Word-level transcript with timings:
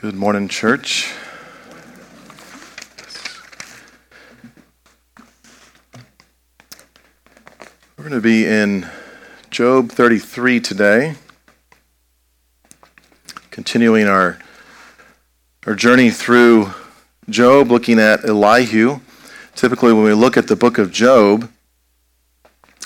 Good 0.00 0.14
morning, 0.14 0.46
church. 0.46 1.12
We're 7.96 8.04
going 8.04 8.12
to 8.12 8.20
be 8.20 8.46
in 8.46 8.88
Job 9.50 9.90
33 9.90 10.60
today, 10.60 11.16
continuing 13.50 14.06
our, 14.06 14.38
our 15.66 15.74
journey 15.74 16.10
through 16.10 16.70
Job, 17.28 17.72
looking 17.72 17.98
at 17.98 18.24
Elihu. 18.24 19.00
Typically, 19.56 19.92
when 19.92 20.04
we 20.04 20.14
look 20.14 20.36
at 20.36 20.46
the 20.46 20.54
book 20.54 20.78
of 20.78 20.92
Job, 20.92 21.50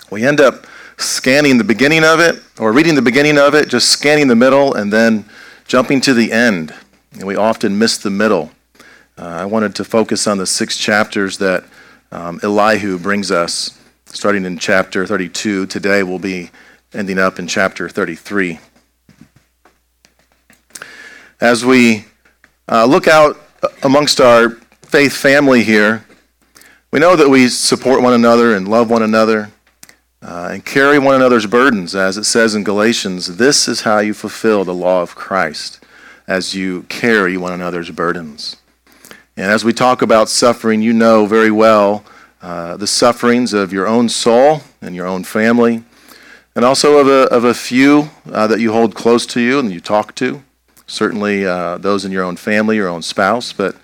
we 0.09 0.25
end 0.25 0.41
up 0.41 0.65
scanning 0.97 1.59
the 1.59 1.63
beginning 1.63 2.03
of 2.03 2.19
it, 2.19 2.41
or 2.57 2.71
reading 2.71 2.95
the 2.95 3.03
beginning 3.03 3.37
of 3.37 3.53
it, 3.53 3.69
just 3.69 3.89
scanning 3.89 4.27
the 4.27 4.35
middle, 4.35 4.73
and 4.73 4.91
then 4.91 5.25
jumping 5.67 6.01
to 6.01 6.15
the 6.15 6.31
end 6.31 6.73
and 7.13 7.27
we 7.27 7.35
often 7.35 7.77
miss 7.77 7.97
the 7.97 8.09
middle. 8.09 8.51
Uh, 9.17 9.25
I 9.25 9.45
wanted 9.45 9.75
to 9.75 9.83
focus 9.83 10.25
on 10.25 10.37
the 10.37 10.47
six 10.47 10.77
chapters 10.77 11.37
that 11.37 11.63
um, 12.11 12.39
Elihu 12.41 12.97
brings 12.97 13.31
us, 13.31 13.79
starting 14.05 14.45
in 14.45 14.57
chapter 14.57 15.05
32. 15.05 15.67
Today 15.67 16.03
we'll 16.03 16.19
be 16.19 16.49
ending 16.93 17.19
up 17.19 17.39
in 17.39 17.47
chapter 17.47 17.87
33. 17.87 18.59
As 21.39 21.63
we 21.63 22.05
uh, 22.67 22.85
look 22.85 23.07
out 23.07 23.39
amongst 23.83 24.19
our 24.19 24.51
faith 24.81 25.13
family 25.13 25.63
here, 25.63 26.05
we 26.91 26.99
know 26.99 27.15
that 27.15 27.29
we 27.29 27.47
support 27.49 28.01
one 28.01 28.13
another 28.13 28.55
and 28.55 28.67
love 28.67 28.89
one 28.89 29.03
another 29.03 29.51
uh, 30.21 30.49
and 30.51 30.65
carry 30.65 30.97
one 30.99 31.15
another's 31.15 31.45
burdens, 31.45 31.95
as 31.95 32.17
it 32.17 32.23
says 32.23 32.55
in 32.55 32.63
Galatians. 32.63 33.37
This 33.37 33.67
is 33.67 33.81
how 33.81 33.99
you 33.99 34.13
fulfill 34.13 34.63
the 34.63 34.73
law 34.73 35.01
of 35.01 35.15
Christ 35.15 35.82
as 36.27 36.53
you 36.55 36.83
carry 36.83 37.37
one 37.37 37.53
another's 37.53 37.91
burdens. 37.91 38.57
And 39.35 39.51
as 39.51 39.65
we 39.65 39.73
talk 39.73 40.01
about 40.01 40.29
suffering, 40.29 40.81
you 40.81 40.93
know 40.93 41.25
very 41.25 41.51
well 41.51 42.05
uh, 42.43 42.75
the 42.77 42.87
sufferings 42.87 43.53
of 43.53 43.71
your 43.71 43.87
own 43.87 44.09
soul 44.09 44.61
and 44.81 44.93
your 44.93 45.07
own 45.07 45.23
family, 45.23 45.83
and 46.55 46.65
also 46.65 46.97
of 46.97 47.07
a, 47.07 47.33
of 47.33 47.45
a 47.45 47.53
few 47.53 48.09
uh, 48.31 48.45
that 48.47 48.59
you 48.59 48.73
hold 48.73 48.93
close 48.93 49.25
to 49.25 49.39
you 49.39 49.59
and 49.59 49.71
you 49.71 49.79
talk 49.79 50.13
to. 50.15 50.43
Certainly 50.85 51.45
uh, 51.45 51.77
those 51.77 52.03
in 52.03 52.11
your 52.11 52.23
own 52.23 52.35
family, 52.35 52.75
your 52.75 52.89
own 52.89 53.01
spouse, 53.01 53.53
but 53.53 53.75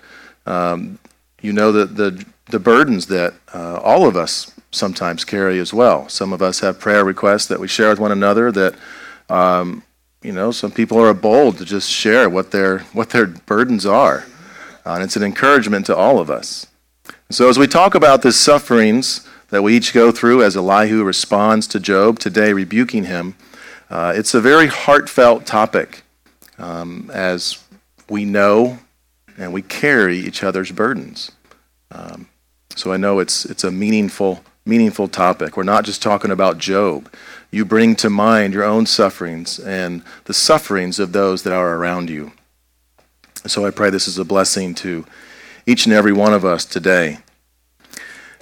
um, 0.46 0.98
you 1.40 1.52
know 1.52 1.72
that 1.72 1.96
the, 1.96 2.24
the 2.46 2.60
burdens 2.60 3.06
that 3.06 3.34
uh, 3.54 3.80
all 3.82 4.06
of 4.06 4.14
us 4.14 4.52
sometimes 4.70 5.24
carry 5.24 5.58
as 5.58 5.72
well. 5.72 6.08
Some 6.08 6.32
of 6.32 6.42
us 6.42 6.60
have 6.60 6.78
prayer 6.78 7.04
requests 7.04 7.46
that 7.46 7.58
we 7.58 7.66
share 7.66 7.88
with 7.88 7.98
one 7.98 8.12
another 8.12 8.52
that 8.52 8.74
um, 9.30 9.82
you 10.22 10.32
know, 10.32 10.50
some 10.50 10.70
people 10.70 10.98
are 10.98 11.14
bold 11.14 11.58
to 11.58 11.64
just 11.64 11.90
share 11.90 12.28
what 12.28 12.50
their 12.50 12.80
what 12.92 13.10
their 13.10 13.26
burdens 13.26 13.86
are, 13.86 14.26
uh, 14.84 14.92
and 14.94 15.02
it's 15.02 15.16
an 15.16 15.22
encouragement 15.22 15.86
to 15.86 15.96
all 15.96 16.18
of 16.18 16.30
us. 16.30 16.66
So 17.30 17.48
as 17.48 17.58
we 17.58 17.66
talk 17.66 17.94
about 17.94 18.22
the 18.22 18.32
sufferings 18.32 19.26
that 19.48 19.62
we 19.62 19.76
each 19.76 19.92
go 19.92 20.12
through 20.12 20.42
as 20.42 20.56
Elihu 20.56 21.04
responds 21.04 21.66
to 21.68 21.80
Job 21.80 22.18
today, 22.18 22.52
rebuking 22.52 23.04
him, 23.04 23.34
uh, 23.88 24.12
it's 24.14 24.34
a 24.34 24.40
very 24.40 24.66
heartfelt 24.66 25.46
topic, 25.46 26.02
um, 26.58 27.10
as 27.12 27.62
we 28.08 28.24
know 28.24 28.78
and 29.38 29.52
we 29.52 29.62
carry 29.62 30.18
each 30.18 30.44
other's 30.44 30.70
burdens. 30.70 31.32
Um, 31.90 32.28
so 32.76 32.92
I 32.92 32.98
know 32.98 33.18
it's 33.18 33.44
it's 33.46 33.64
a 33.64 33.70
meaningful 33.70 34.44
meaningful 34.64 35.08
topic. 35.08 35.56
We're 35.56 35.62
not 35.62 35.84
just 35.84 36.02
talking 36.02 36.30
about 36.30 36.58
Job 36.58 37.08
you 37.50 37.64
bring 37.64 37.96
to 37.96 38.08
mind 38.08 38.54
your 38.54 38.64
own 38.64 38.86
sufferings 38.86 39.58
and 39.58 40.02
the 40.24 40.34
sufferings 40.34 40.98
of 40.98 41.12
those 41.12 41.42
that 41.42 41.52
are 41.52 41.76
around 41.76 42.08
you. 42.08 42.32
So 43.46 43.66
I 43.66 43.70
pray 43.70 43.90
this 43.90 44.06
is 44.06 44.18
a 44.18 44.24
blessing 44.24 44.74
to 44.76 45.04
each 45.66 45.86
and 45.86 45.94
every 45.94 46.12
one 46.12 46.32
of 46.32 46.44
us 46.44 46.64
today. 46.64 47.18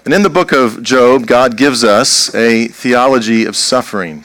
And 0.04 0.12
in 0.12 0.22
the 0.22 0.30
book 0.30 0.52
of 0.52 0.82
Job, 0.82 1.26
God 1.26 1.56
gives 1.56 1.84
us 1.84 2.34
a 2.34 2.68
theology 2.68 3.44
of 3.44 3.56
suffering. 3.56 4.24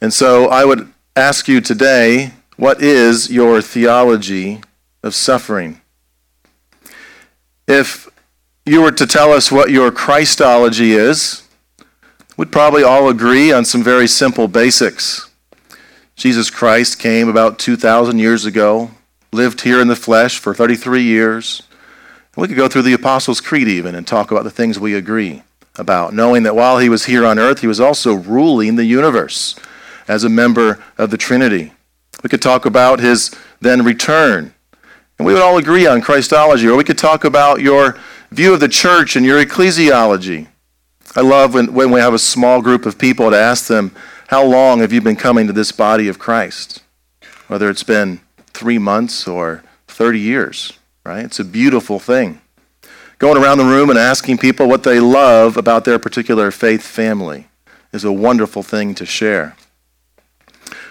And 0.00 0.12
so 0.12 0.48
I 0.48 0.64
would 0.64 0.92
ask 1.16 1.48
you 1.48 1.60
today, 1.60 2.32
what 2.56 2.82
is 2.82 3.30
your 3.30 3.62
theology 3.62 4.60
of 5.02 5.14
suffering? 5.14 5.80
If 7.66 8.08
you 8.64 8.82
were 8.82 8.92
to 8.92 9.06
tell 9.06 9.32
us 9.32 9.52
what 9.52 9.70
your 9.70 9.90
Christology 9.90 10.92
is, 10.92 11.44
We'd 12.36 12.50
probably 12.50 12.82
all 12.82 13.08
agree 13.08 13.52
on 13.52 13.64
some 13.64 13.84
very 13.84 14.08
simple 14.08 14.48
basics. 14.48 15.30
Jesus 16.16 16.50
Christ 16.50 16.98
came 16.98 17.28
about 17.28 17.60
2,000 17.60 18.18
years 18.18 18.44
ago, 18.44 18.90
lived 19.32 19.60
here 19.60 19.80
in 19.80 19.86
the 19.86 19.94
flesh 19.94 20.38
for 20.38 20.52
33 20.52 21.02
years. 21.02 21.62
We 22.36 22.48
could 22.48 22.56
go 22.56 22.66
through 22.66 22.82
the 22.82 22.92
Apostles' 22.92 23.40
Creed 23.40 23.68
even 23.68 23.94
and 23.94 24.04
talk 24.04 24.32
about 24.32 24.42
the 24.42 24.50
things 24.50 24.80
we 24.80 24.94
agree 24.94 25.44
about, 25.76 26.12
knowing 26.12 26.42
that 26.42 26.56
while 26.56 26.78
he 26.78 26.88
was 26.88 27.04
here 27.04 27.24
on 27.24 27.38
earth, 27.38 27.60
he 27.60 27.68
was 27.68 27.80
also 27.80 28.14
ruling 28.14 28.74
the 28.74 28.84
universe 28.84 29.54
as 30.08 30.24
a 30.24 30.28
member 30.28 30.82
of 30.98 31.10
the 31.10 31.16
Trinity. 31.16 31.72
We 32.24 32.28
could 32.28 32.42
talk 32.42 32.66
about 32.66 32.98
his 32.98 33.32
then 33.60 33.84
return. 33.84 34.52
And 35.18 35.26
we 35.26 35.32
would 35.32 35.42
all 35.42 35.56
agree 35.56 35.86
on 35.86 36.00
Christology. 36.00 36.66
Or 36.66 36.76
we 36.76 36.82
could 36.82 36.98
talk 36.98 37.24
about 37.24 37.60
your 37.60 37.96
view 38.34 38.52
of 38.52 38.60
the 38.60 38.68
church 38.68 39.16
and 39.16 39.24
your 39.24 39.42
ecclesiology. 39.42 40.48
I 41.16 41.20
love 41.20 41.54
when, 41.54 41.72
when 41.72 41.90
we 41.90 42.00
have 42.00 42.14
a 42.14 42.18
small 42.18 42.60
group 42.60 42.86
of 42.86 42.98
people 42.98 43.30
to 43.30 43.36
ask 43.36 43.66
them, 43.66 43.94
How 44.28 44.44
long 44.44 44.80
have 44.80 44.92
you 44.92 45.00
been 45.00 45.16
coming 45.16 45.46
to 45.46 45.52
this 45.52 45.72
body 45.72 46.08
of 46.08 46.18
Christ? 46.18 46.82
Whether 47.46 47.70
it's 47.70 47.84
been 47.84 48.20
three 48.48 48.78
months 48.78 49.28
or 49.28 49.62
30 49.88 50.18
years, 50.18 50.72
right? 51.04 51.24
It's 51.24 51.38
a 51.38 51.44
beautiful 51.44 51.98
thing. 51.98 52.40
Going 53.18 53.40
around 53.40 53.58
the 53.58 53.64
room 53.64 53.90
and 53.90 53.98
asking 53.98 54.38
people 54.38 54.68
what 54.68 54.82
they 54.82 54.98
love 54.98 55.56
about 55.56 55.84
their 55.84 55.98
particular 55.98 56.50
faith 56.50 56.82
family 56.82 57.46
is 57.92 58.04
a 58.04 58.12
wonderful 58.12 58.62
thing 58.62 58.94
to 58.96 59.06
share. 59.06 59.56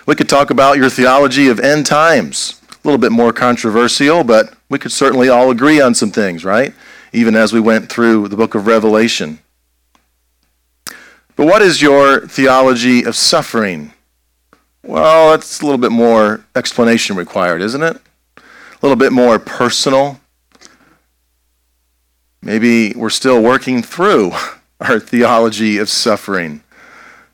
We 0.06 0.16
could 0.16 0.30
talk 0.30 0.50
about 0.50 0.78
your 0.78 0.90
theology 0.90 1.48
of 1.50 1.60
end 1.60 1.86
times. 1.86 2.62
A 2.72 2.88
little 2.88 2.98
bit 2.98 3.12
more 3.12 3.34
controversial, 3.34 4.24
but 4.24 4.54
we 4.70 4.80
could 4.80 4.92
certainly 4.92 5.30
all 5.30 5.52
agree 5.52 5.82
on 5.82 5.96
some 5.96 6.12
things, 6.12 6.44
right? 6.44 6.74
Even 7.14 7.36
as 7.36 7.54
we 7.54 7.60
went 7.60 7.90
through 7.90 8.28
the 8.28 8.36
book 8.36 8.56
of 8.56 8.68
Revelation. 8.68 9.40
But 11.36 11.46
what 11.46 11.62
is 11.62 11.82
your 11.82 12.28
theology 12.28 13.04
of 13.04 13.16
suffering? 13.16 13.94
Well, 14.84 15.32
that's 15.32 15.62
a 15.62 15.66
little 15.66 15.80
bit 15.80 15.92
more 15.92 16.46
explanation 16.56 17.16
required, 17.16 17.62
isn't 17.62 17.82
it? 17.82 17.98
A 18.38 18.42
little 18.82 18.98
bit 18.98 19.14
more 19.14 19.40
personal. 19.40 20.20
Maybe 22.42 22.92
we're 22.94 23.10
still 23.10 23.42
working 23.42 23.82
through 23.82 24.32
our 24.82 25.00
theology 25.00 25.78
of 25.78 25.90
suffering. 25.90 26.62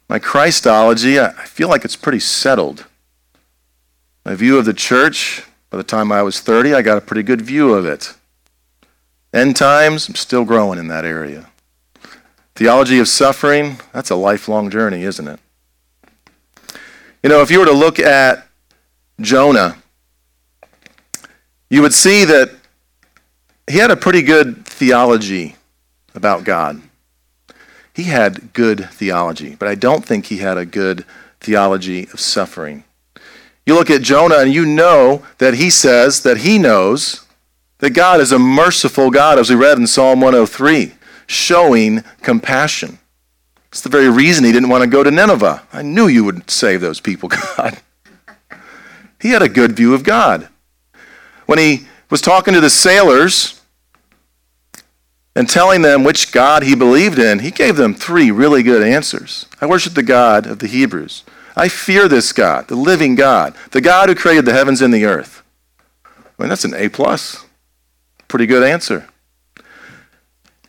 My 0.07 0.19
Christology, 0.19 1.19
I 1.19 1.31
feel 1.45 1.69
like 1.69 1.83
it's 1.83 1.95
pretty 1.95 2.19
settled. 2.19 2.85
My 4.23 4.35
view 4.35 4.57
of 4.57 4.65
the 4.65 4.73
church, 4.73 5.43
by 5.69 5.77
the 5.77 5.83
time 5.83 6.11
I 6.11 6.21
was 6.21 6.39
30, 6.39 6.73
I 6.73 6.81
got 6.81 6.97
a 6.97 7.01
pretty 7.01 7.23
good 7.23 7.41
view 7.41 7.73
of 7.73 7.85
it. 7.85 8.13
End 9.33 9.55
times, 9.55 10.09
I'm 10.09 10.15
still 10.15 10.43
growing 10.43 10.79
in 10.79 10.87
that 10.87 11.05
area. 11.05 11.49
Theology 12.55 12.99
of 12.99 13.07
suffering, 13.07 13.79
that's 13.93 14.09
a 14.09 14.15
lifelong 14.15 14.69
journey, 14.69 15.03
isn't 15.03 15.27
it? 15.27 15.39
You 17.21 17.29
know, 17.29 17.41
if 17.41 17.51
you 17.51 17.59
were 17.59 17.65
to 17.65 17.71
look 17.71 17.99
at 17.99 18.47
Jonah, 19.21 19.77
you 21.69 21.81
would 21.81 21.93
see 21.93 22.25
that 22.25 22.49
he 23.67 23.77
had 23.77 23.91
a 23.91 23.95
pretty 23.95 24.23
good 24.23 24.65
theology 24.65 25.55
about 26.15 26.43
God. 26.43 26.81
He 27.93 28.03
had 28.03 28.53
good 28.53 28.89
theology, 28.89 29.55
but 29.55 29.67
I 29.67 29.75
don't 29.75 30.03
think 30.03 30.25
he 30.25 30.37
had 30.37 30.57
a 30.57 30.65
good 30.65 31.05
theology 31.39 32.03
of 32.11 32.19
suffering. 32.19 32.83
You 33.65 33.75
look 33.75 33.91
at 33.91 34.01
Jonah 34.01 34.37
and 34.39 34.53
you 34.53 34.65
know 34.65 35.23
that 35.37 35.53
he 35.53 35.69
says 35.69 36.23
that 36.23 36.37
he 36.37 36.57
knows 36.57 37.25
that 37.79 37.91
God 37.91 38.21
is 38.21 38.31
a 38.31 38.39
merciful 38.39 39.09
God, 39.09 39.39
as 39.39 39.49
we 39.49 39.55
read 39.55 39.77
in 39.77 39.87
Psalm 39.87 40.21
103 40.21 40.93
showing 41.27 42.03
compassion. 42.21 42.97
It's 43.69 43.81
the 43.81 43.89
very 43.89 44.09
reason 44.09 44.43
he 44.43 44.51
didn't 44.51 44.69
want 44.69 44.83
to 44.83 44.89
go 44.89 45.03
to 45.03 45.11
Nineveh. 45.11 45.61
I 45.71 45.83
knew 45.83 46.07
you 46.07 46.23
would 46.23 46.49
save 46.49 46.81
those 46.81 46.99
people, 46.99 47.29
God. 47.57 47.79
He 49.21 49.29
had 49.29 49.41
a 49.41 49.49
good 49.49 49.73
view 49.73 49.93
of 49.93 50.03
God. 50.03 50.49
When 51.45 51.59
he 51.59 51.87
was 52.09 52.21
talking 52.21 52.53
to 52.53 52.61
the 52.61 52.69
sailors 52.69 53.61
and 55.35 55.47
telling 55.47 55.81
them 55.81 56.03
which 56.03 56.31
God 56.31 56.63
he 56.63 56.75
believed 56.75 57.19
in, 57.19 57.39
he 57.39 57.51
gave 57.51 57.75
them 57.75 57.93
three 57.93 58.31
really 58.31 58.63
good 58.63 58.81
answers. 58.81 59.45
I 59.61 59.67
worship 59.67 59.93
the 59.93 60.03
God 60.03 60.47
of 60.47 60.59
the 60.59 60.67
Hebrews. 60.67 61.23
I 61.55 61.67
fear 61.67 62.07
this 62.07 62.33
God, 62.33 62.69
the 62.69 62.75
living 62.75 63.15
God, 63.15 63.55
the 63.71 63.81
God 63.81 64.09
who 64.09 64.15
created 64.15 64.45
the 64.45 64.53
heavens 64.53 64.81
and 64.81 64.93
the 64.93 65.05
earth. 65.05 65.43
I 66.05 66.09
mean, 66.39 66.49
that's 66.49 66.65
an 66.65 66.73
A 66.73 66.89
plus. 66.89 67.45
Pretty 68.29 68.45
good 68.45 68.63
answer. 68.63 69.09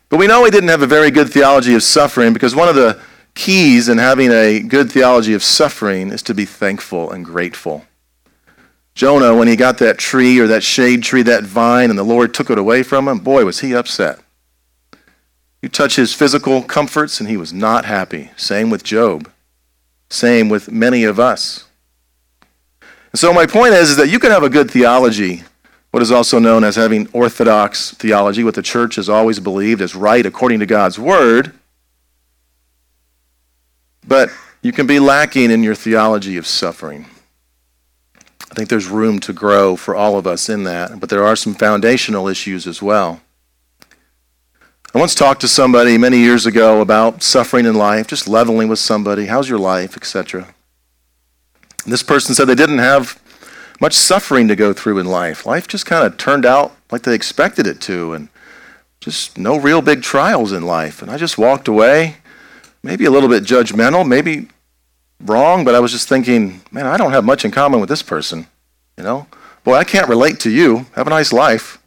But 0.09 0.19
we 0.19 0.27
know 0.27 0.45
he 0.45 0.51
didn't 0.51 0.71
have 0.71 0.83
a 0.83 0.89
very 0.89 1.13
good 1.13 1.33
theology 1.33 1.75
of 1.75 1.85
suffering 1.85 2.33
because 2.33 2.57
one 2.57 2.69
of 2.69 2.75
the 2.75 3.01
keys 3.35 3.89
in 3.89 3.99
having 3.99 4.33
a 4.33 4.59
good 4.59 4.91
theology 4.91 5.35
of 5.35 5.45
suffering 5.45 6.11
is 6.11 6.23
to 6.23 6.35
be 6.35 6.45
thankful 6.45 7.13
and 7.13 7.25
grateful. 7.25 7.85
Jonah, 8.95 9.37
when 9.37 9.47
he 9.47 9.55
got 9.55 9.79
that 9.79 9.99
tree 9.99 10.41
or 10.41 10.49
that 10.49 10.65
shade 10.65 11.05
tree, 11.05 11.23
that 11.23 11.45
vine, 11.45 11.91
and 11.91 11.99
the 11.99 12.03
Lord 12.03 12.35
took 12.35 12.51
it 12.51 12.59
away 12.59 12.83
from 12.83 13.07
him, 13.07 13.19
boy, 13.19 13.45
was 13.45 13.61
he 13.61 13.73
upset. 13.73 14.19
You 15.63 15.69
touch 15.69 15.97
his 15.97 16.13
physical 16.13 16.63
comforts, 16.63 17.21
and 17.21 17.29
he 17.29 17.37
was 17.37 17.53
not 17.53 17.85
happy. 17.85 18.31
Same 18.37 18.69
with 18.69 18.83
Job. 18.83 19.31
Same 20.09 20.49
with 20.49 20.73
many 20.73 21.05
of 21.05 21.21
us. 21.21 21.67
And 23.13 23.19
so, 23.19 23.33
my 23.33 23.47
point 23.47 23.75
is, 23.75 23.91
is 23.91 23.97
that 23.97 24.09
you 24.09 24.19
can 24.19 24.31
have 24.31 24.43
a 24.43 24.51
good 24.51 24.71
theology, 24.71 25.45
what 25.91 26.03
is 26.03 26.13
also 26.13 26.39
known 26.39 26.63
as 26.63 26.77
having 26.77 27.09
orthodox 27.13 27.93
theology, 27.93 28.45
what 28.45 28.55
the 28.55 28.63
church 28.63 28.95
has 28.95 29.09
always 29.09 29.41
believed 29.41 29.81
is 29.81 29.95
right 29.95 30.25
according 30.25 30.61
to 30.61 30.67
God's 30.67 30.99
word, 30.99 31.53
but 34.07 34.31
you 34.63 34.73
can 34.73 34.87
be 34.87 34.99
lacking 34.99 35.51
in 35.51 35.63
your 35.63 35.75
theology 35.75 36.37
of 36.37 36.47
suffering. 36.47 37.07
I 38.51 38.55
think 38.55 38.69
there's 38.69 38.89
room 38.89 39.21
to 39.21 39.33
grow 39.33 39.77
for 39.77 39.95
all 39.95 40.19
of 40.19 40.27
us 40.27 40.49
in 40.49 40.65
that, 40.65 41.01
but 41.01 41.09
there 41.09 41.25
are 41.25 41.37
some 41.37 41.55
foundational 41.55 42.29
issues 42.29 42.67
as 42.67 42.83
well. 42.83 43.21
I 44.93 44.99
once 44.99 45.15
talked 45.15 45.41
to 45.43 45.49
somebody 45.49 45.97
many 45.97 46.19
years 46.19 46.47
ago 46.47 46.81
about 46.81 47.23
suffering 47.23 47.65
in 47.65 47.75
life, 47.77 48.09
just 48.09 48.27
leveling 48.27 48.69
with 48.69 48.81
somebody, 48.81 49.27
how's 49.27 49.49
your 49.49 49.59
life, 49.59 49.97
etc. 49.97 50.53
This 51.87 52.03
person 52.03 52.35
said 52.35 52.47
they 52.47 52.57
didn't 52.57 52.79
have 52.79 53.21
much 53.81 53.95
suffering 53.95 54.47
to 54.49 54.57
go 54.57 54.73
through 54.73 54.99
in 54.99 55.07
life. 55.07 55.47
Life 55.47 55.67
just 55.67 55.87
kind 55.87 56.07
of 56.07 56.17
turned 56.17 56.45
out 56.45 56.77
like 56.93 57.03
they 57.03 57.15
expected 57.15 57.67
it 57.67 57.81
to, 57.83 58.13
and 58.13 58.29
just 59.01 59.39
no 59.39 59.59
real 59.59 59.81
big 59.81 60.03
trials 60.03 60.53
in 60.53 60.63
life. 60.63 61.03
And 61.03 61.11
I 61.11 61.17
just 61.17 61.39
walked 61.39 61.67
away, 61.67 62.17
maybe 62.83 63.07
a 63.07 63.11
little 63.11 63.29
bit 63.29 63.43
judgmental, 63.45 64.07
maybe 64.07 64.49
wrong, 65.25 65.65
but 65.65 65.75
I 65.75 65.81
was 65.81 65.93
just 65.93 66.09
thinking, 66.09 66.61
man, 66.71 66.87
I 66.87 66.97
don't 66.97 67.13
have 67.13 67.25
much 67.25 67.45
in 67.45 67.51
common 67.51 67.81
with 67.81 67.89
this 67.89 68.03
person. 68.03 68.47
You 68.97 69.05
know, 69.05 69.27
boy, 69.65 69.75
I 69.75 69.85
can't 69.85 70.09
relate 70.09 70.41
to 70.41 70.51
you. 70.51 70.87
Have 70.95 71.07
a 71.07 71.11
nice 71.11 71.33
life. 71.33 71.79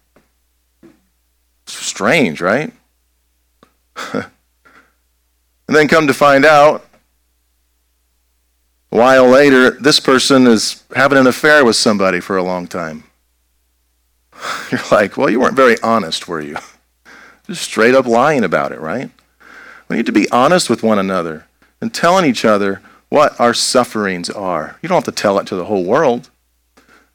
Strange, 1.65 2.41
right? 2.41 2.73
and 4.13 4.25
then 5.67 5.87
come 5.87 6.07
to 6.07 6.13
find 6.13 6.45
out, 6.45 6.85
a 8.93 8.95
while 8.95 9.27
later, 9.27 9.71
this 9.71 9.99
person 9.99 10.45
is 10.45 10.83
having 10.95 11.17
an 11.17 11.25
affair 11.25 11.65
with 11.65 11.75
somebody 11.75 12.19
for 12.19 12.37
a 12.37 12.43
long 12.43 12.67
time. 12.67 13.05
You're 14.71 14.81
like, 14.91 15.17
well, 15.17 15.31
you 15.31 15.39
weren't 15.39 15.55
very 15.55 15.81
honest, 15.81 16.27
were 16.27 16.41
you? 16.41 16.57
Just 17.47 17.63
straight 17.63 17.95
up 17.95 18.05
lying 18.05 18.43
about 18.43 18.71
it, 18.71 18.79
right? 18.79 19.09
We 19.87 19.95
need 19.95 20.05
to 20.05 20.11
be 20.11 20.29
honest 20.29 20.69
with 20.69 20.83
one 20.83 20.99
another 20.99 21.47
and 21.81 21.91
telling 21.91 22.23
each 22.23 22.45
other 22.45 22.81
what 23.09 23.39
our 23.39 23.55
sufferings 23.55 24.29
are. 24.29 24.77
You 24.83 24.89
don't 24.89 24.97
have 24.97 25.05
to 25.05 25.21
tell 25.21 25.39
it 25.39 25.47
to 25.47 25.55
the 25.55 25.65
whole 25.65 25.83
world, 25.83 26.29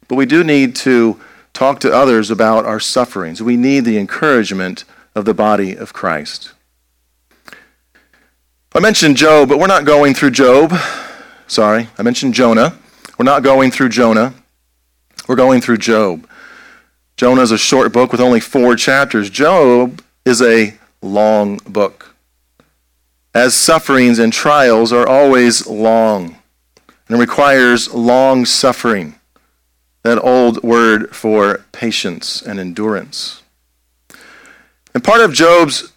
but 0.09 0.17
we 0.17 0.27
do 0.27 0.43
need 0.43 0.75
to 0.77 1.21
talk 1.53 1.79
to 1.81 1.95
others 1.95 2.29
about 2.29 2.65
our 2.67 2.81
sufferings. 2.81 3.41
We 3.41 3.57
need 3.57 3.85
the 3.85 3.99
encouragement 3.99 4.85
of 5.15 5.27
the 5.27 5.35
body 5.35 5.77
of 5.77 5.93
Christ. 5.93 6.53
I 8.75 8.81
mentioned 8.81 9.17
Job, 9.17 9.49
but 9.49 9.61
we're 9.61 9.69
not 9.69 9.85
going 9.85 10.15
through 10.15 10.33
Job. 10.33 10.73
Sorry, 11.49 11.89
I 11.99 12.03
mentioned 12.03 12.35
Jonah. 12.35 12.79
We're 13.19 13.25
not 13.25 13.43
going 13.43 13.71
through 13.71 13.89
Jonah. 13.89 14.35
We're 15.27 15.35
going 15.35 15.63
through 15.63 15.79
Job. 15.79 16.29
Jonah 17.17 17.41
is 17.41 17.51
a 17.51 17.59
short 17.59 17.91
book 17.91 18.13
with 18.13 18.21
only 18.21 18.39
four 18.39 18.77
chapters. 18.77 19.31
Job 19.31 20.03
is 20.27 20.43
a 20.43 20.75
long 21.01 21.57
book. 21.67 22.15
As 23.35 23.55
sufferings 23.57 24.19
and 24.19 24.31
trials 24.31 24.93
are 24.93 25.09
always 25.09 25.67
long 25.67 26.37
and 27.09 27.19
requires 27.19 27.95
long 27.95 28.45
suffering. 28.45 29.15
That 30.03 30.23
old 30.23 30.63
word 30.63 31.17
for 31.17 31.65
patience 31.73 32.43
and 32.43 32.61
endurance. 32.61 33.43
And 34.95 35.03
part 35.03 35.23
of 35.23 35.33
Job's 35.33 35.93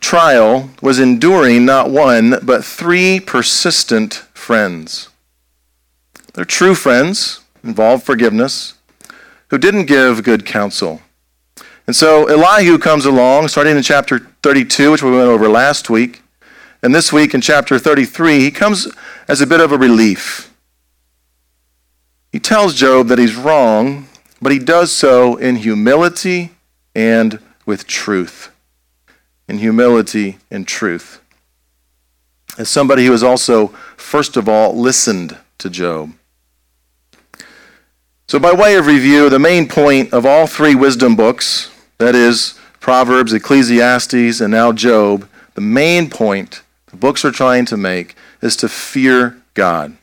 trial 0.00 0.70
was 0.80 0.98
enduring 0.98 1.66
not 1.66 1.90
one, 1.90 2.36
but 2.42 2.64
three 2.64 3.20
persistent 3.20 4.25
friends. 4.46 5.08
They're 6.34 6.44
true 6.44 6.76
friends, 6.76 7.40
involve 7.64 8.04
forgiveness, 8.04 8.74
who 9.48 9.58
didn't 9.58 9.86
give 9.86 10.22
good 10.22 10.46
counsel. 10.46 11.02
And 11.88 11.96
so 11.96 12.26
Elihu 12.26 12.78
comes 12.78 13.06
along, 13.06 13.48
starting 13.48 13.76
in 13.76 13.82
chapter 13.82 14.20
32, 14.44 14.92
which 14.92 15.02
we 15.02 15.10
went 15.10 15.28
over 15.28 15.48
last 15.48 15.90
week. 15.90 16.22
And 16.80 16.94
this 16.94 17.12
week 17.12 17.34
in 17.34 17.40
chapter 17.40 17.76
33, 17.76 18.38
he 18.38 18.52
comes 18.52 18.86
as 19.26 19.40
a 19.40 19.48
bit 19.48 19.58
of 19.58 19.72
a 19.72 19.76
relief. 19.76 20.54
He 22.30 22.38
tells 22.38 22.74
Job 22.74 23.08
that 23.08 23.18
he's 23.18 23.34
wrong, 23.34 24.06
but 24.40 24.52
he 24.52 24.60
does 24.60 24.92
so 24.92 25.34
in 25.34 25.56
humility 25.56 26.52
and 26.94 27.40
with 27.66 27.88
truth 27.88 28.52
in 29.48 29.58
humility 29.58 30.38
and 30.50 30.66
truth. 30.66 31.20
As 32.58 32.68
somebody 32.68 33.04
who 33.04 33.12
has 33.12 33.22
also, 33.22 33.68
first 33.96 34.36
of 34.36 34.48
all, 34.48 34.74
listened 34.74 35.36
to 35.58 35.70
Job. 35.70 36.12
So, 38.28 38.38
by 38.38 38.52
way 38.52 38.76
of 38.76 38.86
review, 38.86 39.28
the 39.28 39.38
main 39.38 39.68
point 39.68 40.12
of 40.12 40.26
all 40.26 40.46
three 40.46 40.74
wisdom 40.74 41.14
books, 41.14 41.70
that 41.98 42.14
is, 42.14 42.58
Proverbs, 42.80 43.32
Ecclesiastes, 43.32 44.40
and 44.40 44.50
now 44.50 44.72
Job, 44.72 45.28
the 45.54 45.60
main 45.60 46.10
point 46.10 46.62
the 46.86 46.96
books 46.96 47.24
are 47.24 47.32
trying 47.32 47.64
to 47.66 47.76
make 47.76 48.14
is 48.40 48.56
to 48.56 48.68
fear 48.68 49.42
God. 49.54 49.96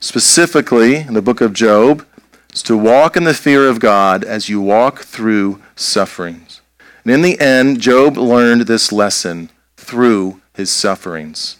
Specifically, 0.00 0.96
in 0.96 1.14
the 1.14 1.22
book 1.22 1.40
of 1.40 1.52
Job, 1.52 2.06
is 2.52 2.62
to 2.64 2.76
walk 2.76 3.16
in 3.16 3.24
the 3.24 3.34
fear 3.34 3.68
of 3.68 3.80
God 3.80 4.24
as 4.24 4.48
you 4.48 4.60
walk 4.60 5.00
through 5.00 5.62
sufferings. 5.76 6.60
And 7.04 7.12
in 7.12 7.22
the 7.22 7.40
end, 7.40 7.80
Job 7.80 8.16
learned 8.16 8.62
this 8.62 8.92
lesson 8.92 9.50
through 9.76 10.40
his 10.52 10.70
sufferings. 10.70 11.59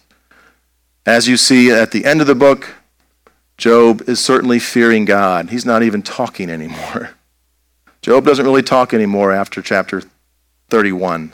As 1.05 1.27
you 1.27 1.37
see 1.37 1.71
at 1.71 1.91
the 1.91 2.05
end 2.05 2.21
of 2.21 2.27
the 2.27 2.35
book, 2.35 2.75
Job 3.57 4.07
is 4.07 4.19
certainly 4.19 4.59
fearing 4.59 5.05
God. 5.05 5.49
He's 5.49 5.65
not 5.65 5.83
even 5.83 6.01
talking 6.01 6.49
anymore. 6.49 7.11
Job 8.01 8.25
doesn't 8.25 8.45
really 8.45 8.63
talk 8.63 8.93
anymore 8.93 9.31
after 9.31 9.61
chapter 9.61 10.01
31. 10.69 11.33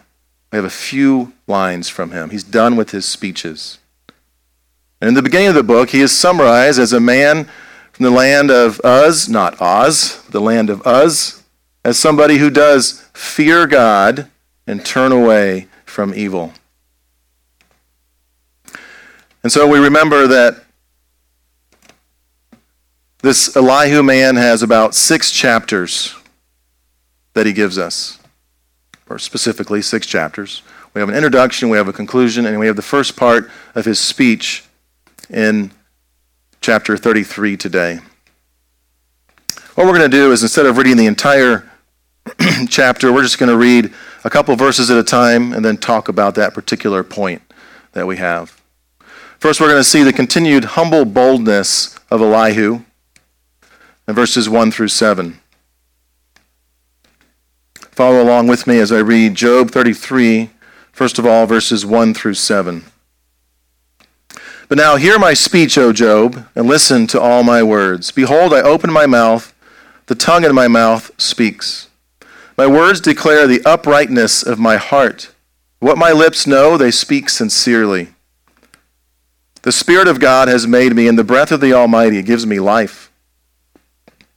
We 0.51 0.55
have 0.55 0.65
a 0.65 0.69
few 0.69 1.33
lines 1.47 1.89
from 1.89 2.11
him. 2.11 2.29
He's 2.29 2.43
done 2.43 2.75
with 2.75 2.91
his 2.91 3.05
speeches. 3.05 3.79
And 4.99 5.07
in 5.09 5.13
the 5.13 5.21
beginning 5.21 5.47
of 5.47 5.55
the 5.55 5.63
book, 5.63 5.91
he 5.91 6.01
is 6.01 6.11
summarized 6.11 6.79
as 6.79 6.93
a 6.93 6.99
man 6.99 7.47
from 7.91 8.03
the 8.03 8.11
land 8.11 8.49
of 8.49 8.81
Uz, 8.83 9.29
not 9.29 9.61
Oz, 9.61 10.23
the 10.29 10.41
land 10.41 10.69
of 10.69 10.85
Uz, 10.85 11.43
as 11.83 11.99
somebody 11.99 12.37
who 12.37 12.49
does 12.49 13.07
fear 13.13 13.67
God 13.67 14.29
and 14.65 14.85
turn 14.85 15.11
away 15.11 15.67
from 15.85 16.13
evil. 16.13 16.53
And 19.47 19.51
so 19.53 19.65
we 19.65 19.79
remember 19.79 20.27
that 20.27 20.61
this 23.19 23.55
Elihu 23.55 24.03
man 24.03 24.35
has 24.35 24.61
about 24.61 24.93
six 24.93 25.31
chapters 25.31 26.13
that 27.33 27.45
he 27.45 27.53
gives 27.53 27.77
us, 27.77 28.19
or 29.09 29.17
specifically 29.17 29.81
six 29.81 30.05
chapters. 30.05 30.63
We 30.93 30.99
have 30.99 31.07
an 31.07 31.15
introduction, 31.15 31.69
we 31.69 31.77
have 31.77 31.87
a 31.87 31.93
conclusion, 31.93 32.45
and 32.45 32.59
we 32.59 32.67
have 32.67 32.75
the 32.75 32.81
first 32.81 33.15
part 33.15 33.49
of 33.73 33.85
his 33.85 34.01
speech 34.01 34.65
in 35.29 35.71
chapter 36.59 36.97
33 36.97 37.55
today. 37.55 37.99
What 39.75 39.87
we're 39.87 39.97
going 39.97 40.11
to 40.11 40.17
do 40.17 40.33
is 40.33 40.43
instead 40.43 40.65
of 40.65 40.75
reading 40.75 40.97
the 40.97 41.05
entire 41.05 41.71
chapter, 42.67 43.13
we're 43.13 43.23
just 43.23 43.39
going 43.39 43.49
to 43.49 43.55
read 43.55 43.93
a 44.25 44.29
couple 44.29 44.53
verses 44.57 44.91
at 44.91 44.97
a 44.97 45.03
time 45.05 45.53
and 45.53 45.63
then 45.63 45.77
talk 45.77 46.09
about 46.09 46.35
that 46.35 46.53
particular 46.53 47.01
point 47.01 47.41
that 47.93 48.05
we 48.05 48.17
have. 48.17 48.56
First, 49.39 49.61
we're 49.61 49.69
going 49.69 49.79
to 49.79 49.83
see 49.83 50.01
the 50.01 50.11
continued 50.11 50.65
humble 50.65 51.05
boldness 51.05 51.99
of 52.09 52.21
Elihu 52.21 52.81
in 54.07 54.15
verses 54.15 54.49
1 54.49 54.71
through 54.71 54.87
7. 54.87 55.39
Follow 57.75 58.23
along 58.23 58.47
with 58.47 58.65
me 58.65 58.79
as 58.79 58.91
I 58.91 58.97
read 58.97 59.35
Job 59.35 59.69
33, 59.69 60.49
first 60.91 61.19
of 61.19 61.27
all, 61.27 61.45
verses 61.45 61.85
1 61.85 62.15
through 62.15 62.33
7. 62.33 62.85
But 64.69 64.79
now 64.79 64.95
hear 64.95 65.19
my 65.19 65.35
speech, 65.35 65.77
O 65.77 65.93
Job, 65.93 66.47
and 66.55 66.67
listen 66.67 67.05
to 67.07 67.21
all 67.21 67.43
my 67.43 67.61
words. 67.61 68.09
Behold, 68.09 68.55
I 68.55 68.61
open 68.61 68.91
my 68.91 69.05
mouth, 69.05 69.53
the 70.07 70.15
tongue 70.15 70.45
in 70.45 70.55
my 70.55 70.67
mouth 70.67 71.11
speaks. 71.21 71.89
My 72.57 72.65
words 72.65 72.99
declare 72.99 73.45
the 73.45 73.63
uprightness 73.65 74.41
of 74.41 74.57
my 74.57 74.77
heart. 74.77 75.31
What 75.77 75.95
my 75.99 76.11
lips 76.11 76.47
know, 76.47 76.75
they 76.75 76.89
speak 76.89 77.29
sincerely. 77.29 78.15
The 79.67 79.73
Spirit 79.73 80.07
of 80.07 80.21
God 80.21 80.47
has 80.47 80.65
made 80.65 80.95
me, 80.95 81.09
and 81.09 81.19
the 81.19 81.25
breath 81.25 81.51
of 81.51 81.59
the 81.59 81.73
Almighty 81.73 82.21
gives 82.21 82.47
me 82.47 82.57
life. 82.57 83.11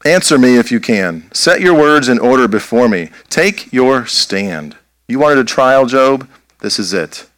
Answer 0.05 0.37
me 0.37 0.57
if 0.57 0.73
you 0.73 0.81
can. 0.81 1.31
Set 1.33 1.61
your 1.61 1.73
words 1.73 2.09
in 2.09 2.19
order 2.19 2.49
before 2.49 2.89
me. 2.89 3.11
Take 3.29 3.73
your 3.73 4.07
stand. 4.07 4.77
You 5.07 5.21
wanted 5.21 5.39
a 5.39 5.45
trial, 5.45 5.87
Job? 5.87 6.29
This 6.59 6.81
is 6.81 6.93
it. 6.93 7.29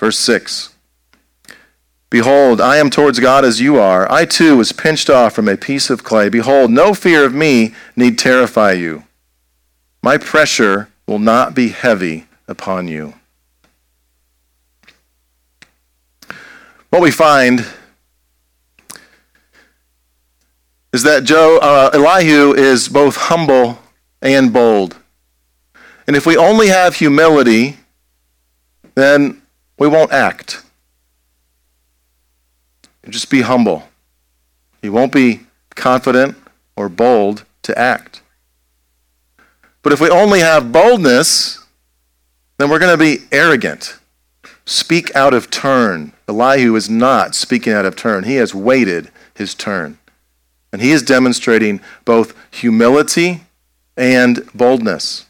Verse 0.00 0.18
6. 0.20 0.74
Behold, 2.08 2.62
I 2.62 2.78
am 2.78 2.88
towards 2.88 3.20
God 3.20 3.44
as 3.44 3.60
you 3.60 3.78
are. 3.78 4.10
I 4.10 4.24
too 4.24 4.56
was 4.56 4.72
pinched 4.72 5.10
off 5.10 5.34
from 5.34 5.48
a 5.48 5.58
piece 5.58 5.90
of 5.90 6.04
clay. 6.04 6.30
Behold, 6.30 6.70
no 6.70 6.94
fear 6.94 7.26
of 7.26 7.34
me 7.34 7.74
need 7.94 8.18
terrify 8.18 8.72
you. 8.72 9.04
My 10.02 10.16
pressure 10.16 10.88
will 11.06 11.18
not 11.18 11.54
be 11.54 11.68
heavy 11.68 12.26
upon 12.48 12.88
you. 12.88 13.12
What 16.92 17.00
we 17.00 17.10
find 17.10 17.64
is 20.92 21.04
that 21.04 21.24
Joe, 21.24 21.56
uh, 21.56 21.88
Elihu 21.94 22.52
is 22.52 22.90
both 22.90 23.16
humble 23.16 23.78
and 24.20 24.52
bold. 24.52 24.98
And 26.06 26.14
if 26.14 26.26
we 26.26 26.36
only 26.36 26.68
have 26.68 26.96
humility, 26.96 27.78
then 28.94 29.40
we 29.78 29.88
won't 29.88 30.12
act. 30.12 30.62
Just 33.08 33.30
be 33.30 33.40
humble. 33.40 33.88
You 34.82 34.92
won't 34.92 35.12
be 35.12 35.40
confident 35.70 36.36
or 36.76 36.90
bold 36.90 37.46
to 37.62 37.78
act. 37.78 38.20
But 39.80 39.94
if 39.94 40.00
we 40.02 40.10
only 40.10 40.40
have 40.40 40.72
boldness, 40.72 41.58
then 42.58 42.68
we're 42.68 42.78
going 42.78 42.92
to 42.92 43.02
be 43.02 43.24
arrogant. 43.32 43.96
Speak 44.66 45.16
out 45.16 45.32
of 45.32 45.50
turn. 45.50 46.12
Elihu 46.32 46.74
is 46.76 46.88
not 46.88 47.34
speaking 47.34 47.72
out 47.72 47.84
of 47.84 47.96
turn. 47.96 48.24
He 48.24 48.36
has 48.36 48.54
waited 48.54 49.10
his 49.34 49.54
turn. 49.54 49.98
And 50.72 50.80
he 50.80 50.90
is 50.90 51.02
demonstrating 51.02 51.80
both 52.04 52.34
humility 52.50 53.42
and 53.96 54.48
boldness. 54.54 55.26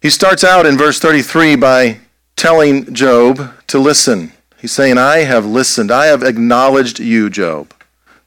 He 0.00 0.10
starts 0.10 0.44
out 0.44 0.66
in 0.66 0.76
verse 0.76 1.00
33 1.00 1.56
by 1.56 1.98
telling 2.36 2.92
Job 2.94 3.52
to 3.66 3.78
listen. 3.78 4.32
He's 4.58 4.72
saying, 4.72 4.98
I 4.98 5.18
have 5.18 5.46
listened. 5.46 5.90
I 5.90 6.06
have 6.06 6.22
acknowledged 6.22 7.00
you, 7.00 7.30
Job. 7.30 7.72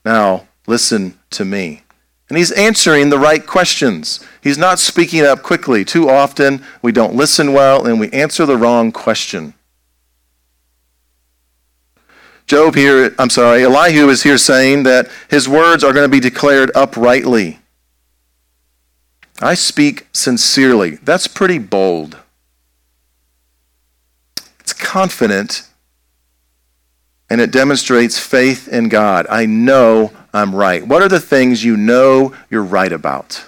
Now, 0.03 0.47
listen 0.67 1.17
to 1.31 1.45
me. 1.45 1.83
And 2.29 2.38
he's 2.38 2.51
answering 2.51 3.09
the 3.09 3.17
right 3.17 3.45
questions. 3.45 4.19
He's 4.41 4.57
not 4.57 4.79
speaking 4.79 5.21
up 5.21 5.41
quickly. 5.41 5.83
Too 5.83 6.09
often, 6.09 6.63
we 6.81 6.91
don't 6.91 7.15
listen 7.15 7.53
well 7.53 7.85
and 7.85 7.99
we 7.99 8.09
answer 8.11 8.45
the 8.45 8.57
wrong 8.57 8.91
question. 8.91 9.53
Job 12.50 12.74
here, 12.74 13.13
I'm 13.20 13.29
sorry, 13.29 13.63
Elihu 13.63 14.10
is 14.10 14.24
here 14.24 14.39
saying 14.39 14.82
that 14.82 15.08
his 15.29 15.48
words 15.48 15.84
are 15.84 15.94
going 15.94 16.06
to 16.06 16.12
be 16.12 16.20
declared 16.20 16.72
uprightly. 16.74 17.60
I 19.39 19.53
speak 19.53 20.08
sincerely. 20.13 20.96
That's 20.96 21.27
pretty 21.27 21.60
bold. 21.60 22.18
It's 24.62 24.74
confident 24.74 25.70
and 27.29 27.39
it 27.39 27.51
demonstrates 27.51 28.18
faith 28.18 28.68
in 28.68 28.89
God. 28.89 29.27
I 29.29 29.46
know 29.46 30.12
I'm 30.34 30.56
right. 30.56 30.88
What 30.88 31.03
are 31.03 31.08
the 31.08 31.20
things 31.20 31.63
you 31.63 31.77
know 31.77 32.36
you're 32.50 32.63
right 32.63 32.91
about? 32.91 33.46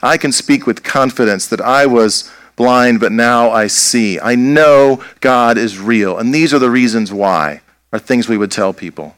I 0.00 0.16
can 0.16 0.30
speak 0.30 0.64
with 0.64 0.84
confidence 0.84 1.48
that 1.48 1.60
I 1.60 1.86
was 1.86 2.30
blind, 2.54 3.00
but 3.00 3.10
now 3.10 3.50
I 3.50 3.66
see. 3.66 4.20
I 4.20 4.36
know 4.36 5.02
God 5.18 5.58
is 5.58 5.80
real, 5.80 6.16
and 6.16 6.32
these 6.32 6.54
are 6.54 6.60
the 6.60 6.70
reasons 6.70 7.12
why 7.12 7.62
are 7.94 7.98
things 8.00 8.28
we 8.28 8.36
would 8.36 8.50
tell 8.50 8.72
people. 8.72 9.14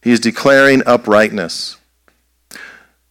He 0.00 0.10
is 0.10 0.18
declaring 0.18 0.82
uprightness. 0.86 1.76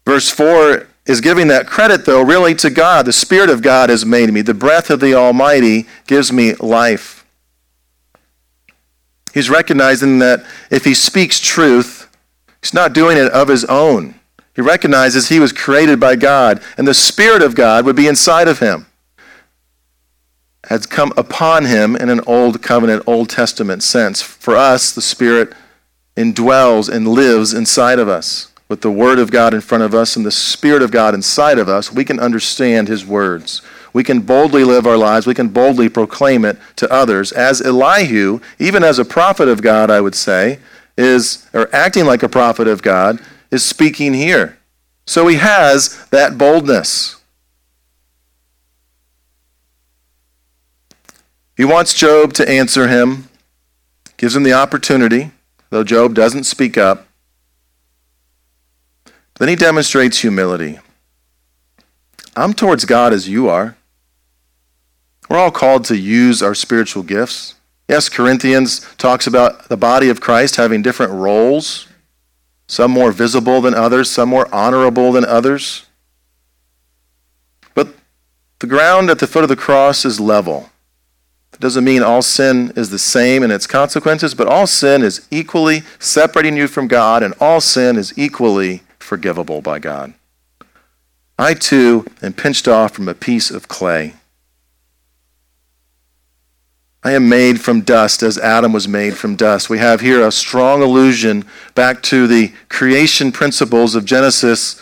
Verse 0.08 0.32
4 0.32 0.88
is 1.06 1.22
giving 1.22 1.50
that 1.50 1.68
credit, 1.68 2.04
though, 2.04 2.24
really 2.24 2.56
to 2.56 2.72
God. 2.72 3.06
The 3.06 3.14
Spirit 3.14 3.52
of 3.52 3.62
God 3.62 3.92
has 3.92 4.08
made 4.08 4.34
me. 4.34 4.42
The 4.42 4.56
breath 4.56 4.90
of 4.90 5.02
the 5.02 5.14
Almighty 5.14 5.86
gives 6.08 6.34
me 6.34 6.56
life. 6.56 7.28
He's 9.36 9.52
recognizing 9.52 10.18
that 10.18 10.44
if 10.72 10.84
he 10.84 10.96
speaks 10.96 11.40
truth, 11.40 12.10
he's 12.64 12.74
not 12.74 12.94
doing 12.94 13.18
it 13.18 13.32
of 13.32 13.50
his 13.50 13.66
own. 13.66 14.16
He 14.56 14.64
recognizes 14.64 15.30
he 15.30 15.40
was 15.40 15.54
created 15.54 16.00
by 16.00 16.16
God, 16.16 16.64
and 16.76 16.88
the 16.88 16.96
Spirit 16.96 17.44
of 17.44 17.54
God 17.54 17.86
would 17.86 17.96
be 17.96 18.08
inside 18.08 18.48
of 18.48 18.58
him 18.58 18.88
has 20.68 20.86
come 20.86 21.14
upon 21.18 21.66
him 21.66 21.96
in 21.96 22.10
an 22.10 22.22
old 22.28 22.62
covenant, 22.62 23.04
Old 23.08 23.30
Testament 23.30 23.84
sense. 23.84 24.22
For 24.22 24.56
us, 24.56 24.94
the 24.94 25.02
Spirit 25.02 25.54
indwells 26.16 26.90
and 26.90 27.08
lives 27.08 27.54
inside 27.54 28.00
of 28.00 28.10
us. 28.10 28.52
With 28.70 28.82
the 28.82 28.92
Word 28.92 29.18
of 29.18 29.32
God 29.32 29.54
in 29.54 29.62
front 29.62 29.84
of 29.84 29.94
us 29.94 30.16
and 30.18 30.26
the 30.26 30.32
Spirit 30.32 30.82
of 30.82 30.92
God 30.92 31.14
inside 31.14 31.58
of 31.58 31.70
us, 31.70 31.92
we 31.92 32.04
can 32.04 32.20
understand 32.20 32.90
His 32.90 33.06
words. 33.06 33.62
We 33.94 34.04
can 34.04 34.20
boldly 34.20 34.64
live 34.64 34.86
our 34.86 34.98
lives. 34.98 35.26
We 35.26 35.34
can 35.34 35.48
boldly 35.48 35.90
proclaim 35.90 36.44
it 36.44 36.58
to 36.76 36.92
others. 36.92 37.32
As 37.32 37.62
Elihu, 37.62 38.40
even 38.60 38.84
as 38.84 39.00
a 39.00 39.06
prophet 39.06 39.48
of 39.48 39.62
God, 39.62 39.90
I 39.90 40.02
would 40.02 40.16
say, 40.16 40.60
is, 40.98 41.48
or 41.54 41.74
acting 41.74 42.06
like 42.06 42.24
a 42.24 42.30
prophet 42.30 42.68
of 42.68 42.82
God, 42.82 43.20
is 43.52 43.64
speaking 43.64 44.14
here. 44.14 44.58
So 45.06 45.28
he 45.28 45.38
has 45.38 46.06
that 46.10 46.38
boldness. 46.38 47.17
He 51.58 51.66
wants 51.66 51.96
Job 51.96 52.34
to 52.34 52.48
answer 52.48 52.88
him, 52.88 53.30
gives 54.16 54.36
him 54.36 54.44
the 54.44 54.54
opportunity, 54.54 55.32
though 55.72 55.84
Job 55.84 56.14
doesn't 56.14 56.44
speak 56.44 56.78
up. 56.78 57.08
Then 59.40 59.50
he 59.50 59.56
demonstrates 59.56 60.20
humility. 60.20 60.78
I'm 62.36 62.54
towards 62.54 62.86
God 62.86 63.12
as 63.12 63.28
you 63.28 63.50
are. 63.50 63.76
We're 65.28 65.40
all 65.40 65.52
called 65.52 65.84
to 65.86 65.98
use 65.98 66.44
our 66.44 66.54
spiritual 66.54 67.02
gifts. 67.02 67.56
Yes, 67.90 68.08
Corinthians 68.08 68.82
talks 68.98 69.26
about 69.26 69.68
the 69.68 69.78
body 69.78 70.10
of 70.10 70.22
Christ 70.22 70.58
having 70.58 70.84
different 70.84 71.12
roles, 71.12 71.88
some 72.68 72.92
more 72.92 73.12
visible 73.12 73.62
than 73.62 73.74
others, 73.74 74.12
some 74.12 74.30
more 74.30 74.48
honorable 74.54 75.12
than 75.12 75.26
others. 75.26 75.88
But 77.74 77.96
the 78.60 78.68
ground 78.68 79.10
at 79.10 79.18
the 79.18 79.28
foot 79.28 79.44
of 79.44 79.50
the 79.50 79.56
cross 79.56 80.06
is 80.06 80.20
level. 80.20 80.70
It 81.58 81.62
doesn't 81.62 81.86
mean 81.86 82.04
all 82.04 82.22
sin 82.22 82.72
is 82.76 82.92
the 82.92 83.00
same 83.00 83.42
in 83.42 83.50
its 83.50 83.66
consequences, 83.66 84.36
but 84.36 84.46
all 84.46 84.68
sin 84.68 85.02
is 85.02 85.28
equally 85.32 85.82
separating 85.98 86.56
you 86.56 86.68
from 86.68 86.88
God, 86.88 87.24
and 87.24 87.34
all 87.40 87.62
sin 87.62 87.98
is 87.98 88.14
equally 88.16 88.84
forgivable 89.00 89.64
by 89.64 89.80
God. 89.80 90.14
I 91.40 91.56
too 91.56 92.06
am 92.22 92.34
pinched 92.34 92.68
off 92.68 92.94
from 92.94 93.10
a 93.10 93.16
piece 93.16 93.50
of 93.50 93.68
clay. 93.68 94.14
I 97.04 97.14
am 97.14 97.28
made 97.28 97.60
from 97.60 97.82
dust 97.82 98.22
as 98.22 98.38
Adam 98.38 98.72
was 98.72 98.88
made 98.88 99.18
from 99.18 99.36
dust. 99.36 99.68
We 99.68 99.80
have 99.80 100.02
here 100.02 100.22
a 100.22 100.32
strong 100.32 100.84
allusion 100.84 101.44
back 101.74 102.04
to 102.04 102.28
the 102.28 102.54
creation 102.70 103.32
principles 103.32 103.96
of 103.96 104.06
Genesis 104.06 104.80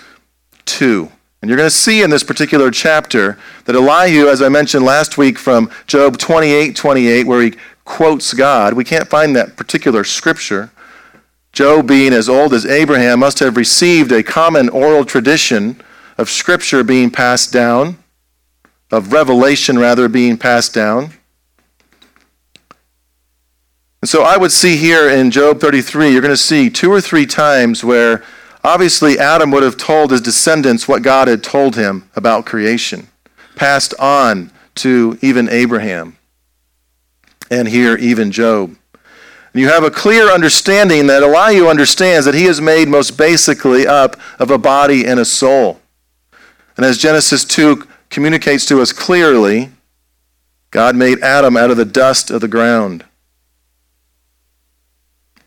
2. 0.65 1.09
And 1.45 1.49
you're 1.51 1.57
going 1.57 1.69
to 1.69 1.75
see 1.75 2.01
in 2.01 2.09
this 2.09 2.23
particular 2.23 2.71
chapter 2.71 3.37
that 3.65 3.75
Elihu, 3.75 4.29
as 4.29 4.41
I 4.41 4.49
mentioned 4.49 4.83
last 4.83 5.15
week 5.15 5.37
from 5.37 5.69
Job 5.85 6.17
28 6.17 6.75
28, 6.75 7.27
where 7.27 7.43
he 7.43 7.53
quotes 7.83 8.33
God, 8.33 8.73
we 8.73 8.83
can't 8.83 9.07
find 9.07 9.35
that 9.35 9.55
particular 9.55 10.03
scripture. 10.03 10.71
Job, 11.51 11.87
being 11.87 12.13
as 12.13 12.27
old 12.27 12.51
as 12.51 12.65
Abraham, 12.65 13.19
must 13.19 13.37
have 13.37 13.57
received 13.57 14.11
a 14.11 14.23
common 14.23 14.69
oral 14.69 15.05
tradition 15.05 15.79
of 16.17 16.31
scripture 16.31 16.83
being 16.83 17.11
passed 17.11 17.53
down, 17.53 17.99
of 18.89 19.13
revelation 19.13 19.77
rather 19.77 20.09
being 20.09 20.39
passed 20.39 20.73
down. 20.73 21.11
And 24.01 24.09
so 24.09 24.23
I 24.23 24.35
would 24.35 24.51
see 24.51 24.77
here 24.77 25.11
in 25.11 25.29
Job 25.29 25.59
33, 25.59 26.11
you're 26.11 26.21
going 26.21 26.33
to 26.33 26.37
see 26.37 26.71
two 26.71 26.91
or 26.91 27.01
three 27.01 27.27
times 27.27 27.83
where 27.83 28.23
Obviously, 28.65 29.19
Adam 29.19 29.51
would 29.51 29.61
have 29.61 29.77
told 29.77 30.09
his 30.09 30.21
descendants 30.21 30.87
what 30.87 31.03
God 31.03 31.27
had 31.27 31.43
told 31.43 31.75
him 31.75 32.09
about 32.15 32.47
creation, 32.47 33.07
passed 33.55 33.93
on 33.99 34.49
to 34.73 35.19
even 35.21 35.47
Abraham, 35.49 36.17
and 37.51 37.67
here, 37.67 37.95
even 37.95 38.31
Job. 38.31 38.75
You 39.53 39.69
have 39.69 39.83
a 39.83 39.91
clear 39.91 40.31
understanding 40.31 41.05
that 41.07 41.21
Elihu 41.21 41.67
understands 41.67 42.25
that 42.25 42.33
he 42.33 42.45
is 42.45 42.59
made 42.59 42.87
most 42.87 43.19
basically 43.19 43.85
up 43.85 44.19
of 44.39 44.49
a 44.49 44.57
body 44.57 45.05
and 45.05 45.19
a 45.19 45.25
soul. 45.25 45.79
And 46.75 46.83
as 46.83 46.97
Genesis 46.97 47.45
2 47.45 47.87
communicates 48.09 48.65
to 48.65 48.81
us 48.81 48.91
clearly, 48.91 49.69
God 50.71 50.95
made 50.95 51.19
Adam 51.19 51.55
out 51.55 51.69
of 51.69 51.77
the 51.77 51.85
dust 51.85 52.31
of 52.31 52.41
the 52.41 52.47
ground. 52.47 53.05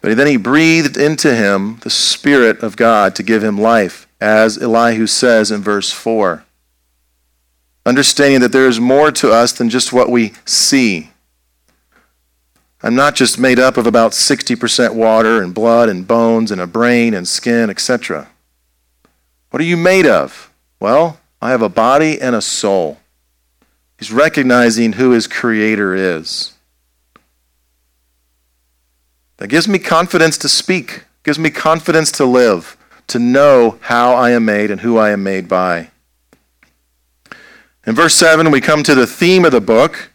But 0.00 0.17
then 0.17 0.26
he 0.26 0.37
breathed 0.37 0.97
into 0.97 1.35
him 1.35 1.78
the 1.83 1.90
Spirit 1.90 2.62
of 2.62 2.76
God 2.76 3.14
to 3.17 3.23
give 3.23 3.43
him 3.43 3.61
life, 3.61 4.07
as 4.21 4.57
Elihu 4.57 5.07
says 5.07 5.50
in 5.50 5.61
verse 5.61 5.90
4. 5.90 6.45
Understanding 7.85 8.40
that 8.40 8.52
there 8.52 8.69
is 8.69 8.78
more 8.78 9.11
to 9.12 9.33
us 9.33 9.52
than 9.52 9.71
just 9.71 9.93
what 9.93 10.11
we 10.11 10.33
see. 10.45 11.11
I'm 12.83 12.95
not 12.95 13.17
just 13.17 13.40
made 13.40 13.59
up 13.59 13.76
of 13.76 13.87
about 13.87 14.12
60% 14.12 14.95
water 14.95 15.43
and 15.43 15.52
blood 15.52 15.88
and 15.88 16.07
bones 16.07 16.52
and 16.52 16.61
a 16.61 16.67
brain 16.67 17.12
and 17.12 17.26
skin, 17.26 17.71
etc. 17.71 18.28
What 19.50 19.61
are 19.61 19.67
you 19.67 19.76
made 19.76 20.07
of? 20.07 20.52
Well, 20.78 21.19
I 21.43 21.50
have 21.50 21.62
a 21.62 21.69
body 21.69 22.21
and 22.21 22.37
a 22.37 22.43
soul. 22.43 22.99
He's 23.99 24.12
recognizing 24.12 24.93
who 24.93 25.11
his 25.11 25.26
creator 25.26 25.95
is. 25.95 26.52
That 29.38 29.49
gives 29.49 29.66
me 29.66 29.78
confidence 29.78 30.37
to 30.38 30.49
speak, 30.49 31.04
gives 31.25 31.38
me 31.38 31.50
confidence 31.50 32.12
to 32.12 32.25
live, 32.25 32.76
to 33.07 33.18
know 33.18 33.78
how 33.83 34.14
I 34.14 34.30
am 34.30 34.45
made 34.45 34.71
and 34.71 34.83
who 34.83 34.99
I 34.99 35.11
am 35.11 35.23
made 35.23 35.49
by. 35.49 35.90
In 37.87 37.95
verse 37.95 38.14
7, 38.14 38.50
we 38.50 38.61
come 38.61 38.83
to 38.83 38.95
the 38.95 39.07
theme 39.07 39.45
of 39.45 39.52
the 39.52 39.61
book, 39.61 40.11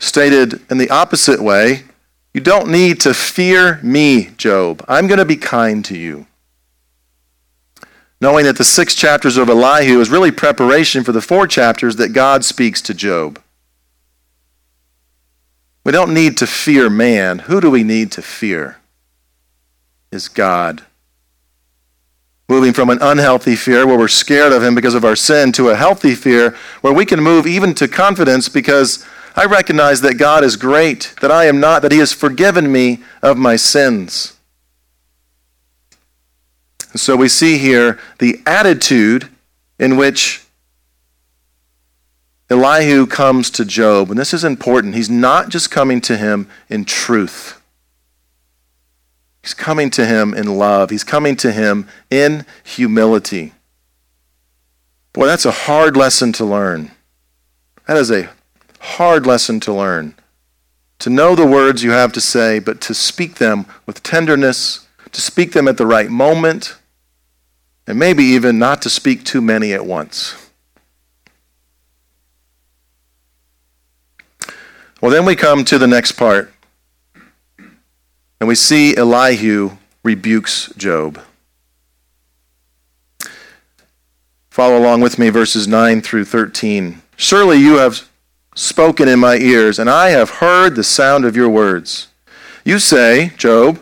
stated 0.00 0.60
in 0.70 0.78
the 0.78 0.90
opposite 0.90 1.40
way 1.40 1.84
You 2.32 2.40
don't 2.40 2.68
need 2.68 3.00
to 3.02 3.14
fear 3.14 3.78
me, 3.82 4.30
Job. 4.36 4.84
I'm 4.88 5.06
going 5.06 5.18
to 5.18 5.24
be 5.24 5.36
kind 5.36 5.84
to 5.84 5.96
you. 5.96 6.26
Knowing 8.20 8.46
that 8.46 8.56
the 8.56 8.64
six 8.64 8.94
chapters 8.94 9.36
of 9.36 9.50
Elihu 9.50 10.00
is 10.00 10.08
really 10.08 10.32
preparation 10.32 11.04
for 11.04 11.12
the 11.12 11.20
four 11.20 11.46
chapters 11.46 11.96
that 11.96 12.14
God 12.14 12.44
speaks 12.44 12.80
to 12.82 12.94
Job. 12.94 13.40
We 15.84 15.92
don't 15.92 16.14
need 16.14 16.38
to 16.38 16.46
fear 16.46 16.88
man. 16.88 17.40
Who 17.40 17.60
do 17.60 17.70
we 17.70 17.84
need 17.84 18.10
to 18.12 18.22
fear? 18.22 18.78
Is 20.10 20.28
God 20.28 20.82
moving 22.48 22.72
from 22.72 22.90
an 22.90 22.98
unhealthy 23.00 23.56
fear 23.56 23.86
where 23.86 23.98
we're 23.98 24.08
scared 24.08 24.52
of 24.52 24.62
him 24.62 24.74
because 24.74 24.94
of 24.94 25.04
our 25.04 25.16
sin 25.16 25.50
to 25.52 25.70
a 25.70 25.76
healthy 25.76 26.14
fear 26.14 26.54
where 26.82 26.92
we 26.92 27.06
can 27.06 27.22
move 27.22 27.46
even 27.46 27.74
to 27.74 27.88
confidence 27.88 28.48
because 28.48 29.04
I 29.34 29.46
recognize 29.46 30.02
that 30.02 30.14
God 30.14 30.44
is 30.44 30.56
great, 30.56 31.14
that 31.20 31.30
I 31.30 31.46
am 31.46 31.58
not, 31.58 31.82
that 31.82 31.92
he 31.92 31.98
has 31.98 32.12
forgiven 32.12 32.70
me 32.70 33.02
of 33.22 33.36
my 33.36 33.56
sins. 33.56 34.36
And 36.92 37.00
so 37.00 37.16
we 37.16 37.28
see 37.28 37.58
here 37.58 37.98
the 38.18 38.40
attitude 38.46 39.28
in 39.78 39.96
which 39.96 40.43
Elihu 42.50 43.06
comes 43.06 43.50
to 43.50 43.64
Job, 43.64 44.10
and 44.10 44.18
this 44.18 44.34
is 44.34 44.44
important. 44.44 44.94
He's 44.94 45.10
not 45.10 45.48
just 45.48 45.70
coming 45.70 46.00
to 46.02 46.16
him 46.16 46.48
in 46.68 46.84
truth. 46.84 47.60
He's 49.42 49.54
coming 49.54 49.90
to 49.90 50.06
him 50.06 50.34
in 50.34 50.58
love. 50.58 50.90
He's 50.90 51.04
coming 51.04 51.36
to 51.36 51.52
him 51.52 51.86
in 52.10 52.46
humility. 52.62 53.52
Boy, 55.12 55.26
that's 55.26 55.44
a 55.44 55.50
hard 55.50 55.96
lesson 55.96 56.32
to 56.32 56.44
learn. 56.44 56.90
That 57.86 57.96
is 57.96 58.10
a 58.10 58.30
hard 58.80 59.26
lesson 59.26 59.60
to 59.60 59.72
learn. 59.72 60.14
To 61.00 61.10
know 61.10 61.34
the 61.34 61.46
words 61.46 61.82
you 61.82 61.90
have 61.90 62.12
to 62.14 62.20
say, 62.20 62.58
but 62.58 62.80
to 62.82 62.94
speak 62.94 63.36
them 63.36 63.66
with 63.86 64.02
tenderness, 64.02 64.86
to 65.12 65.20
speak 65.20 65.52
them 65.52 65.68
at 65.68 65.76
the 65.76 65.86
right 65.86 66.10
moment, 66.10 66.76
and 67.86 67.98
maybe 67.98 68.24
even 68.24 68.58
not 68.58 68.82
to 68.82 68.90
speak 68.90 69.24
too 69.24 69.40
many 69.40 69.72
at 69.72 69.86
once. 69.86 70.43
Well, 75.04 75.12
then 75.12 75.26
we 75.26 75.36
come 75.36 75.66
to 75.66 75.76
the 75.76 75.86
next 75.86 76.12
part. 76.12 76.50
And 77.58 78.48
we 78.48 78.54
see 78.54 78.96
Elihu 78.96 79.72
rebukes 80.02 80.72
Job. 80.78 81.20
Follow 84.48 84.78
along 84.78 85.02
with 85.02 85.18
me, 85.18 85.28
verses 85.28 85.68
9 85.68 86.00
through 86.00 86.24
13. 86.24 87.02
Surely 87.16 87.58
you 87.58 87.76
have 87.76 88.08
spoken 88.54 89.06
in 89.06 89.18
my 89.18 89.36
ears, 89.36 89.78
and 89.78 89.90
I 89.90 90.08
have 90.08 90.30
heard 90.40 90.74
the 90.74 90.82
sound 90.82 91.26
of 91.26 91.36
your 91.36 91.50
words. 91.50 92.08
You 92.64 92.78
say, 92.78 93.32
Job, 93.36 93.80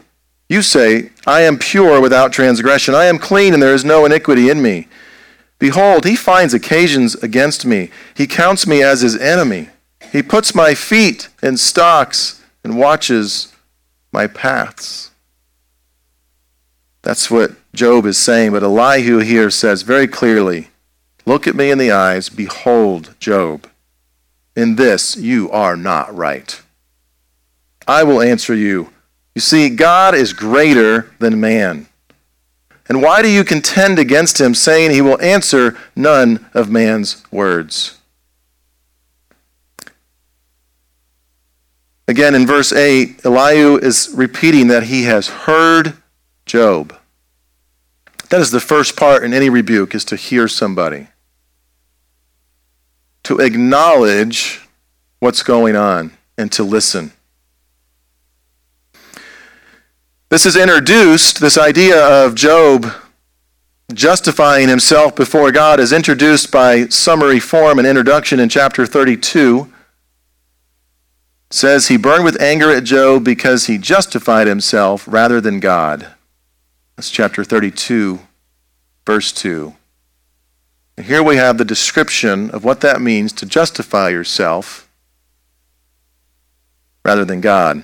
you 0.49 0.61
say, 0.61 1.11
I 1.25 1.43
am 1.43 1.57
pure 1.57 2.01
without 2.01 2.33
transgression. 2.33 2.97
I 2.97 3.05
am 3.05 3.21
clean, 3.21 3.55
and 3.55 3.63
there 3.63 3.75
is 3.75 3.85
no 3.85 4.05
iniquity 4.05 4.51
in 4.51 4.61
me. 4.61 4.89
Behold, 5.61 6.05
he 6.05 6.17
finds 6.17 6.53
occasions 6.53 7.15
against 7.15 7.65
me. 7.65 7.91
He 8.13 8.27
counts 8.27 8.67
me 8.67 8.83
as 8.83 9.03
his 9.03 9.17
enemy. 9.17 9.69
He 10.13 10.23
puts 10.23 10.55
my 10.55 10.75
feet 10.75 11.31
in 11.43 11.57
stocks 11.57 12.43
and 12.63 12.79
watches 12.79 13.51
my 14.13 14.27
paths. 14.27 15.11
That's 17.01 17.31
what 17.31 17.53
Job 17.73 18.05
is 18.05 18.19
saying, 18.19 18.53
but 18.53 18.63
Elihu 18.63 19.19
here 19.21 19.51
says 19.51 19.83
very 19.83 20.07
clearly 20.07 20.69
Look 21.25 21.47
at 21.47 21.55
me 21.55 21.71
in 21.71 21.79
the 21.79 21.93
eyes, 21.93 22.29
behold, 22.29 23.15
Job. 23.21 23.67
In 24.55 24.77
this 24.77 25.17
you 25.17 25.51
are 25.51 25.77
not 25.77 26.15
right. 26.15 26.61
I 27.89 28.03
will 28.03 28.21
answer 28.21 28.55
you. 28.55 28.91
You 29.35 29.41
see, 29.41 29.71
God 29.71 30.15
is 30.15 30.35
greater 30.35 31.11
than 31.21 31.41
man. 31.41 31.87
And 32.87 33.01
why 33.01 33.23
do 33.23 33.29
you 33.29 33.45
contend 33.45 33.99
against 33.99 34.41
him, 34.41 34.55
saying 34.55 34.91
he 34.91 35.01
will 35.01 35.21
answer 35.23 35.79
none 35.97 36.51
of 36.53 36.69
man's 36.69 37.25
words? 37.31 37.99
Again, 42.09 42.35
in 42.35 42.47
verse 42.47 42.73
8, 42.73 43.25
Elihu 43.25 43.79
is 43.79 44.13
repeating 44.15 44.69
that 44.69 44.85
he 44.85 45.05
has 45.05 45.29
heard 45.29 45.95
Job. 46.47 46.95
That 48.31 48.41
is 48.41 48.51
the 48.51 48.61
first 48.61 48.97
part 48.97 49.25
in 49.25 49.33
any 49.33 49.49
rebuke, 49.49 49.95
is 49.95 50.05
to 50.07 50.17
hear 50.17 50.49
somebody. 50.49 51.09
To 53.25 53.39
acknowledge 53.39 54.61
what's 55.21 55.43
going 55.43 55.77
on 55.77 56.13
and 56.37 56.51
to 56.53 56.65
listen. 56.65 57.13
This 60.29 60.47
is 60.47 60.57
introduced, 60.57 61.41
this 61.41 61.59
idea 61.59 62.05
of 62.05 62.35
Job 62.35 62.87
justifying 63.93 64.69
himself 64.69 65.15
before 65.15 65.53
God 65.53 65.79
is 65.79 65.93
introduced 65.93 66.51
by 66.51 66.87
summary 66.87 67.39
form 67.39 67.79
and 67.79 67.87
introduction 67.87 68.41
in 68.41 68.49
chapter 68.49 68.87
32 68.87 69.71
says 71.55 71.89
he 71.89 71.97
burned 71.97 72.25
with 72.25 72.41
anger 72.41 72.71
at 72.71 72.85
Job 72.85 73.25
because 73.25 73.67
he 73.67 73.79
justified 73.79 74.47
himself 74.47 75.07
rather 75.07 75.41
than 75.41 75.61
God. 75.61 76.07
That's 76.97 77.11
chapter 77.11 77.45
32, 77.45 78.21
verse 79.07 79.33
2. 79.33 79.75
And 80.97 81.07
here 81.07 81.23
we 81.23 81.37
have 81.37 81.59
the 81.59 81.65
description 81.65 82.51
of 82.51 82.65
what 82.65 82.81
that 82.81 83.01
means 83.01 83.33
to 83.35 83.47
justify 83.47 84.11
yourself 84.11 84.89
rather 87.05 87.25
than 87.25 87.41
God. 87.41 87.83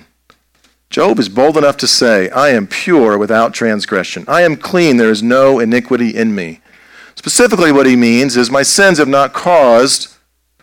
Job 0.89 1.19
is 1.19 1.29
bold 1.29 1.57
enough 1.57 1.77
to 1.77 1.87
say, 1.87 2.29
I 2.29 2.49
am 2.49 2.65
pure 2.65 3.17
without 3.17 3.53
transgression. 3.53 4.25
I 4.27 4.41
am 4.41 4.55
clean, 4.55 4.97
there 4.97 5.11
is 5.11 5.21
no 5.21 5.59
iniquity 5.59 6.15
in 6.15 6.33
me. 6.33 6.61
Specifically, 7.15 7.71
what 7.71 7.85
he 7.85 7.95
means 7.95 8.37
is, 8.37 8.49
My 8.49 8.63
sins 8.63 8.97
have 8.97 9.07
not 9.07 9.33
caused 9.33 10.15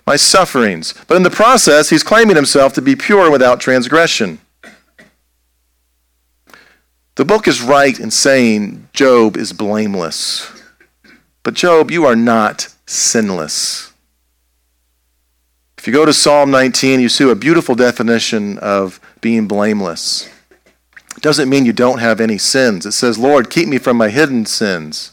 my 0.06 0.16
sufferings. 0.16 0.94
But 1.08 1.16
in 1.16 1.22
the 1.24 1.30
process, 1.30 1.90
he's 1.90 2.02
claiming 2.02 2.36
himself 2.36 2.72
to 2.74 2.82
be 2.82 2.94
pure 2.94 3.30
without 3.30 3.60
transgression. 3.60 4.38
The 7.16 7.24
book 7.24 7.48
is 7.48 7.62
right 7.62 7.98
in 7.98 8.10
saying 8.10 8.88
Job 8.92 9.36
is 9.36 9.52
blameless. 9.52 10.52
But 11.42 11.54
Job, 11.54 11.90
you 11.90 12.04
are 12.04 12.16
not 12.16 12.74
sinless. 12.86 13.92
If 15.78 15.86
you 15.86 15.92
go 15.92 16.04
to 16.04 16.12
Psalm 16.12 16.50
19, 16.50 17.00
you 17.00 17.08
see 17.08 17.28
a 17.30 17.34
beautiful 17.34 17.74
definition 17.74 18.58
of 18.58 19.00
being 19.20 19.46
blameless. 19.46 20.28
It 21.16 21.22
doesn't 21.22 21.48
mean 21.48 21.64
you 21.64 21.72
don't 21.72 22.00
have 22.00 22.20
any 22.20 22.38
sins. 22.38 22.84
It 22.84 22.92
says, 22.92 23.18
Lord, 23.18 23.50
keep 23.50 23.68
me 23.68 23.78
from 23.78 23.96
my 23.96 24.10
hidden 24.10 24.44
sins. 24.44 25.12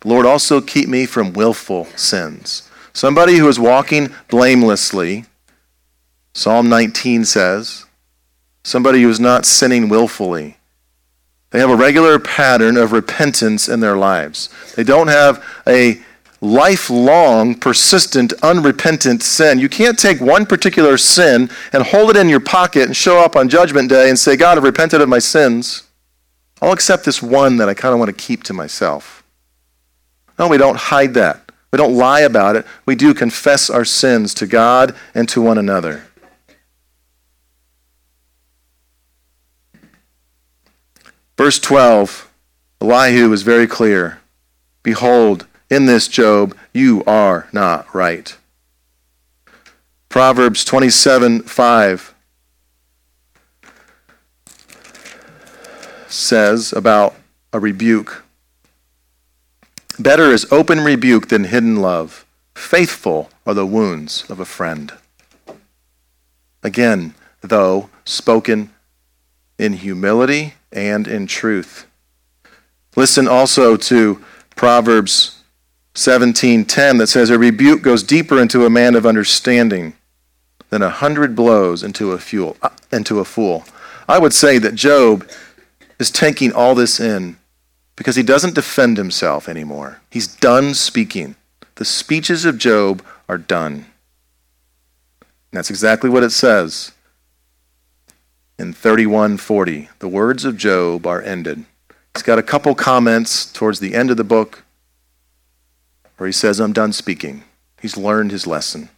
But 0.00 0.08
Lord, 0.08 0.26
also 0.26 0.60
keep 0.60 0.88
me 0.88 1.06
from 1.06 1.32
willful 1.32 1.86
sins. 1.96 2.65
Somebody 2.96 3.36
who 3.36 3.46
is 3.46 3.60
walking 3.60 4.08
blamelessly, 4.28 5.26
Psalm 6.32 6.70
19 6.70 7.26
says, 7.26 7.84
somebody 8.64 9.02
who 9.02 9.10
is 9.10 9.20
not 9.20 9.44
sinning 9.44 9.90
willfully. 9.90 10.56
They 11.50 11.58
have 11.58 11.68
a 11.68 11.76
regular 11.76 12.18
pattern 12.18 12.78
of 12.78 12.92
repentance 12.92 13.68
in 13.68 13.80
their 13.80 13.98
lives. 13.98 14.48
They 14.76 14.82
don't 14.82 15.08
have 15.08 15.44
a 15.66 16.00
lifelong, 16.40 17.56
persistent, 17.56 18.32
unrepentant 18.42 19.22
sin. 19.22 19.58
You 19.58 19.68
can't 19.68 19.98
take 19.98 20.22
one 20.22 20.46
particular 20.46 20.96
sin 20.96 21.50
and 21.74 21.82
hold 21.82 22.08
it 22.08 22.16
in 22.16 22.30
your 22.30 22.40
pocket 22.40 22.84
and 22.84 22.96
show 22.96 23.18
up 23.18 23.36
on 23.36 23.50
Judgment 23.50 23.90
Day 23.90 24.08
and 24.08 24.18
say, 24.18 24.38
God, 24.38 24.56
I've 24.56 24.64
repented 24.64 25.02
of 25.02 25.08
my 25.10 25.18
sins. 25.18 25.82
I'll 26.62 26.72
accept 26.72 27.04
this 27.04 27.22
one 27.22 27.58
that 27.58 27.68
I 27.68 27.74
kind 27.74 27.92
of 27.92 27.98
want 27.98 28.08
to 28.08 28.24
keep 28.24 28.42
to 28.44 28.54
myself. 28.54 29.22
No, 30.38 30.48
we 30.48 30.56
don't 30.56 30.78
hide 30.78 31.12
that. 31.12 31.45
We 31.76 31.82
don't 31.82 31.94
lie 31.94 32.20
about 32.20 32.56
it. 32.56 32.64
We 32.86 32.94
do 32.94 33.12
confess 33.12 33.68
our 33.68 33.84
sins 33.84 34.32
to 34.36 34.46
God 34.46 34.96
and 35.14 35.28
to 35.28 35.42
one 35.42 35.58
another. 35.58 36.06
Verse 41.36 41.58
12 41.58 42.32
Elihu 42.80 43.30
is 43.30 43.42
very 43.42 43.66
clear. 43.66 44.20
Behold, 44.82 45.46
in 45.68 45.84
this, 45.84 46.08
Job, 46.08 46.56
you 46.72 47.04
are 47.04 47.46
not 47.52 47.94
right. 47.94 48.34
Proverbs 50.08 50.64
27 50.64 51.42
5 51.42 52.14
says 56.08 56.72
about 56.72 57.14
a 57.52 57.60
rebuke 57.60 58.25
Better 59.98 60.30
is 60.30 60.46
open 60.50 60.80
rebuke 60.80 61.28
than 61.28 61.44
hidden 61.44 61.76
love. 61.76 62.26
Faithful 62.54 63.30
are 63.46 63.54
the 63.54 63.66
wounds 63.66 64.28
of 64.28 64.40
a 64.40 64.44
friend. 64.44 64.92
Again, 66.62 67.14
though, 67.40 67.88
spoken 68.04 68.70
in 69.58 69.74
humility 69.74 70.54
and 70.72 71.08
in 71.08 71.26
truth. 71.26 71.86
Listen 72.94 73.26
also 73.26 73.76
to 73.76 74.22
Proverbs 74.54 75.42
17:10 75.94 76.98
that 76.98 77.06
says 77.06 77.30
a 77.30 77.38
rebuke 77.38 77.82
goes 77.82 78.02
deeper 78.02 78.40
into 78.40 78.66
a 78.66 78.70
man 78.70 78.94
of 78.94 79.06
understanding 79.06 79.94
than 80.68 80.82
a 80.82 80.90
hundred 80.90 81.34
blows 81.34 81.82
into 81.82 82.12
a 82.12 82.18
fuel 82.18 82.56
uh, 82.62 82.68
into 82.92 83.18
a 83.18 83.24
fool. 83.24 83.64
I 84.08 84.18
would 84.18 84.34
say 84.34 84.58
that 84.58 84.74
Job 84.74 85.26
is 85.98 86.10
taking 86.10 86.52
all 86.52 86.74
this 86.74 87.00
in 87.00 87.36
because 87.96 88.16
he 88.16 88.22
doesn't 88.22 88.54
defend 88.54 88.98
himself 88.98 89.48
anymore. 89.48 90.00
He's 90.10 90.28
done 90.28 90.74
speaking. 90.74 91.34
The 91.76 91.84
speeches 91.84 92.44
of 92.44 92.58
Job 92.58 93.02
are 93.28 93.38
done. 93.38 93.86
And 95.22 95.58
that's 95.58 95.70
exactly 95.70 96.10
what 96.10 96.22
it 96.22 96.30
says 96.30 96.92
in 98.58 98.72
3140. 98.72 99.88
The 99.98 100.08
words 100.08 100.44
of 100.44 100.56
Job 100.56 101.06
are 101.06 101.22
ended. 101.22 101.64
He's 102.14 102.22
got 102.22 102.38
a 102.38 102.42
couple 102.42 102.74
comments 102.74 103.50
towards 103.50 103.80
the 103.80 103.94
end 103.94 104.10
of 104.10 104.16
the 104.16 104.24
book 104.24 104.64
where 106.16 106.26
he 106.26 106.32
says, 106.32 106.60
I'm 106.60 106.72
done 106.72 106.92
speaking. 106.92 107.42
He's 107.80 107.96
learned 107.96 108.30
his 108.30 108.46
lesson. 108.46 108.88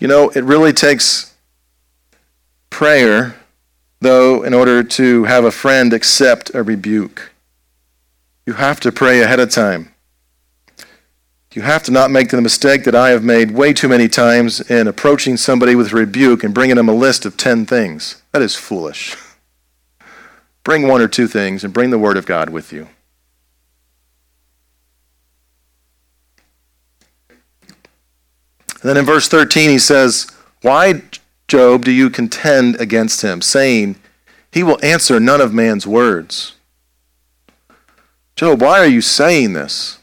You 0.00 0.08
know, 0.08 0.30
it 0.30 0.42
really 0.44 0.72
takes 0.72 1.34
prayer, 2.70 3.36
though, 4.02 4.42
in 4.42 4.54
order 4.54 4.82
to 4.82 5.24
have 5.24 5.44
a 5.44 5.50
friend 5.50 5.92
accept 5.92 6.54
a 6.54 6.62
rebuke. 6.62 7.32
You 8.46 8.54
have 8.54 8.80
to 8.80 8.92
pray 8.92 9.22
ahead 9.22 9.40
of 9.40 9.50
time. 9.50 9.92
You 11.54 11.62
have 11.62 11.82
to 11.84 11.92
not 11.92 12.10
make 12.10 12.30
the 12.30 12.40
mistake 12.40 12.84
that 12.84 12.94
I 12.94 13.10
have 13.10 13.22
made 13.22 13.50
way 13.50 13.72
too 13.72 13.88
many 13.88 14.08
times 14.08 14.60
in 14.70 14.88
approaching 14.88 15.36
somebody 15.36 15.74
with 15.74 15.92
a 15.92 15.96
rebuke 15.96 16.44
and 16.44 16.54
bringing 16.54 16.76
them 16.76 16.88
a 16.88 16.94
list 16.94 17.26
of 17.26 17.36
10 17.36 17.66
things. 17.66 18.22
That 18.32 18.40
is 18.40 18.56
foolish. 18.56 19.16
Bring 20.64 20.88
one 20.88 21.02
or 21.02 21.08
two 21.08 21.26
things 21.26 21.62
and 21.62 21.72
bring 21.72 21.90
the 21.90 21.98
Word 21.98 22.16
of 22.16 22.24
God 22.24 22.48
with 22.50 22.72
you. 22.72 22.88
And 28.80 28.90
then 28.90 28.96
in 28.96 29.04
verse 29.04 29.28
13, 29.28 29.70
he 29.70 29.78
says, 29.78 30.28
Why, 30.62 31.02
Job, 31.52 31.84
do 31.84 31.90
you 31.90 32.08
contend 32.08 32.80
against 32.80 33.20
him, 33.20 33.42
saying, 33.42 33.96
He 34.50 34.62
will 34.62 34.82
answer 34.82 35.20
none 35.20 35.42
of 35.42 35.52
man's 35.52 35.86
words? 35.86 36.54
Job, 38.36 38.62
why 38.62 38.78
are 38.78 38.86
you 38.86 39.02
saying 39.02 39.52
this? 39.52 39.98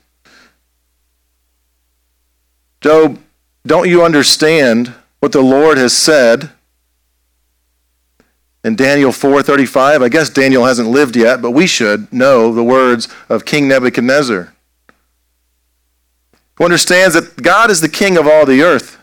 Job, 2.82 3.18
don't 3.66 3.90
you 3.90 4.04
understand 4.04 4.94
what 5.22 5.32
the 5.32 5.42
Lord 5.42 5.80
has 5.80 5.92
said 5.92 6.52
in 8.64 8.76
Daniel 8.76 9.12
4:35? 9.12 10.04
I 10.04 10.10
guess 10.10 10.30
Daniel 10.30 10.66
hasn't 10.66 10.90
lived 10.90 11.16
yet, 11.16 11.42
but 11.42 11.50
we 11.50 11.66
should 11.66 12.14
know 12.14 12.54
the 12.54 12.64
words 12.64 13.08
of 13.28 13.46
King 13.46 13.68
Nebuchadnezzar 13.68 14.54
who 16.58 16.64
understands 16.64 17.16
that 17.16 17.42
God 17.42 17.72
is 17.72 17.82
the 17.82 17.90
king 17.90 18.20
of 18.20 18.28
all 18.28 18.46
the 18.46 18.62
earth. 18.62 18.99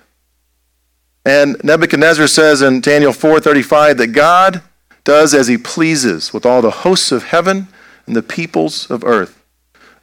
And 1.27 1.57
Nebuchadnezzar 1.65 2.29
says 2.29 2.63
in 2.63 2.81
Daniel 2.81 3.13
4:35 3.13 3.97
that 3.97 4.13
God 4.13 4.63
does 5.03 5.35
as 5.35 5.49
he 5.49 5.59
pleases 5.59 6.33
with 6.33 6.47
all 6.47 6.63
the 6.63 6.71
hosts 6.71 7.11
of 7.11 7.25
heaven 7.25 7.67
and 8.07 8.15
the 8.15 8.23
peoples 8.23 8.89
of 8.89 9.03
earth. 9.03 9.43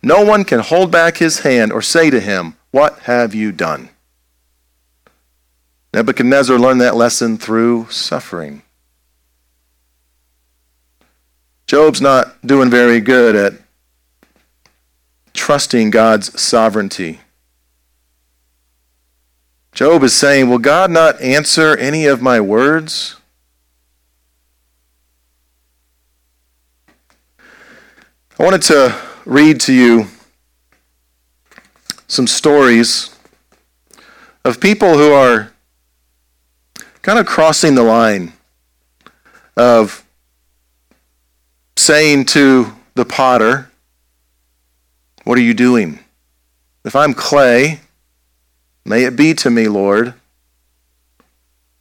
No 0.02 0.22
one 0.22 0.44
can 0.44 0.60
hold 0.60 0.92
back 0.92 1.18
his 1.18 1.40
hand 1.40 1.72
or 1.72 1.82
say 1.82 2.10
to 2.10 2.20
him, 2.20 2.58
"What 2.72 3.00
have 3.04 3.34
you 3.34 3.54
done?" 3.54 3.88
Nebuchadnezzar 5.94 6.60
learned 6.60 6.82
that 6.82 6.98
lesson 6.98 7.38
through 7.38 7.88
suffering. 7.90 8.62
Job's 11.68 12.02
not 12.02 12.46
doing 12.46 12.70
very 12.70 13.00
good 13.00 13.34
at 13.34 13.54
trusting 15.34 15.90
God's 15.90 16.38
sovereignty. 16.40 17.22
Job 19.74 20.04
is 20.04 20.14
saying, 20.14 20.50
Will 20.50 20.60
God 20.60 20.92
not 20.92 21.20
answer 21.20 21.76
any 21.76 22.06
of 22.06 22.22
my 22.22 22.40
words? 22.40 23.16
I 28.38 28.44
wanted 28.44 28.62
to 28.64 28.96
read 29.26 29.60
to 29.62 29.74
you 29.74 30.06
some 32.08 32.28
stories 32.28 33.18
of 34.46 34.60
people 34.62 34.96
who 34.96 35.12
are 35.12 35.52
kind 37.02 37.18
of 37.18 37.26
crossing 37.26 37.74
the 37.74 37.82
line 37.82 38.34
of 39.58 40.06
saying 41.78 42.26
to 42.26 42.72
the 42.94 43.06
potter, 43.06 43.72
What 45.24 45.40
are 45.40 45.42
you 45.42 45.56
doing? 45.56 45.98
If 46.86 46.96
I'm 46.96 47.16
clay, 47.16 47.80
May 48.86 49.04
it 49.04 49.16
be 49.16 49.34
to 49.36 49.50
me, 49.50 49.68
Lord, 49.68 50.14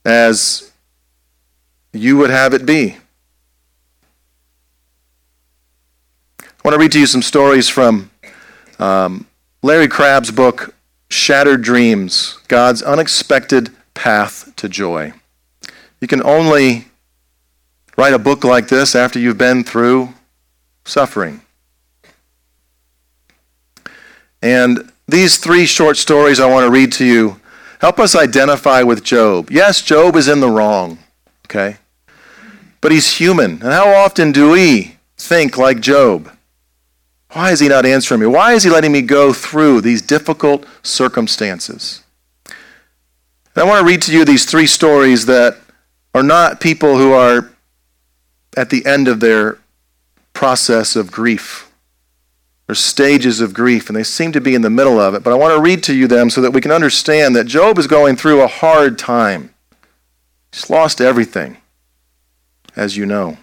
as 0.04 0.72
you 1.92 2.16
would 2.16 2.30
have 2.30 2.54
it 2.54 2.64
be. 2.64 2.96
I 6.40 6.46
want 6.64 6.74
to 6.74 6.78
read 6.78 6.92
to 6.92 7.00
you 7.00 7.06
some 7.06 7.22
stories 7.22 7.68
from 7.68 8.10
um, 8.78 9.26
Larry 9.62 9.88
Crabb's 9.88 10.30
book, 10.30 10.74
Shattered 11.10 11.62
Dreams 11.62 12.38
God's 12.46 12.82
Unexpected 12.82 13.70
Path 13.94 14.54
to 14.56 14.68
Joy. 14.68 15.12
You 16.00 16.06
can 16.06 16.22
only 16.22 16.86
write 17.96 18.12
a 18.12 18.18
book 18.18 18.44
like 18.44 18.68
this 18.68 18.94
after 18.94 19.18
you've 19.18 19.38
been 19.38 19.64
through 19.64 20.14
suffering. 20.84 21.40
And 24.40 24.91
these 25.12 25.36
three 25.36 25.66
short 25.66 25.98
stories 25.98 26.40
I 26.40 26.50
want 26.50 26.64
to 26.64 26.70
read 26.70 26.90
to 26.92 27.04
you 27.04 27.38
help 27.80 27.98
us 27.98 28.16
identify 28.16 28.82
with 28.82 29.04
Job. 29.04 29.50
Yes, 29.50 29.82
Job 29.82 30.16
is 30.16 30.26
in 30.26 30.40
the 30.40 30.48
wrong, 30.48 30.98
okay? 31.46 31.76
But 32.80 32.92
he's 32.92 33.18
human. 33.18 33.52
And 33.52 33.72
how 33.72 33.88
often 33.90 34.32
do 34.32 34.50
we 34.50 34.96
think 35.18 35.58
like 35.58 35.80
Job? 35.80 36.32
Why 37.32 37.50
is 37.50 37.60
he 37.60 37.68
not 37.68 37.84
answering 37.84 38.20
me? 38.20 38.26
Why 38.26 38.54
is 38.54 38.62
he 38.62 38.70
letting 38.70 38.92
me 38.92 39.02
go 39.02 39.32
through 39.34 39.82
these 39.82 40.00
difficult 40.00 40.64
circumstances? 40.82 42.02
And 42.46 42.54
I 43.56 43.64
want 43.64 43.80
to 43.80 43.86
read 43.86 44.00
to 44.02 44.12
you 44.12 44.24
these 44.24 44.46
three 44.46 44.66
stories 44.66 45.26
that 45.26 45.58
are 46.14 46.22
not 46.22 46.60
people 46.60 46.96
who 46.96 47.12
are 47.12 47.50
at 48.56 48.70
the 48.70 48.84
end 48.86 49.08
of 49.08 49.20
their 49.20 49.58
process 50.32 50.96
of 50.96 51.12
grief 51.12 51.71
stages 52.74 53.40
of 53.40 53.54
grief, 53.54 53.88
and 53.88 53.96
they 53.96 54.02
seem 54.02 54.32
to 54.32 54.40
be 54.40 54.54
in 54.54 54.62
the 54.62 54.70
middle 54.70 55.00
of 55.00 55.14
it. 55.14 55.22
But 55.22 55.32
I 55.32 55.36
want 55.36 55.54
to 55.54 55.60
read 55.60 55.82
to 55.84 55.94
you 55.94 56.06
them 56.06 56.30
so 56.30 56.40
that 56.40 56.52
we 56.52 56.60
can 56.60 56.70
understand 56.70 57.36
that 57.36 57.46
Job 57.46 57.78
is 57.78 57.86
going 57.86 58.16
through 58.16 58.42
a 58.42 58.46
hard 58.46 58.98
time. 58.98 59.54
He's 60.52 60.70
lost 60.70 61.00
everything, 61.00 61.58
as 62.76 62.96
you 62.96 63.06
know. 63.06 63.38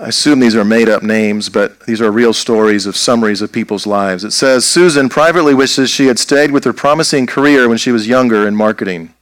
I 0.00 0.08
assume 0.08 0.40
these 0.40 0.56
are 0.56 0.64
made 0.64 0.88
up 0.88 1.04
names, 1.04 1.48
but 1.48 1.86
these 1.86 2.00
are 2.00 2.10
real 2.10 2.32
stories 2.32 2.84
of 2.84 2.96
summaries 2.96 3.40
of 3.40 3.52
people's 3.52 3.86
lives. 3.86 4.24
It 4.24 4.32
says 4.32 4.66
Susan 4.66 5.08
privately 5.08 5.54
wishes 5.54 5.88
she 5.88 6.06
had 6.06 6.18
stayed 6.18 6.50
with 6.50 6.64
her 6.64 6.72
promising 6.72 7.26
career 7.26 7.68
when 7.68 7.78
she 7.78 7.92
was 7.92 8.08
younger 8.08 8.46
in 8.46 8.56
marketing. 8.56 9.13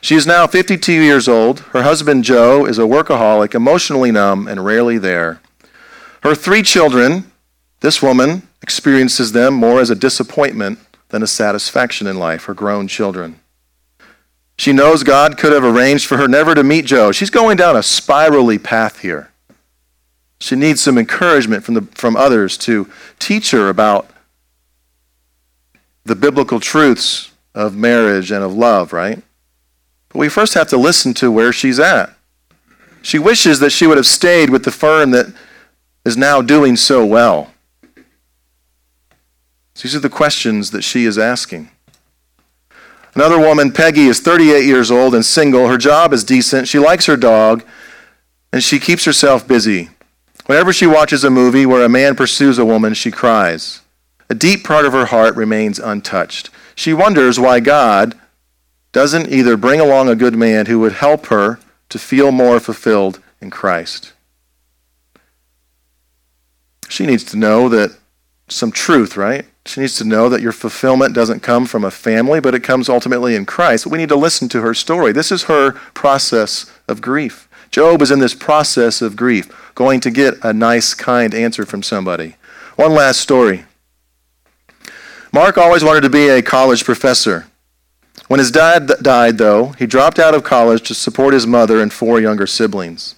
She 0.00 0.14
is 0.14 0.26
now 0.26 0.46
52 0.46 0.92
years 0.92 1.28
old. 1.28 1.60
Her 1.60 1.82
husband, 1.82 2.24
Joe, 2.24 2.64
is 2.64 2.78
a 2.78 2.82
workaholic, 2.82 3.54
emotionally 3.54 4.10
numb, 4.10 4.48
and 4.48 4.64
rarely 4.64 4.98
there. 4.98 5.40
Her 6.22 6.34
three 6.34 6.62
children, 6.62 7.30
this 7.80 8.02
woman 8.02 8.42
experiences 8.62 9.32
them 9.32 9.54
more 9.54 9.80
as 9.80 9.90
a 9.90 9.94
disappointment 9.94 10.78
than 11.08 11.22
a 11.22 11.26
satisfaction 11.26 12.06
in 12.06 12.18
life, 12.18 12.44
her 12.44 12.54
grown 12.54 12.88
children. 12.88 13.40
She 14.56 14.72
knows 14.72 15.02
God 15.02 15.38
could 15.38 15.52
have 15.52 15.64
arranged 15.64 16.06
for 16.06 16.18
her 16.18 16.28
never 16.28 16.54
to 16.54 16.62
meet 16.62 16.84
Joe. 16.84 17.12
She's 17.12 17.30
going 17.30 17.56
down 17.56 17.76
a 17.76 17.82
spirally 17.82 18.58
path 18.58 19.00
here. 19.00 19.30
She 20.38 20.56
needs 20.56 20.80
some 20.80 20.98
encouragement 20.98 21.64
from, 21.64 21.74
the, 21.74 21.82
from 21.94 22.16
others 22.16 22.56
to 22.58 22.90
teach 23.18 23.50
her 23.50 23.68
about 23.68 24.10
the 26.04 26.14
biblical 26.14 26.60
truths 26.60 27.32
of 27.54 27.76
marriage 27.76 28.30
and 28.30 28.42
of 28.42 28.54
love, 28.54 28.92
right? 28.92 29.22
But 30.10 30.18
we 30.18 30.28
first 30.28 30.54
have 30.54 30.68
to 30.68 30.76
listen 30.76 31.14
to 31.14 31.30
where 31.30 31.52
she's 31.52 31.78
at. 31.78 32.14
She 33.02 33.18
wishes 33.18 33.60
that 33.60 33.70
she 33.70 33.86
would 33.86 33.96
have 33.96 34.06
stayed 34.06 34.50
with 34.50 34.64
the 34.64 34.70
firm 34.70 35.12
that 35.12 35.32
is 36.04 36.16
now 36.16 36.42
doing 36.42 36.76
so 36.76 37.04
well. 37.04 37.52
These 39.80 39.94
are 39.94 40.00
the 40.00 40.10
questions 40.10 40.72
that 40.72 40.82
she 40.82 41.06
is 41.06 41.16
asking. 41.16 41.70
Another 43.14 43.38
woman, 43.38 43.72
Peggy, 43.72 44.06
is 44.06 44.20
38 44.20 44.64
years 44.64 44.90
old 44.90 45.14
and 45.14 45.24
single. 45.24 45.68
Her 45.68 45.78
job 45.78 46.12
is 46.12 46.22
decent. 46.22 46.68
She 46.68 46.78
likes 46.78 47.06
her 47.06 47.16
dog, 47.16 47.64
and 48.52 48.62
she 48.62 48.78
keeps 48.78 49.04
herself 49.04 49.48
busy. 49.48 49.88
Whenever 50.46 50.72
she 50.72 50.86
watches 50.86 51.24
a 51.24 51.30
movie 51.30 51.66
where 51.66 51.84
a 51.84 51.88
man 51.88 52.14
pursues 52.14 52.58
a 52.58 52.64
woman, 52.64 52.94
she 52.94 53.10
cries. 53.10 53.80
A 54.28 54.34
deep 54.34 54.64
part 54.64 54.84
of 54.84 54.92
her 54.92 55.06
heart 55.06 55.34
remains 55.34 55.78
untouched. 55.78 56.50
she 56.74 56.92
wonders 56.92 57.40
why 57.40 57.60
God 57.60 58.18
doesn't 58.92 59.30
either 59.30 59.56
bring 59.56 59.80
along 59.80 60.08
a 60.08 60.16
good 60.16 60.34
man 60.34 60.66
who 60.66 60.80
would 60.80 60.94
help 60.94 61.26
her 61.26 61.58
to 61.88 61.98
feel 61.98 62.32
more 62.32 62.60
fulfilled 62.60 63.20
in 63.40 63.50
Christ. 63.50 64.12
She 66.88 67.06
needs 67.06 67.24
to 67.24 67.36
know 67.36 67.68
that 67.68 67.96
some 68.48 68.72
truth, 68.72 69.16
right? 69.16 69.46
She 69.64 69.80
needs 69.80 69.96
to 69.98 70.04
know 70.04 70.28
that 70.28 70.40
your 70.40 70.52
fulfillment 70.52 71.14
doesn't 71.14 71.40
come 71.40 71.66
from 71.66 71.84
a 71.84 71.90
family, 71.90 72.40
but 72.40 72.54
it 72.54 72.64
comes 72.64 72.88
ultimately 72.88 73.36
in 73.36 73.46
Christ. 73.46 73.86
We 73.86 73.98
need 73.98 74.08
to 74.08 74.16
listen 74.16 74.48
to 74.50 74.60
her 74.62 74.74
story. 74.74 75.12
This 75.12 75.30
is 75.30 75.44
her 75.44 75.72
process 75.94 76.70
of 76.88 77.00
grief. 77.00 77.48
Job 77.70 78.02
is 78.02 78.10
in 78.10 78.18
this 78.18 78.34
process 78.34 79.00
of 79.00 79.14
grief, 79.14 79.72
going 79.76 80.00
to 80.00 80.10
get 80.10 80.34
a 80.42 80.52
nice, 80.52 80.94
kind 80.94 81.32
answer 81.34 81.64
from 81.64 81.84
somebody. 81.84 82.34
One 82.74 82.92
last 82.92 83.20
story. 83.20 83.64
Mark 85.32 85.56
always 85.56 85.84
wanted 85.84 86.00
to 86.00 86.10
be 86.10 86.28
a 86.28 86.42
college 86.42 86.84
professor. 86.84 87.46
When 88.30 88.38
his 88.38 88.52
dad 88.52 88.86
died, 89.02 89.38
though, 89.38 89.70
he 89.70 89.88
dropped 89.88 90.20
out 90.20 90.36
of 90.36 90.44
college 90.44 90.86
to 90.86 90.94
support 90.94 91.34
his 91.34 91.48
mother 91.48 91.82
and 91.82 91.92
four 91.92 92.20
younger 92.20 92.46
siblings. 92.46 93.16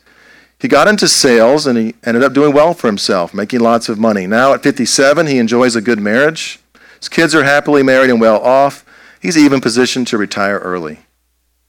He 0.58 0.68
got 0.68 0.88
into 0.88 1.06
sales 1.06 1.66
and 1.66 1.76
he 1.76 1.94
ended 2.02 2.22
up 2.22 2.32
doing 2.32 2.54
well 2.54 2.72
for 2.72 2.86
himself, 2.86 3.34
making 3.34 3.60
lots 3.60 3.90
of 3.90 3.98
money. 3.98 4.26
Now 4.26 4.54
at 4.54 4.62
57, 4.62 5.26
he 5.26 5.36
enjoys 5.36 5.76
a 5.76 5.82
good 5.82 6.00
marriage. 6.00 6.60
His 6.98 7.10
kids 7.10 7.34
are 7.34 7.44
happily 7.44 7.82
married 7.82 8.08
and 8.08 8.22
well 8.22 8.40
off. 8.40 8.86
He's 9.20 9.36
even 9.36 9.60
positioned 9.60 10.06
to 10.06 10.16
retire 10.16 10.56
early. 10.60 11.00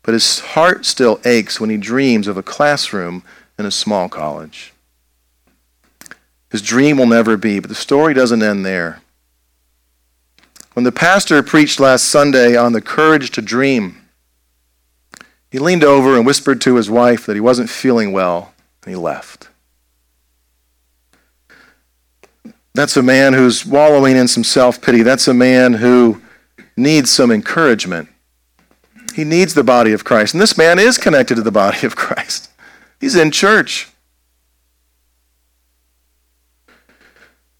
But 0.03 0.13
his 0.13 0.39
heart 0.39 0.85
still 0.85 1.19
aches 1.25 1.59
when 1.59 1.69
he 1.69 1.75
dreams 1.75 2.29
of 2.29 2.37
a 2.37 2.43
classroom 2.43 3.25
in 3.59 3.65
a 3.65 3.71
small 3.71 4.07
college. 4.07 4.71
His 6.49 6.61
dream 6.61 6.95
will 6.95 7.07
never 7.07 7.35
be, 7.35 7.59
but 7.59 7.67
the 7.67 7.75
story 7.75 8.13
doesn't 8.13 8.41
end 8.41 8.65
there. 8.65 9.01
When 10.73 10.83
the 10.83 10.91
pastor 10.91 11.41
preached 11.43 11.79
last 11.79 12.05
Sunday 12.05 12.55
on 12.55 12.73
the 12.73 12.81
courage 12.81 13.31
to 13.31 13.41
dream, 13.41 14.01
he 15.51 15.59
leaned 15.59 15.83
over 15.83 16.15
and 16.17 16.25
whispered 16.25 16.61
to 16.61 16.75
his 16.75 16.89
wife 16.89 17.25
that 17.25 17.35
he 17.35 17.39
wasn't 17.39 17.69
feeling 17.69 18.11
well, 18.11 18.53
and 18.83 18.89
he 18.89 18.99
left. 18.99 19.49
That's 22.73 22.97
a 22.97 23.03
man 23.03 23.33
who's 23.33 23.65
wallowing 23.65 24.15
in 24.15 24.27
some 24.27 24.43
self 24.43 24.81
pity. 24.81 25.03
That's 25.03 25.27
a 25.27 25.33
man 25.33 25.73
who 25.73 26.21
needs 26.75 27.11
some 27.11 27.31
encouragement. 27.31 28.09
He 29.13 29.23
needs 29.23 29.53
the 29.53 29.63
body 29.63 29.93
of 29.93 30.03
Christ. 30.03 30.33
And 30.33 30.41
this 30.41 30.57
man 30.57 30.79
is 30.79 30.97
connected 30.97 31.35
to 31.35 31.43
the 31.43 31.51
body 31.51 31.85
of 31.85 31.95
Christ, 31.95 32.49
he's 32.99 33.15
in 33.15 33.31
church. 33.31 33.89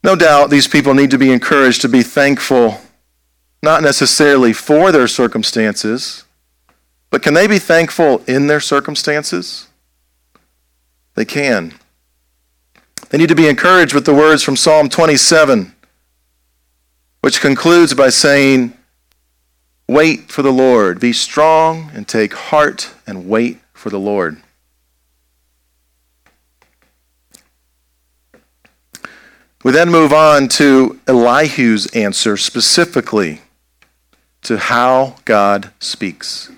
No 0.04 0.18
doubt 0.18 0.50
these 0.50 0.68
people 0.68 0.94
need 0.94 1.12
to 1.12 1.18
be 1.18 1.32
encouraged 1.32 1.82
to 1.82 1.88
be 1.88 2.04
thankful, 2.04 2.82
not 3.64 3.82
necessarily 3.82 4.52
for 4.52 4.92
their 4.92 5.08
circumstances, 5.08 6.26
but 7.10 7.24
can 7.24 7.34
they 7.34 7.48
be 7.48 7.60
thankful 7.60 8.22
in 8.28 8.48
their 8.48 8.60
circumstances? 8.60 9.68
They 11.16 11.24
can. 11.24 11.74
They 13.10 13.18
need 13.18 13.30
to 13.30 13.36
be 13.36 13.48
encouraged 13.48 13.94
with 13.94 14.04
the 14.04 14.14
words 14.14 14.44
from 14.44 14.58
Psalm 14.58 14.90
27, 14.90 15.74
which 17.22 17.40
concludes 17.40 17.94
by 17.94 18.10
saying, 18.10 18.74
Wait 19.88 20.30
for 20.30 20.42
the 20.42 20.52
Lord. 20.52 21.00
Be 21.00 21.14
strong 21.14 21.90
and 21.94 22.06
take 22.06 22.34
heart 22.34 22.92
and 23.08 23.30
wait 23.30 23.60
for 23.72 23.90
the 23.90 24.00
Lord. 24.00 24.42
We 29.64 29.72
then 29.72 29.90
move 29.90 30.12
on 30.12 30.50
to 30.50 31.00
Elihu's 31.08 31.88
answer 31.96 32.36
specifically 32.36 33.40
to 34.44 34.58
how 34.58 35.16
God 35.26 35.72
speaks. 35.80 36.52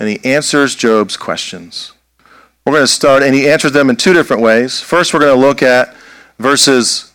And 0.00 0.08
he 0.08 0.20
answers 0.24 0.74
Job's 0.74 1.16
questions. 1.16 1.92
We're 2.66 2.72
going 2.72 2.82
to 2.82 2.88
start, 2.88 3.22
and 3.22 3.34
he 3.34 3.48
answers 3.48 3.72
them 3.72 3.90
in 3.90 3.96
two 3.96 4.12
different 4.12 4.42
ways. 4.42 4.80
First, 4.80 5.12
we're 5.12 5.20
going 5.20 5.34
to 5.34 5.40
look 5.40 5.62
at 5.62 5.94
verses 6.38 7.12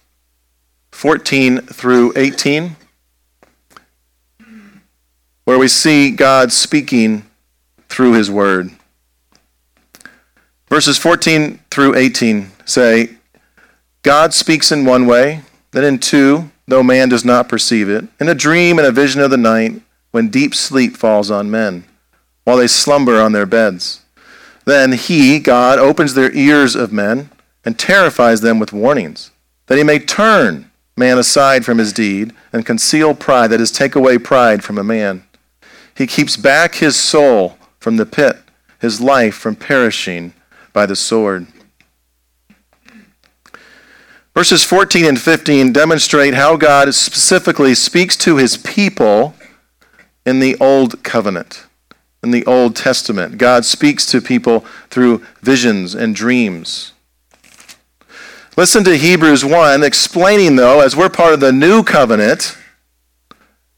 14 0.91 1.61
through 1.61 2.13
18, 2.15 2.75
where 5.45 5.57
we 5.57 5.67
see 5.67 6.11
God 6.11 6.51
speaking 6.51 7.25
through 7.87 8.13
his 8.13 8.29
word. 8.29 8.71
Verses 10.67 10.97
14 10.99 11.59
through 11.71 11.95
18 11.95 12.51
say, 12.65 13.15
God 14.03 14.33
speaks 14.33 14.71
in 14.71 14.85
one 14.85 15.07
way, 15.07 15.41
then 15.71 15.83
in 15.83 15.97
two, 15.99 16.48
though 16.69 16.83
man 16.83 17.09
does 17.09 17.25
not 17.25 17.49
perceive 17.49 17.89
it, 17.89 18.05
in 18.19 18.29
a 18.29 18.35
dream 18.35 18.77
and 18.77 18.87
a 18.87 18.91
vision 18.91 19.21
of 19.21 19.31
the 19.31 19.37
night, 19.37 19.81
when 20.11 20.29
deep 20.29 20.55
sleep 20.55 20.95
falls 20.95 21.29
on 21.29 21.51
men, 21.51 21.83
while 22.43 22.57
they 22.57 22.67
slumber 22.67 23.21
on 23.21 23.31
their 23.31 23.45
beds. 23.45 24.01
Then 24.65 24.93
he, 24.93 25.39
God, 25.39 25.79
opens 25.79 26.13
their 26.13 26.31
ears 26.35 26.75
of 26.75 26.93
men 26.93 27.29
and 27.65 27.77
terrifies 27.77 28.41
them 28.41 28.59
with 28.59 28.73
warnings, 28.73 29.31
that 29.67 29.77
he 29.77 29.83
may 29.83 29.99
turn 29.99 30.69
man 30.95 31.17
aside 31.17 31.65
from 31.65 31.77
his 31.77 31.93
deed 31.93 32.33
and 32.51 32.65
conceal 32.65 33.13
pride, 33.13 33.47
that 33.47 33.61
is, 33.61 33.71
take 33.71 33.95
away 33.95 34.17
pride 34.17 34.63
from 34.63 34.77
a 34.77 34.83
man. 34.83 35.23
He 35.95 36.07
keeps 36.07 36.37
back 36.37 36.75
his 36.75 36.95
soul 36.95 37.57
from 37.79 37.97
the 37.97 38.05
pit, 38.05 38.37
his 38.79 39.01
life 39.01 39.35
from 39.35 39.55
perishing 39.55 40.33
by 40.73 40.85
the 40.85 40.95
sword. 40.95 41.47
Verses 44.39 44.63
14 44.63 45.03
and 45.03 45.19
15 45.19 45.73
demonstrate 45.73 46.33
how 46.33 46.55
God 46.55 46.95
specifically 46.95 47.75
speaks 47.75 48.15
to 48.15 48.37
his 48.37 48.55
people 48.55 49.35
in 50.25 50.39
the 50.39 50.55
Old 50.61 51.03
Covenant. 51.03 51.65
In 52.23 52.31
the 52.31 52.45
Old 52.45 52.73
Testament, 52.73 53.37
God 53.37 53.65
speaks 53.65 54.05
to 54.05 54.21
people 54.21 54.61
through 54.89 55.25
visions 55.41 55.93
and 55.93 56.15
dreams. 56.15 56.93
Listen 58.55 58.85
to 58.85 58.95
Hebrews 58.95 59.43
1, 59.43 59.83
explaining, 59.83 60.55
though, 60.55 60.79
as 60.79 60.95
we're 60.95 61.09
part 61.09 61.33
of 61.33 61.41
the 61.41 61.51
new 61.51 61.83
covenant, 61.83 62.57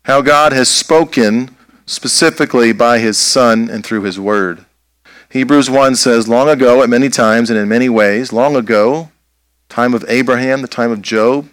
how 0.06 0.21
God 0.21 0.54
has 0.54 0.69
spoken 0.69 1.56
specifically 1.88 2.71
by 2.71 3.00
his 3.00 3.17
Son 3.17 3.67
and 3.67 3.84
through 3.84 4.04
his 4.04 4.19
Word. 4.19 4.63
Hebrews 5.30 5.71
1 5.71 5.95
says, 5.95 6.28
Long 6.28 6.47
ago, 6.47 6.84
at 6.84 6.89
many 6.89 7.10
times 7.10 7.50
and 7.50 7.58
in 7.58 7.67
many 7.67 7.89
ways, 7.89 8.32
long 8.32 8.56
ago, 8.56 9.10
time 9.71 9.93
of 9.93 10.03
Abraham, 10.10 10.62
the 10.62 10.67
time 10.67 10.91
of 10.91 11.01
Job. 11.01 11.49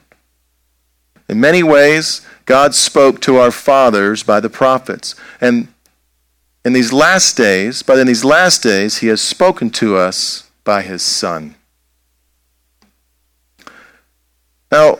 In 1.28 1.38
many 1.38 1.62
ways, 1.62 2.26
God 2.46 2.74
spoke 2.74 3.20
to 3.20 3.36
our 3.36 3.52
fathers 3.52 4.24
by 4.24 4.40
the 4.40 4.50
prophets. 4.50 5.14
And 5.40 5.68
in 6.64 6.72
these 6.72 6.92
last 6.92 7.36
days, 7.36 7.84
but 7.84 7.96
in 7.98 8.08
these 8.08 8.24
last 8.24 8.62
days, 8.62 8.98
he 8.98 9.06
has 9.06 9.20
spoken 9.20 9.70
to 9.70 9.96
us 9.96 10.50
by 10.64 10.82
his 10.82 11.00
Son. 11.00 11.54
Now, 14.72 14.98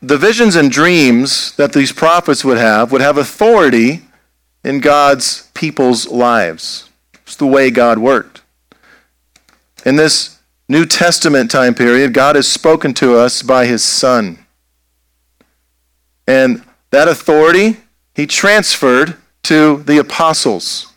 the 0.00 0.16
visions 0.16 0.56
and 0.56 0.70
dreams 0.70 1.54
that 1.56 1.74
these 1.74 1.92
prophets 1.92 2.42
would 2.42 2.58
have 2.58 2.90
would 2.90 3.02
have 3.02 3.18
authority 3.18 4.02
in 4.64 4.80
God's 4.80 5.50
people's 5.52 6.08
lives. 6.08 6.88
It's 7.22 7.36
the 7.36 7.46
way 7.46 7.70
God 7.70 7.98
worked. 7.98 8.40
In 9.84 9.96
this 9.96 10.33
New 10.68 10.86
Testament 10.86 11.50
time 11.50 11.74
period, 11.74 12.14
God 12.14 12.36
has 12.36 12.50
spoken 12.50 12.94
to 12.94 13.16
us 13.16 13.42
by 13.42 13.66
his 13.66 13.82
Son. 13.82 14.38
And 16.26 16.62
that 16.90 17.06
authority 17.06 17.76
he 18.14 18.26
transferred 18.26 19.16
to 19.42 19.82
the 19.82 19.98
apostles. 19.98 20.92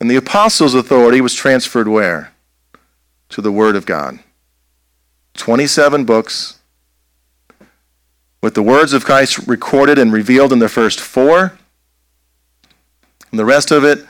And 0.00 0.10
the 0.10 0.16
apostles' 0.16 0.74
authority 0.74 1.20
was 1.20 1.32
transferred 1.32 1.88
where? 1.88 2.32
To 3.30 3.40
the 3.40 3.52
Word 3.52 3.76
of 3.76 3.86
God. 3.86 4.18
27 5.34 6.04
books 6.04 6.58
with 8.42 8.54
the 8.54 8.62
words 8.62 8.92
of 8.92 9.04
Christ 9.04 9.46
recorded 9.46 9.98
and 9.98 10.12
revealed 10.12 10.52
in 10.52 10.58
the 10.58 10.68
first 10.68 11.00
four. 11.00 11.58
And 13.30 13.38
the 13.38 13.44
rest 13.44 13.70
of 13.70 13.82
it, 13.82 14.06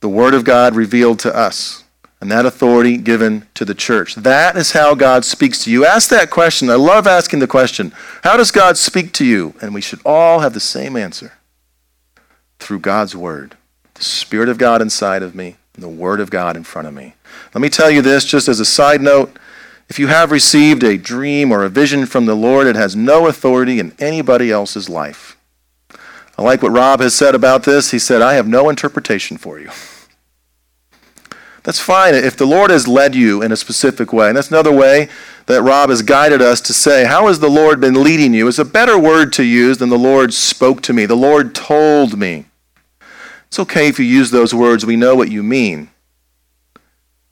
the 0.00 0.08
Word 0.08 0.32
of 0.32 0.44
God 0.44 0.74
revealed 0.74 1.18
to 1.20 1.36
us 1.36 1.84
and 2.20 2.30
that 2.30 2.46
authority 2.46 2.96
given 2.96 3.46
to 3.54 3.64
the 3.64 3.74
church. 3.74 4.16
That 4.16 4.56
is 4.56 4.72
how 4.72 4.94
God 4.94 5.24
speaks 5.24 5.62
to 5.64 5.70
you. 5.70 5.86
Ask 5.86 6.08
that 6.10 6.30
question. 6.30 6.68
I 6.68 6.74
love 6.74 7.06
asking 7.06 7.38
the 7.38 7.46
question 7.46 7.92
How 8.24 8.36
does 8.36 8.50
God 8.50 8.76
speak 8.76 9.12
to 9.14 9.24
you? 9.24 9.54
And 9.60 9.74
we 9.74 9.80
should 9.80 10.00
all 10.04 10.40
have 10.40 10.54
the 10.54 10.60
same 10.60 10.96
answer 10.96 11.34
through 12.58 12.80
God's 12.80 13.14
Word. 13.14 13.56
The 13.94 14.04
Spirit 14.04 14.48
of 14.48 14.58
God 14.58 14.82
inside 14.82 15.22
of 15.22 15.34
me, 15.34 15.56
and 15.74 15.82
the 15.82 15.88
Word 15.88 16.20
of 16.20 16.30
God 16.30 16.56
in 16.56 16.64
front 16.64 16.88
of 16.88 16.94
me. 16.94 17.14
Let 17.54 17.60
me 17.60 17.68
tell 17.68 17.90
you 17.90 18.02
this 18.02 18.24
just 18.24 18.48
as 18.48 18.60
a 18.60 18.64
side 18.64 19.00
note. 19.00 19.38
If 19.88 19.98
you 19.98 20.08
have 20.08 20.30
received 20.30 20.84
a 20.84 20.98
dream 20.98 21.50
or 21.50 21.64
a 21.64 21.70
vision 21.70 22.04
from 22.04 22.26
the 22.26 22.34
Lord, 22.34 22.66
it 22.66 22.76
has 22.76 22.94
no 22.94 23.26
authority 23.26 23.80
in 23.80 23.94
anybody 23.98 24.50
else's 24.50 24.88
life. 24.88 25.36
I 26.36 26.42
like 26.42 26.62
what 26.62 26.72
Rob 26.72 27.00
has 27.00 27.14
said 27.14 27.34
about 27.34 27.62
this. 27.64 27.90
He 27.90 27.98
said, 27.98 28.22
I 28.22 28.34
have 28.34 28.46
no 28.46 28.68
interpretation 28.68 29.38
for 29.38 29.58
you. 29.58 29.70
That's 31.64 31.80
fine 31.80 32.14
if 32.14 32.36
the 32.36 32.46
Lord 32.46 32.70
has 32.70 32.88
led 32.88 33.14
you 33.14 33.42
in 33.42 33.52
a 33.52 33.56
specific 33.56 34.12
way. 34.12 34.28
And 34.28 34.36
that's 34.36 34.50
another 34.50 34.72
way 34.72 35.08
that 35.46 35.62
Rob 35.62 35.90
has 35.90 36.02
guided 36.02 36.40
us 36.40 36.60
to 36.62 36.72
say, 36.72 37.04
How 37.04 37.26
has 37.26 37.40
the 37.40 37.50
Lord 37.50 37.80
been 37.80 38.02
leading 38.02 38.34
you? 38.34 38.48
It's 38.48 38.58
a 38.58 38.64
better 38.64 38.98
word 38.98 39.32
to 39.34 39.44
use 39.44 39.78
than 39.78 39.88
the 39.88 39.98
Lord 39.98 40.32
spoke 40.32 40.82
to 40.82 40.92
me. 40.92 41.06
The 41.06 41.16
Lord 41.16 41.54
told 41.54 42.18
me. 42.18 42.46
It's 43.48 43.58
okay 43.58 43.88
if 43.88 43.98
you 43.98 44.04
use 44.04 44.30
those 44.30 44.54
words, 44.54 44.84
we 44.84 44.96
know 44.96 45.16
what 45.16 45.30
you 45.30 45.42
mean. 45.42 45.90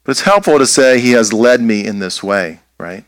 But 0.03 0.11
it's 0.11 0.21
helpful 0.21 0.57
to 0.57 0.65
say, 0.65 0.99
He 0.99 1.11
has 1.11 1.31
led 1.31 1.61
me 1.61 1.85
in 1.85 1.99
this 1.99 2.23
way, 2.23 2.59
right? 2.79 3.03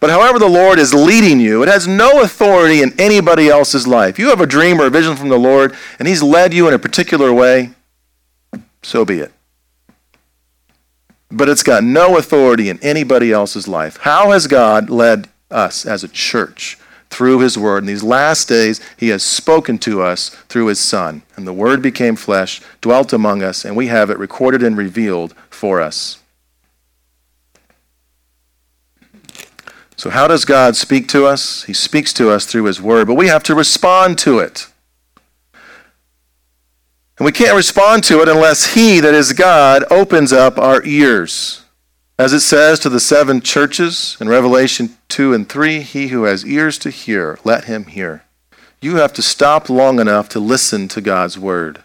But 0.00 0.10
however 0.10 0.38
the 0.38 0.48
Lord 0.48 0.78
is 0.78 0.94
leading 0.94 1.40
you, 1.40 1.62
it 1.62 1.68
has 1.68 1.86
no 1.86 2.22
authority 2.22 2.82
in 2.82 2.98
anybody 2.98 3.48
else's 3.48 3.86
life. 3.86 4.18
You 4.18 4.30
have 4.30 4.40
a 4.40 4.46
dream 4.46 4.80
or 4.80 4.86
a 4.86 4.90
vision 4.90 5.14
from 5.14 5.28
the 5.28 5.38
Lord, 5.38 5.76
and 5.98 6.08
He's 6.08 6.22
led 6.22 6.52
you 6.52 6.66
in 6.66 6.74
a 6.74 6.78
particular 6.78 7.32
way, 7.32 7.70
so 8.82 9.04
be 9.04 9.18
it. 9.18 9.32
But 11.30 11.48
it's 11.48 11.62
got 11.62 11.84
no 11.84 12.16
authority 12.16 12.68
in 12.68 12.78
anybody 12.82 13.32
else's 13.32 13.68
life. 13.68 13.98
How 13.98 14.32
has 14.32 14.46
God 14.46 14.90
led 14.90 15.28
us 15.50 15.86
as 15.86 16.02
a 16.02 16.08
church? 16.08 16.78
Through 17.08 17.40
His 17.40 17.58
Word. 17.58 17.78
In 17.78 17.86
these 17.86 18.04
last 18.04 18.48
days, 18.48 18.80
He 18.96 19.08
has 19.08 19.22
spoken 19.22 19.78
to 19.78 20.00
us 20.00 20.28
through 20.48 20.66
His 20.66 20.78
Son. 20.78 21.22
And 21.36 21.46
the 21.46 21.52
Word 21.52 21.82
became 21.82 22.14
flesh, 22.14 22.60
dwelt 22.80 23.12
among 23.12 23.42
us, 23.42 23.64
and 23.64 23.76
we 23.76 23.88
have 23.88 24.10
it 24.10 24.18
recorded 24.18 24.62
and 24.62 24.76
revealed 24.76 25.34
for 25.50 25.80
us. 25.80 26.20
So, 29.96 30.08
how 30.08 30.28
does 30.28 30.44
God 30.44 30.76
speak 30.76 31.08
to 31.08 31.26
us? 31.26 31.64
He 31.64 31.74
speaks 31.74 32.12
to 32.14 32.30
us 32.30 32.46
through 32.46 32.64
His 32.64 32.80
Word, 32.80 33.06
but 33.06 33.16
we 33.16 33.26
have 33.26 33.42
to 33.42 33.54
respond 33.54 34.16
to 34.20 34.38
it. 34.38 34.66
And 37.20 37.26
we 37.26 37.32
can't 37.32 37.54
respond 37.54 38.02
to 38.04 38.22
it 38.22 38.30
unless 38.30 38.72
He, 38.72 38.98
that 38.98 39.12
is 39.12 39.34
God, 39.34 39.84
opens 39.90 40.32
up 40.32 40.56
our 40.56 40.82
ears. 40.86 41.64
As 42.18 42.32
it 42.32 42.40
says 42.40 42.78
to 42.80 42.88
the 42.88 42.98
seven 42.98 43.42
churches 43.42 44.16
in 44.22 44.28
Revelation 44.30 44.96
2 45.08 45.34
and 45.34 45.46
3, 45.46 45.82
He 45.82 46.08
who 46.08 46.22
has 46.22 46.46
ears 46.46 46.78
to 46.78 46.88
hear, 46.88 47.38
let 47.44 47.64
him 47.64 47.84
hear. 47.84 48.24
You 48.80 48.96
have 48.96 49.12
to 49.12 49.20
stop 49.22 49.68
long 49.68 50.00
enough 50.00 50.30
to 50.30 50.40
listen 50.40 50.88
to 50.88 51.02
God's 51.02 51.38
Word. 51.38 51.82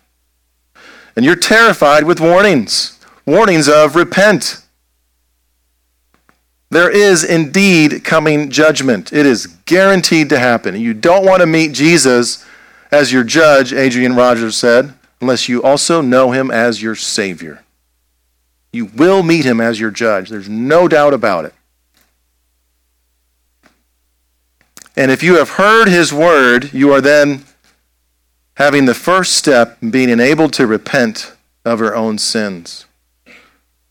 And 1.18 1.26
you're 1.26 1.36
terrified 1.36 2.06
with 2.06 2.22
warnings 2.22 2.98
warnings 3.26 3.68
of 3.68 3.98
repent 3.98 4.62
there 6.70 6.90
is 6.90 7.24
indeed 7.24 8.06
coming 8.06 8.50
judgment. 8.50 9.12
It 9.12 9.26
is 9.26 9.48
guaranteed 9.48 10.30
to 10.30 10.40
happen. 10.40 10.80
You 10.80 10.94
don't 10.94 11.26
want 11.26 11.42
to 11.42 11.46
meet 11.46 11.74
Jesus 11.74 12.46
as 12.90 13.12
your 13.12 13.24
judge, 13.24 13.74
Adrian 13.74 14.16
Rogers 14.16 14.56
said, 14.56 14.94
unless 15.22 15.50
you 15.50 15.64
also 15.64 16.02
know 16.02 16.32
him 16.32 16.52
as 16.52 16.82
your 16.82 16.96
Savior. 16.96 17.64
You 18.72 18.86
will 18.86 19.24
meet 19.24 19.46
him 19.46 19.62
as 19.62 19.80
your 19.80 19.92
judge. 19.92 20.30
There's 20.30 20.50
no 20.50 20.88
doubt 20.88 21.14
about 21.14 21.46
it. 21.46 21.54
And 24.98 25.12
if 25.12 25.24
you 25.24 25.36
have 25.36 25.52
heard 25.52 25.88
his 25.88 26.14
word, 26.14 26.74
you 26.74 26.92
are 26.94 27.02
then 27.02 27.44
having 28.56 28.86
the 28.86 28.94
first 28.94 29.36
step 29.36 29.78
in 29.82 29.92
being 29.92 30.10
enabled 30.10 30.54
to 30.54 30.68
repent 30.68 31.34
of 31.66 31.80
your 31.80 31.96
own 31.96 32.18
sins. 32.18 32.86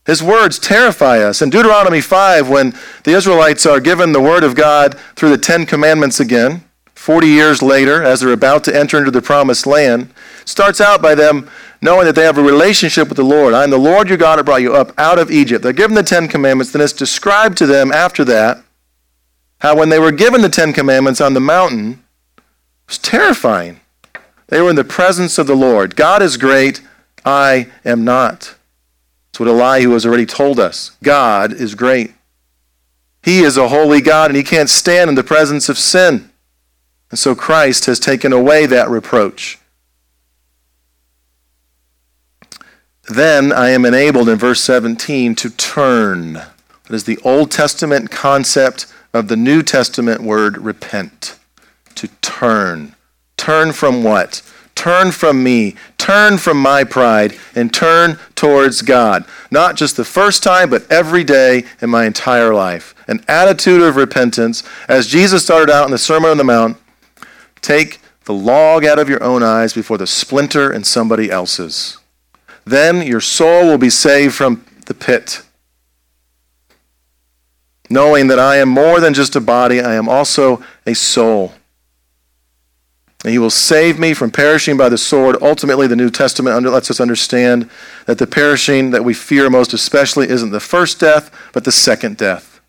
His 0.05 0.21
words 0.21 0.59
terrify 0.59 1.19
us. 1.19 1.41
In 1.41 1.49
Deuteronomy 1.49 2.01
5, 2.01 2.47
when 2.49 2.73
the 3.03 3.11
Israelites 3.11 3.65
are 3.65 3.79
given 3.79 4.11
the 4.11 4.21
word 4.21 4.43
of 4.43 4.55
God 4.55 4.97
through 5.15 5.29
the 5.29 5.37
Ten 5.37 5.65
Commandments 5.65 6.19
again, 6.19 6.63
40 7.05 7.27
years 7.27 7.61
later, 7.61 8.01
as 8.01 8.21
they're 8.21 8.33
about 8.33 8.63
to 8.63 8.75
enter 8.75 8.97
into 8.97 9.11
the 9.11 9.21
promised 9.21 9.67
land, 9.67 10.11
starts 10.43 10.81
out 10.81 11.03
by 11.03 11.13
them 11.13 11.47
knowing 11.79 12.07
that 12.07 12.15
they 12.15 12.23
have 12.23 12.39
a 12.39 12.43
relationship 12.43 13.09
with 13.09 13.17
the 13.17 13.23
Lord. 13.23 13.53
I 13.53 13.63
am 13.63 13.69
the 13.69 13.77
Lord 13.77 14.09
your 14.09 14.17
God 14.17 14.39
who 14.39 14.43
brought 14.43 14.63
you 14.63 14.73
up 14.73 14.91
out 14.97 15.19
of 15.19 15.29
Egypt. 15.29 15.61
They're 15.61 15.71
given 15.71 15.93
the 15.93 16.01
Ten 16.01 16.27
Commandments, 16.27 16.71
then 16.71 16.81
it's 16.81 16.93
described 16.93 17.59
to 17.59 17.67
them 17.67 17.91
after 17.91 18.25
that 18.25 18.63
how 19.59 19.77
when 19.77 19.89
they 19.89 19.99
were 19.99 20.11
given 20.11 20.41
the 20.41 20.49
Ten 20.49 20.73
Commandments 20.73 21.21
on 21.21 21.35
the 21.35 21.39
mountain, 21.39 22.03
it 22.37 22.41
was 22.87 22.97
terrifying. 22.97 23.81
They 24.47 24.59
were 24.59 24.71
in 24.71 24.75
the 24.75 24.83
presence 24.83 25.37
of 25.37 25.45
the 25.45 25.55
Lord. 25.55 25.95
God 25.95 26.23
is 26.23 26.37
great, 26.37 26.81
I 27.23 27.67
am 27.85 28.03
not. 28.03 28.55
It's 29.29 29.39
what 29.39 29.47
Elihu 29.47 29.91
has 29.91 30.07
already 30.07 30.25
told 30.25 30.59
us. 30.59 30.97
God 31.03 31.53
is 31.53 31.75
great. 31.75 32.15
He 33.21 33.41
is 33.41 33.57
a 33.57 33.67
holy 33.67 34.01
God, 34.01 34.31
and 34.31 34.37
he 34.37 34.43
can't 34.43 34.71
stand 34.71 35.07
in 35.07 35.15
the 35.15 35.23
presence 35.23 35.69
of 35.69 35.77
sin. 35.77 36.31
And 37.15 37.19
so 37.21 37.33
Christ 37.33 37.85
has 37.85 37.97
taken 37.97 38.33
away 38.33 38.65
that 38.65 38.89
reproach. 38.89 39.57
Then 43.07 43.53
I 43.53 43.69
am 43.69 43.85
enabled 43.85 44.27
in 44.27 44.37
verse 44.37 44.59
17 44.59 45.33
to 45.35 45.49
turn. 45.49 46.33
That 46.33 46.89
is 46.89 47.05
the 47.05 47.17
Old 47.23 47.51
Testament 47.51 48.11
concept 48.11 48.93
of 49.13 49.29
the 49.29 49.37
New 49.37 49.63
Testament 49.63 50.23
word 50.23 50.57
repent. 50.57 51.39
To 51.95 52.09
turn. 52.19 52.95
Turn 53.37 53.71
from 53.71 54.03
what? 54.03 54.41
Turn 54.75 55.13
from 55.13 55.41
me, 55.41 55.75
turn 55.97 56.37
from 56.37 56.61
my 56.61 56.83
pride, 56.83 57.37
and 57.55 57.73
turn 57.73 58.19
towards 58.35 58.81
God. 58.81 59.23
Not 59.49 59.77
just 59.77 59.95
the 59.95 60.03
first 60.03 60.43
time, 60.43 60.69
but 60.69 60.85
every 60.91 61.23
day 61.23 61.63
in 61.81 61.89
my 61.89 62.03
entire 62.03 62.53
life. 62.53 62.93
An 63.07 63.23
attitude 63.29 63.81
of 63.81 63.95
repentance. 63.95 64.63
As 64.89 65.07
Jesus 65.07 65.45
started 65.45 65.71
out 65.71 65.85
in 65.85 65.91
the 65.91 65.97
Sermon 65.97 66.29
on 66.29 66.35
the 66.35 66.43
Mount, 66.43 66.77
take 67.65 67.99
the 68.25 68.33
log 68.33 68.85
out 68.85 68.99
of 68.99 69.09
your 69.09 69.23
own 69.23 69.43
eyes 69.43 69.73
before 69.73 69.97
the 69.97 70.07
splinter 70.07 70.71
in 70.71 70.83
somebody 70.83 71.29
else's. 71.29 71.97
Then 72.63 73.05
your 73.05 73.21
soul 73.21 73.65
will 73.65 73.77
be 73.77 73.89
saved 73.89 74.33
from 74.33 74.65
the 74.85 74.93
pit. 74.93 75.41
Knowing 77.89 78.27
that 78.27 78.39
I 78.39 78.57
am 78.57 78.69
more 78.69 78.99
than 78.99 79.13
just 79.13 79.35
a 79.35 79.41
body, 79.41 79.79
I 79.79 79.93
am 79.93 80.09
also 80.09 80.63
a 80.85 80.95
soul. 80.95 81.53
And 83.23 83.31
he 83.31 83.39
will 83.39 83.51
save 83.51 83.97
me 83.99 84.13
from 84.13 84.31
perishing 84.31 84.77
by 84.77 84.89
the 84.89 84.97
sword. 84.97 85.37
Ultimately, 85.41 85.87
the 85.87 85.95
New 85.95 86.09
Testament 86.09 86.55
under, 86.55 86.69
lets 86.69 86.91
us 86.91 86.99
understand 86.99 87.69
that 88.05 88.19
the 88.19 88.27
perishing 88.27 88.91
that 88.91 89.03
we 89.03 89.13
fear 89.13 89.49
most 89.49 89.73
especially 89.73 90.29
isn't 90.29 90.51
the 90.51 90.59
first 90.59 90.99
death, 90.99 91.31
but 91.53 91.63
the 91.63 91.71
second 91.71 92.17
death, 92.17 92.59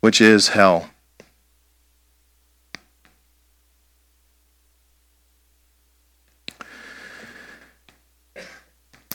which 0.00 0.20
is 0.20 0.48
hell. 0.48 0.89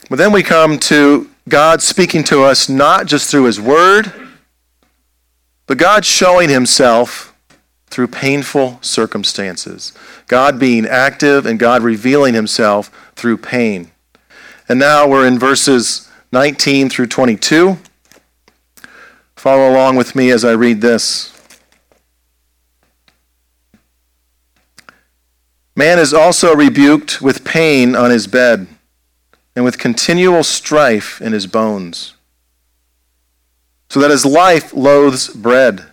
But 0.08 0.16
then 0.16 0.32
we 0.32 0.42
come 0.42 0.78
to 0.80 1.28
God 1.48 1.82
speaking 1.82 2.24
to 2.24 2.42
us 2.42 2.68
not 2.68 3.06
just 3.06 3.30
through 3.30 3.44
His 3.44 3.60
Word, 3.60 4.12
but 5.66 5.78
God 5.78 6.04
showing 6.04 6.48
Himself 6.48 7.36
through 7.88 8.08
painful 8.08 8.78
circumstances. 8.82 9.92
God 10.26 10.58
being 10.58 10.86
active 10.86 11.46
and 11.46 11.58
God 11.58 11.82
revealing 11.82 12.34
himself 12.34 12.90
through 13.14 13.38
pain. 13.38 13.90
And 14.68 14.78
now 14.78 15.08
we're 15.08 15.26
in 15.26 15.38
verses 15.38 16.10
19 16.32 16.90
through 16.90 17.06
22. 17.06 17.78
Follow 19.36 19.70
along 19.70 19.96
with 19.96 20.16
me 20.16 20.30
as 20.30 20.44
I 20.44 20.52
read 20.52 20.80
this. 20.80 21.32
Man 25.76 25.98
is 25.98 26.12
also 26.12 26.54
rebuked 26.54 27.22
with 27.22 27.44
pain 27.44 27.94
on 27.94 28.10
his 28.10 28.26
bed 28.26 28.66
and 29.56 29.64
with 29.64 29.78
continual 29.78 30.44
strife 30.44 31.20
in 31.20 31.32
his 31.32 31.48
bones, 31.48 32.14
so 33.88 33.98
that 33.98 34.10
his 34.10 34.24
life 34.24 34.72
loathes 34.72 35.28
bread 35.30 35.86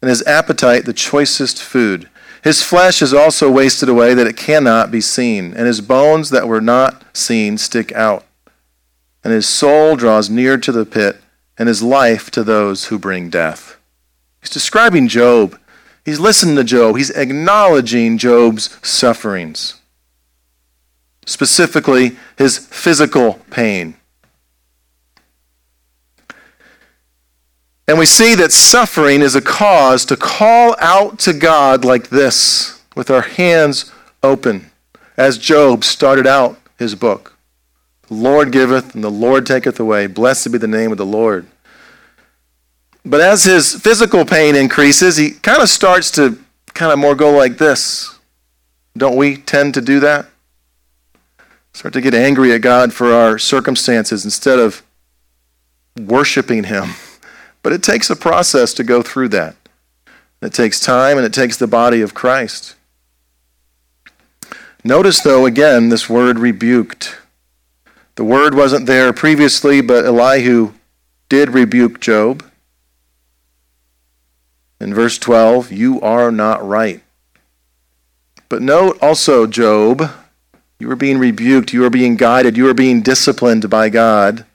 and 0.00 0.08
his 0.08 0.26
appetite 0.26 0.86
the 0.86 0.92
choicest 0.92 1.62
food. 1.62 2.08
His 2.42 2.62
flesh 2.62 3.02
is 3.02 3.12
also 3.12 3.50
wasted 3.50 3.90
away 3.90 4.14
that 4.14 4.26
it 4.26 4.36
cannot 4.36 4.90
be 4.90 5.02
seen, 5.02 5.52
and 5.52 5.66
his 5.66 5.82
bones 5.82 6.30
that 6.30 6.48
were 6.48 6.62
not 6.62 7.04
seen 7.14 7.58
stick 7.58 7.92
out. 7.92 8.24
And 9.22 9.32
his 9.34 9.46
soul 9.46 9.96
draws 9.96 10.30
near 10.30 10.56
to 10.56 10.72
the 10.72 10.86
pit, 10.86 11.20
and 11.58 11.68
his 11.68 11.82
life 11.82 12.30
to 12.30 12.42
those 12.42 12.86
who 12.86 12.98
bring 12.98 13.28
death. 13.28 13.76
He's 14.40 14.48
describing 14.48 15.08
Job. 15.08 15.58
He's 16.06 16.18
listening 16.18 16.56
to 16.56 16.64
Job. 16.64 16.96
He's 16.96 17.10
acknowledging 17.10 18.16
Job's 18.16 18.78
sufferings, 18.82 19.79
specifically 21.26 22.16
his 22.36 22.58
physical 22.58 23.34
pain. 23.50 23.94
And 27.86 27.98
we 27.98 28.06
see 28.06 28.36
that 28.36 28.52
suffering 28.52 29.20
is 29.20 29.34
a 29.34 29.40
cause 29.40 30.04
to 30.06 30.16
call 30.16 30.76
out 30.78 31.18
to 31.20 31.32
God 31.32 31.84
like 31.84 32.08
this, 32.08 32.80
with 32.94 33.10
our 33.10 33.22
hands 33.22 33.92
open, 34.22 34.70
as 35.16 35.38
Job 35.38 35.82
started 35.82 36.26
out 36.26 36.56
his 36.78 36.94
book. 36.94 37.36
The 38.06 38.14
Lord 38.14 38.52
giveth, 38.52 38.94
and 38.94 39.02
the 39.02 39.10
Lord 39.10 39.44
taketh 39.44 39.80
away. 39.80 40.06
Blessed 40.06 40.52
be 40.52 40.58
the 40.58 40.68
name 40.68 40.92
of 40.92 40.98
the 40.98 41.06
Lord. 41.06 41.46
But 43.04 43.20
as 43.20 43.44
his 43.44 43.74
physical 43.74 44.24
pain 44.24 44.54
increases, 44.54 45.16
he 45.16 45.32
kind 45.32 45.62
of 45.62 45.68
starts 45.68 46.10
to 46.12 46.38
kind 46.74 46.92
of 46.92 46.98
more 46.98 47.14
go 47.14 47.32
like 47.32 47.58
this. 47.58 48.18
Don't 48.96 49.16
we 49.16 49.36
tend 49.36 49.74
to 49.74 49.80
do 49.80 50.00
that? 50.00 50.26
Start 51.72 51.94
to 51.94 52.00
get 52.00 52.14
angry 52.14 52.52
at 52.52 52.60
God 52.60 52.92
for 52.92 53.12
our 53.12 53.38
circumstances 53.38 54.24
instead 54.24 54.58
of 54.58 54.82
worshiping 55.98 56.64
Him. 56.64 56.90
But 57.62 57.72
it 57.72 57.82
takes 57.82 58.10
a 58.10 58.16
process 58.16 58.72
to 58.74 58.84
go 58.84 59.02
through 59.02 59.28
that. 59.30 59.56
It 60.42 60.54
takes 60.54 60.80
time 60.80 61.18
and 61.18 61.26
it 61.26 61.34
takes 61.34 61.56
the 61.56 61.66
body 61.66 62.00
of 62.00 62.14
Christ. 62.14 62.74
Notice, 64.82 65.20
though, 65.20 65.44
again, 65.44 65.90
this 65.90 66.08
word 66.08 66.38
rebuked. 66.38 67.18
The 68.14 68.24
word 68.24 68.54
wasn't 68.54 68.86
there 68.86 69.12
previously, 69.12 69.82
but 69.82 70.06
Elihu 70.06 70.72
did 71.28 71.50
rebuke 71.50 72.00
Job. 72.00 72.44
In 74.80 74.94
verse 74.94 75.18
12, 75.18 75.70
you 75.70 76.00
are 76.00 76.32
not 76.32 76.66
right. 76.66 77.02
But 78.48 78.62
note 78.62 78.98
also, 79.02 79.46
Job, 79.46 80.10
you 80.80 80.90
are 80.90 80.96
being 80.96 81.18
rebuked, 81.18 81.74
you 81.74 81.84
are 81.84 81.90
being 81.90 82.16
guided, 82.16 82.56
you 82.56 82.66
are 82.66 82.74
being 82.74 83.02
disciplined 83.02 83.68
by 83.68 83.90
God 83.90 84.46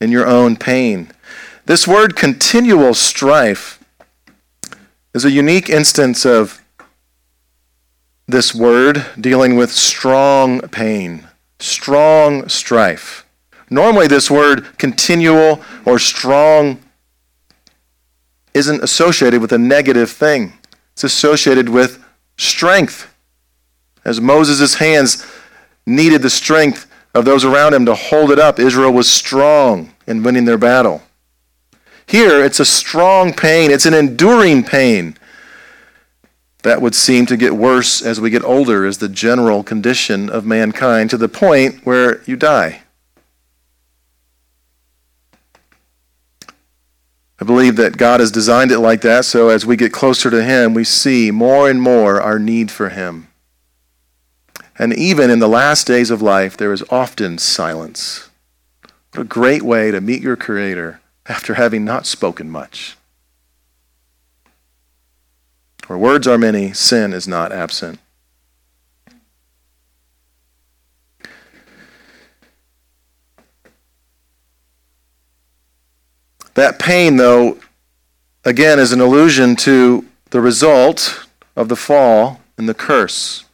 in 0.00 0.10
your 0.10 0.26
own 0.26 0.56
pain. 0.56 1.12
This 1.64 1.86
word 1.86 2.16
continual 2.16 2.92
strife 2.92 3.82
is 5.14 5.24
a 5.24 5.30
unique 5.30 5.70
instance 5.70 6.26
of 6.26 6.60
this 8.26 8.52
word 8.52 9.06
dealing 9.18 9.54
with 9.54 9.70
strong 9.70 10.60
pain, 10.60 11.28
strong 11.60 12.48
strife. 12.48 13.24
Normally, 13.70 14.08
this 14.08 14.28
word 14.28 14.76
continual 14.76 15.62
or 15.84 16.00
strong 16.00 16.82
isn't 18.54 18.82
associated 18.82 19.40
with 19.40 19.52
a 19.52 19.58
negative 19.58 20.10
thing, 20.10 20.54
it's 20.94 21.04
associated 21.04 21.68
with 21.68 22.04
strength. 22.36 23.12
As 24.06 24.20
Moses' 24.20 24.74
hands 24.74 25.26
needed 25.84 26.22
the 26.22 26.30
strength 26.30 26.88
of 27.12 27.24
those 27.24 27.44
around 27.44 27.74
him 27.74 27.84
to 27.86 27.94
hold 27.96 28.30
it 28.30 28.38
up, 28.38 28.60
Israel 28.60 28.92
was 28.92 29.10
strong 29.10 29.92
in 30.06 30.22
winning 30.22 30.44
their 30.44 30.56
battle. 30.56 31.02
Here, 32.06 32.44
it's 32.44 32.60
a 32.60 32.64
strong 32.64 33.34
pain, 33.34 33.72
it's 33.72 33.84
an 33.84 33.94
enduring 33.94 34.62
pain. 34.62 35.16
That 36.62 36.80
would 36.80 36.94
seem 36.94 37.26
to 37.26 37.36
get 37.36 37.54
worse 37.54 38.00
as 38.00 38.20
we 38.20 38.30
get 38.30 38.44
older, 38.44 38.86
is 38.86 38.98
the 38.98 39.08
general 39.08 39.64
condition 39.64 40.30
of 40.30 40.46
mankind, 40.46 41.10
to 41.10 41.16
the 41.16 41.28
point 41.28 41.84
where 41.84 42.22
you 42.26 42.36
die. 42.36 42.82
I 47.40 47.44
believe 47.44 47.74
that 47.74 47.96
God 47.96 48.20
has 48.20 48.30
designed 48.30 48.70
it 48.70 48.78
like 48.78 49.00
that, 49.00 49.24
so 49.24 49.48
as 49.48 49.66
we 49.66 49.74
get 49.74 49.92
closer 49.92 50.30
to 50.30 50.44
Him, 50.44 50.74
we 50.74 50.84
see 50.84 51.32
more 51.32 51.68
and 51.68 51.82
more 51.82 52.20
our 52.20 52.38
need 52.38 52.70
for 52.70 52.90
Him. 52.90 53.26
And 54.78 54.92
even 54.92 55.30
in 55.30 55.38
the 55.38 55.48
last 55.48 55.86
days 55.86 56.10
of 56.10 56.20
life, 56.20 56.56
there 56.56 56.72
is 56.72 56.84
often 56.90 57.38
silence. 57.38 58.28
What 59.12 59.22
a 59.22 59.24
great 59.24 59.62
way 59.62 59.90
to 59.90 60.00
meet 60.00 60.22
your 60.22 60.36
Creator 60.36 61.00
after 61.26 61.54
having 61.54 61.84
not 61.84 62.04
spoken 62.04 62.50
much. 62.50 62.96
Where 65.86 65.98
words 65.98 66.26
are 66.26 66.36
many, 66.36 66.72
sin 66.72 67.12
is 67.12 67.26
not 67.26 67.52
absent. 67.52 68.00
That 76.54 76.78
pain, 76.78 77.16
though, 77.16 77.58
again, 78.44 78.78
is 78.78 78.92
an 78.92 79.00
allusion 79.00 79.56
to 79.56 80.06
the 80.30 80.40
result 80.40 81.26
of 81.54 81.68
the 81.68 81.76
fall 81.76 82.40
and 82.58 82.68
the 82.68 82.74
curse. 82.74 83.45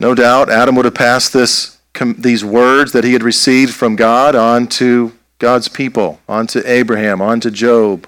No 0.00 0.14
doubt, 0.14 0.48
Adam 0.48 0.76
would 0.76 0.84
have 0.84 0.94
passed 0.94 1.32
this, 1.32 1.78
these 2.16 2.44
words 2.44 2.92
that 2.92 3.04
he 3.04 3.12
had 3.12 3.22
received 3.22 3.74
from 3.74 3.96
God 3.96 4.34
on 4.34 4.68
to 4.68 5.12
God's 5.38 5.68
people, 5.68 6.20
on 6.28 6.46
to 6.48 6.70
Abraham, 6.70 7.20
on 7.20 7.40
to 7.40 7.50
Job. 7.50 8.06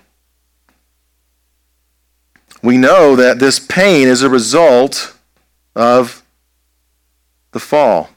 We 2.63 2.77
know 2.77 3.17
that 3.17 3.39
this 3.39 3.59
pain 3.59 4.07
is 4.07 4.23
a 4.23 4.29
result 4.29 5.17
of 5.75 6.23
the 7.53 7.61
fall. 7.61 8.11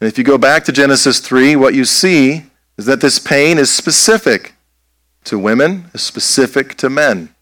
And 0.00 0.08
if 0.08 0.16
you 0.16 0.24
go 0.24 0.38
back 0.38 0.64
to 0.64 0.72
Genesis 0.72 1.20
3, 1.20 1.56
what 1.56 1.74
you 1.74 1.84
see 1.84 2.44
is 2.76 2.86
that 2.86 3.00
this 3.00 3.18
pain 3.18 3.58
is 3.58 3.70
specific 3.70 4.54
to 5.24 5.38
women, 5.38 5.90
is 5.92 6.02
specific 6.02 6.76
to 6.76 6.88
men. 6.88 7.34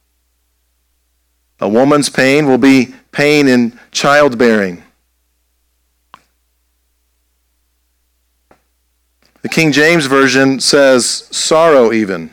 A 1.61 1.69
woman's 1.69 2.09
pain 2.09 2.47
will 2.47 2.59
be 2.59 2.95
pain 3.13 3.47
in 3.47 3.79
childbearing. 3.93 4.83
The 9.43 9.49
King 9.49 9.73
James 9.73 10.07
Version 10.07 10.61
says 10.61 11.29
sorrow, 11.31 11.93
even. 11.93 12.31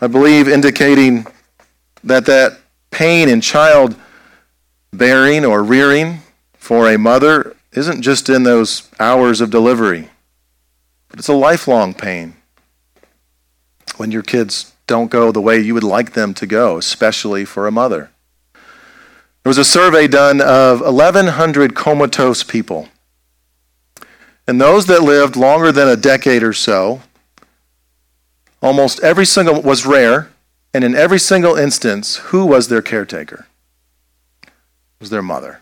I 0.00 0.06
believe 0.06 0.48
indicating 0.48 1.26
that 2.04 2.26
that 2.26 2.58
pain 2.90 3.28
in 3.28 3.40
childbearing 3.40 5.44
or 5.44 5.62
rearing 5.62 6.20
for 6.54 6.90
a 6.90 6.98
mother 6.98 7.56
isn't 7.72 8.02
just 8.02 8.28
in 8.28 8.42
those 8.42 8.88
hours 8.98 9.40
of 9.40 9.50
delivery. 9.50 10.08
But 11.08 11.18
it's 11.18 11.28
a 11.28 11.34
lifelong 11.34 11.94
pain 11.94 12.34
when 13.96 14.10
your 14.10 14.22
kids 14.22 14.72
don't 14.86 15.10
go 15.10 15.32
the 15.32 15.40
way 15.40 15.60
you 15.60 15.74
would 15.74 15.84
like 15.84 16.12
them 16.12 16.34
to 16.34 16.46
go, 16.46 16.76
especially 16.76 17.44
for 17.44 17.66
a 17.66 17.72
mother. 17.72 18.10
There 18.52 19.50
was 19.50 19.58
a 19.58 19.64
survey 19.64 20.08
done 20.08 20.40
of 20.40 20.80
1,100 20.80 21.74
comatose 21.74 22.42
people. 22.42 22.88
And 24.50 24.60
those 24.60 24.86
that 24.86 25.04
lived 25.04 25.36
longer 25.36 25.70
than 25.70 25.86
a 25.86 25.94
decade 25.94 26.42
or 26.42 26.52
so, 26.52 27.02
almost 28.60 28.98
every 28.98 29.24
single 29.24 29.62
was 29.62 29.86
rare, 29.86 30.32
and 30.74 30.82
in 30.82 30.96
every 30.96 31.20
single 31.20 31.54
instance, 31.54 32.16
who 32.16 32.44
was 32.44 32.66
their 32.66 32.82
caretaker? 32.82 33.46
It 34.42 34.50
was 34.98 35.10
their 35.10 35.22
mother 35.22 35.60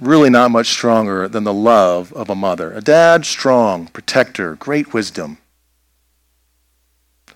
really 0.00 0.30
not 0.30 0.50
much 0.50 0.68
stronger 0.68 1.28
than 1.28 1.44
the 1.44 1.52
love 1.52 2.14
of 2.14 2.30
a 2.30 2.34
mother. 2.34 2.72
A 2.72 2.80
dad, 2.80 3.26
strong, 3.26 3.88
protector, 3.88 4.54
great 4.54 4.94
wisdom. 4.94 5.36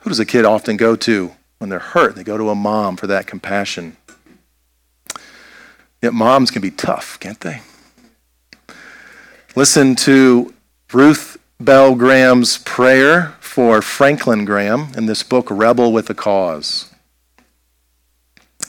Who 0.00 0.08
does 0.08 0.20
a 0.20 0.24
kid 0.24 0.46
often 0.46 0.78
go 0.78 0.96
to 0.96 1.32
when 1.58 1.68
they're 1.68 1.80
hurt? 1.80 2.16
They 2.16 2.24
go 2.24 2.38
to 2.38 2.48
a 2.48 2.54
mom 2.54 2.96
for 2.96 3.06
that 3.08 3.26
compassion. 3.26 3.98
Yet 6.00 6.14
moms 6.14 6.50
can 6.50 6.62
be 6.62 6.70
tough, 6.70 7.20
can't 7.20 7.40
they? 7.40 7.60
Listen 9.58 9.96
to 9.96 10.54
Ruth 10.92 11.36
Bell 11.58 11.96
Graham's 11.96 12.58
prayer 12.58 13.34
for 13.40 13.82
Franklin 13.82 14.44
Graham 14.44 14.92
in 14.96 15.06
this 15.06 15.24
book, 15.24 15.48
Rebel 15.50 15.92
with 15.92 16.08
a 16.08 16.14
Cause. 16.14 16.94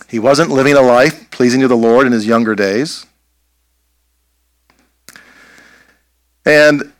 He 0.07 0.17
wasn't 0.17 0.49
living 0.49 0.73
a 0.73 0.81
life 0.81 1.29
pleasing 1.29 1.61
to 1.61 1.67
the 1.67 1.77
Lord 1.77 2.07
in 2.07 2.11
his 2.11 2.25
younger 2.25 2.55
days. 2.55 3.05
And 6.43 6.91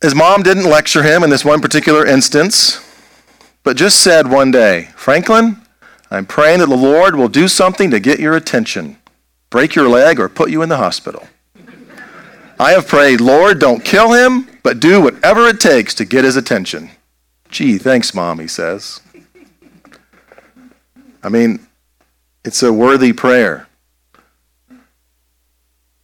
his 0.00 0.14
mom 0.14 0.42
didn't 0.42 0.64
lecture 0.64 1.02
him 1.02 1.22
in 1.22 1.28
this 1.28 1.44
one 1.44 1.60
particular 1.60 2.06
instance, 2.06 2.80
but 3.62 3.76
just 3.76 4.00
said 4.00 4.30
one 4.30 4.50
day, 4.50 4.88
Franklin, 4.96 5.60
I'm 6.10 6.24
praying 6.24 6.60
that 6.60 6.70
the 6.70 6.74
Lord 6.74 7.16
will 7.16 7.28
do 7.28 7.48
something 7.48 7.90
to 7.90 8.00
get 8.00 8.18
your 8.18 8.34
attention, 8.34 8.96
break 9.50 9.74
your 9.74 9.90
leg, 9.90 10.18
or 10.18 10.30
put 10.30 10.48
you 10.48 10.62
in 10.62 10.70
the 10.70 10.78
hospital. 10.78 11.28
I 12.58 12.72
have 12.72 12.88
prayed, 12.88 13.20
Lord, 13.20 13.58
don't 13.58 13.84
kill 13.84 14.12
him, 14.12 14.48
but 14.62 14.80
do 14.80 15.02
whatever 15.02 15.46
it 15.46 15.60
takes 15.60 15.94
to 15.94 16.04
get 16.04 16.24
his 16.24 16.36
attention. 16.36 16.90
Gee, 17.50 17.78
thanks, 17.78 18.14
Mom, 18.14 18.38
he 18.38 18.48
says. 18.48 19.00
I 21.22 21.28
mean, 21.28 21.66
it's 22.44 22.62
a 22.62 22.72
worthy 22.72 23.12
prayer. 23.12 23.66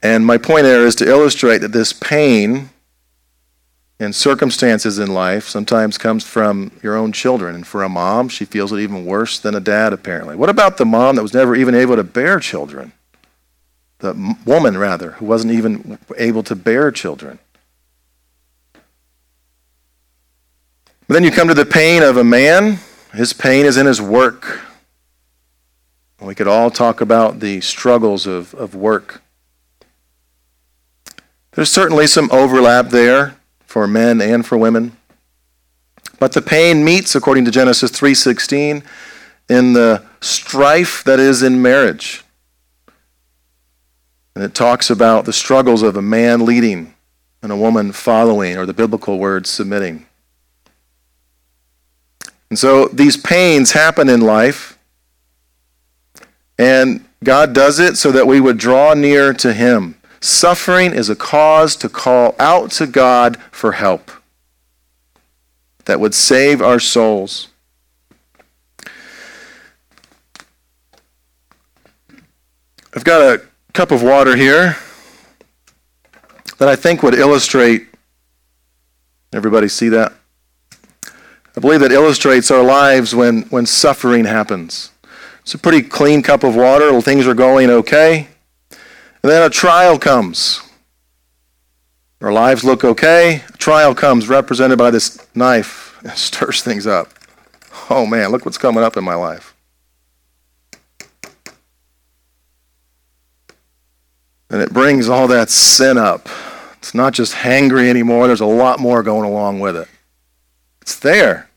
And 0.02 0.26
my 0.26 0.36
point 0.36 0.64
there 0.64 0.84
is 0.84 0.96
to 0.96 1.08
illustrate 1.08 1.58
that 1.58 1.72
this 1.72 1.92
pain 1.92 2.70
and 4.00 4.14
circumstances 4.14 4.98
in 4.98 5.14
life 5.14 5.48
sometimes 5.48 5.96
comes 5.96 6.24
from 6.24 6.72
your 6.82 6.96
own 6.96 7.12
children. 7.12 7.54
And 7.54 7.66
for 7.66 7.82
a 7.82 7.88
mom, 7.88 8.28
she 8.28 8.44
feels 8.44 8.72
it 8.72 8.80
even 8.80 9.06
worse 9.06 9.38
than 9.38 9.54
a 9.54 9.60
dad, 9.60 9.92
apparently. 9.92 10.34
What 10.34 10.50
about 10.50 10.76
the 10.76 10.84
mom 10.84 11.16
that 11.16 11.22
was 11.22 11.32
never 11.32 11.54
even 11.54 11.74
able 11.74 11.96
to 11.96 12.04
bear 12.04 12.40
children? 12.40 12.92
The 14.02 14.36
woman, 14.44 14.76
rather, 14.76 15.12
who 15.12 15.26
wasn't 15.26 15.52
even 15.52 15.96
able 16.18 16.42
to 16.42 16.56
bear 16.56 16.90
children. 16.90 17.38
But 21.06 21.14
then 21.14 21.22
you 21.22 21.30
come 21.30 21.46
to 21.46 21.54
the 21.54 21.64
pain 21.64 22.02
of 22.02 22.16
a 22.16 22.24
man. 22.24 22.80
His 23.14 23.32
pain 23.32 23.64
is 23.64 23.76
in 23.76 23.86
his 23.86 24.02
work. 24.02 24.60
We 26.20 26.34
could 26.34 26.48
all 26.48 26.72
talk 26.72 27.00
about 27.00 27.38
the 27.38 27.60
struggles 27.60 28.26
of, 28.26 28.54
of 28.54 28.74
work. 28.74 29.22
There's 31.52 31.70
certainly 31.70 32.08
some 32.08 32.28
overlap 32.32 32.88
there 32.88 33.36
for 33.66 33.86
men 33.86 34.20
and 34.20 34.44
for 34.44 34.58
women. 34.58 34.96
But 36.18 36.32
the 36.32 36.42
pain 36.42 36.84
meets, 36.84 37.14
according 37.14 37.44
to 37.44 37.52
Genesis 37.52 37.92
3:16, 37.92 38.82
in 39.48 39.74
the 39.74 40.02
strife 40.20 41.04
that 41.04 41.20
is 41.20 41.44
in 41.44 41.62
marriage. 41.62 42.21
And 44.34 44.42
it 44.42 44.54
talks 44.54 44.90
about 44.90 45.24
the 45.24 45.32
struggles 45.32 45.82
of 45.82 45.96
a 45.96 46.02
man 46.02 46.44
leading 46.44 46.94
and 47.42 47.52
a 47.52 47.56
woman 47.56 47.92
following, 47.92 48.56
or 48.56 48.66
the 48.66 48.72
biblical 48.72 49.18
word 49.18 49.46
submitting. 49.46 50.06
And 52.50 52.58
so 52.58 52.86
these 52.88 53.16
pains 53.16 53.72
happen 53.72 54.08
in 54.08 54.20
life, 54.20 54.78
and 56.58 57.04
God 57.24 57.52
does 57.52 57.80
it 57.80 57.96
so 57.96 58.12
that 58.12 58.26
we 58.26 58.40
would 58.40 58.58
draw 58.58 58.94
near 58.94 59.32
to 59.34 59.52
Him. 59.52 59.96
Suffering 60.20 60.92
is 60.92 61.08
a 61.08 61.16
cause 61.16 61.74
to 61.76 61.88
call 61.88 62.36
out 62.38 62.70
to 62.72 62.86
God 62.86 63.38
for 63.50 63.72
help 63.72 64.10
that 65.86 65.98
would 65.98 66.14
save 66.14 66.62
our 66.62 66.78
souls. 66.78 67.48
I've 72.94 73.04
got 73.04 73.20
a 73.22 73.42
cup 73.72 73.90
of 73.90 74.02
water 74.02 74.36
here 74.36 74.76
that 76.58 76.68
I 76.68 76.76
think 76.76 77.02
would 77.02 77.14
illustrate. 77.14 77.88
Everybody 79.32 79.68
see 79.68 79.88
that? 79.88 80.12
I 81.56 81.60
believe 81.60 81.80
that 81.80 81.92
illustrates 81.92 82.50
our 82.50 82.62
lives 82.62 83.14
when, 83.14 83.42
when 83.44 83.66
suffering 83.66 84.24
happens. 84.24 84.90
It's 85.40 85.54
a 85.54 85.58
pretty 85.58 85.82
clean 85.82 86.22
cup 86.22 86.44
of 86.44 86.54
water. 86.54 87.00
Things 87.00 87.26
are 87.26 87.34
going 87.34 87.68
okay. 87.70 88.28
And 88.70 89.30
then 89.30 89.42
a 89.42 89.50
trial 89.50 89.98
comes. 89.98 90.60
Our 92.20 92.32
lives 92.32 92.64
look 92.64 92.84
okay. 92.84 93.42
A 93.52 93.56
trial 93.58 93.94
comes, 93.94 94.28
represented 94.28 94.78
by 94.78 94.90
this 94.90 95.26
knife. 95.34 95.88
It 96.04 96.18
stirs 96.18 96.62
things 96.62 96.84
up. 96.84 97.10
Oh 97.88 98.06
man, 98.06 98.32
look 98.32 98.44
what's 98.44 98.58
coming 98.58 98.82
up 98.82 98.96
in 98.96 99.04
my 99.04 99.14
life. 99.14 99.51
And 104.52 104.60
it 104.60 104.72
brings 104.72 105.08
all 105.08 105.26
that 105.28 105.48
sin 105.48 105.96
up. 105.96 106.28
It's 106.76 106.94
not 106.94 107.14
just 107.14 107.34
hangry 107.34 107.88
anymore, 107.88 108.26
there's 108.26 108.40
a 108.40 108.46
lot 108.46 108.78
more 108.78 109.02
going 109.02 109.24
along 109.24 109.60
with 109.60 109.76
it. 109.76 109.88
It's 110.82 110.98
there. 110.98 111.48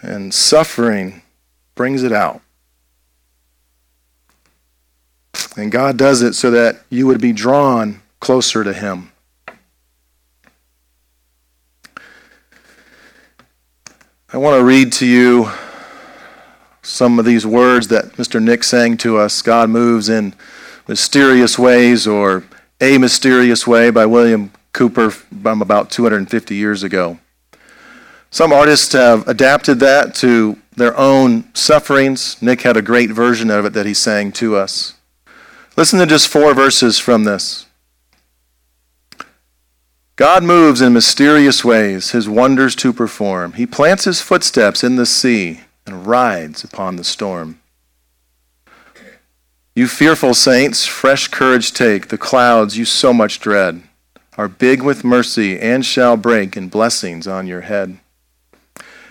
And 0.00 0.32
suffering 0.32 1.22
brings 1.74 2.02
it 2.02 2.12
out. 2.12 2.40
And 5.56 5.70
God 5.70 5.98
does 5.98 6.22
it 6.22 6.34
so 6.34 6.50
that 6.52 6.84
you 6.88 7.06
would 7.06 7.20
be 7.20 7.32
drawn 7.32 8.00
closer 8.18 8.64
to 8.64 8.72
Him. 8.72 9.12
I 14.32 14.36
want 14.38 14.58
to 14.58 14.64
read 14.64 14.92
to 14.94 15.06
you 15.06 15.50
some 16.82 17.18
of 17.18 17.24
these 17.26 17.44
words 17.44 17.88
that 17.88 18.12
Mr. 18.12 18.42
Nick 18.42 18.64
sang 18.64 18.96
to 18.98 19.18
us 19.18 19.42
God 19.42 19.68
moves 19.68 20.08
in 20.08 20.34
mysterious 20.88 21.58
ways 21.58 22.06
or 22.06 22.44
A 22.80 22.98
Mysterious 22.98 23.66
Way 23.66 23.90
by 23.90 24.06
William 24.06 24.50
Cowper 24.72 25.10
from 25.10 25.62
about 25.62 25.90
250 25.90 26.54
years 26.54 26.82
ago. 26.82 27.18
Some 28.30 28.52
artists 28.52 28.92
have 28.94 29.26
adapted 29.28 29.80
that 29.80 30.14
to 30.16 30.58
their 30.76 30.96
own 30.96 31.44
sufferings. 31.54 32.40
Nick 32.42 32.62
had 32.62 32.76
a 32.76 32.82
great 32.82 33.10
version 33.10 33.50
of 33.50 33.64
it 33.64 33.72
that 33.74 33.86
he 33.86 33.94
sang 33.94 34.32
to 34.32 34.56
us. 34.56 34.94
Listen 35.76 35.98
to 35.98 36.06
just 36.06 36.28
four 36.28 36.54
verses 36.54 36.98
from 36.98 37.24
this. 37.24 37.66
God 40.16 40.42
moves 40.42 40.80
in 40.80 40.92
mysterious 40.92 41.64
ways, 41.64 42.10
his 42.10 42.28
wonders 42.28 42.74
to 42.76 42.92
perform. 42.92 43.52
He 43.52 43.66
plants 43.66 44.04
his 44.04 44.20
footsteps 44.20 44.82
in 44.82 44.96
the 44.96 45.06
sea 45.06 45.60
and 45.86 46.06
rides 46.06 46.64
upon 46.64 46.96
the 46.96 47.04
storm. 47.04 47.60
You 49.78 49.86
fearful 49.86 50.34
saints, 50.34 50.86
fresh 50.86 51.28
courage 51.28 51.72
take. 51.72 52.08
The 52.08 52.18
clouds 52.18 52.76
you 52.76 52.84
so 52.84 53.12
much 53.12 53.38
dread 53.38 53.80
are 54.36 54.48
big 54.48 54.82
with 54.82 55.04
mercy 55.04 55.56
and 55.56 55.86
shall 55.86 56.16
break 56.16 56.56
in 56.56 56.68
blessings 56.68 57.28
on 57.28 57.46
your 57.46 57.60
head. 57.60 57.98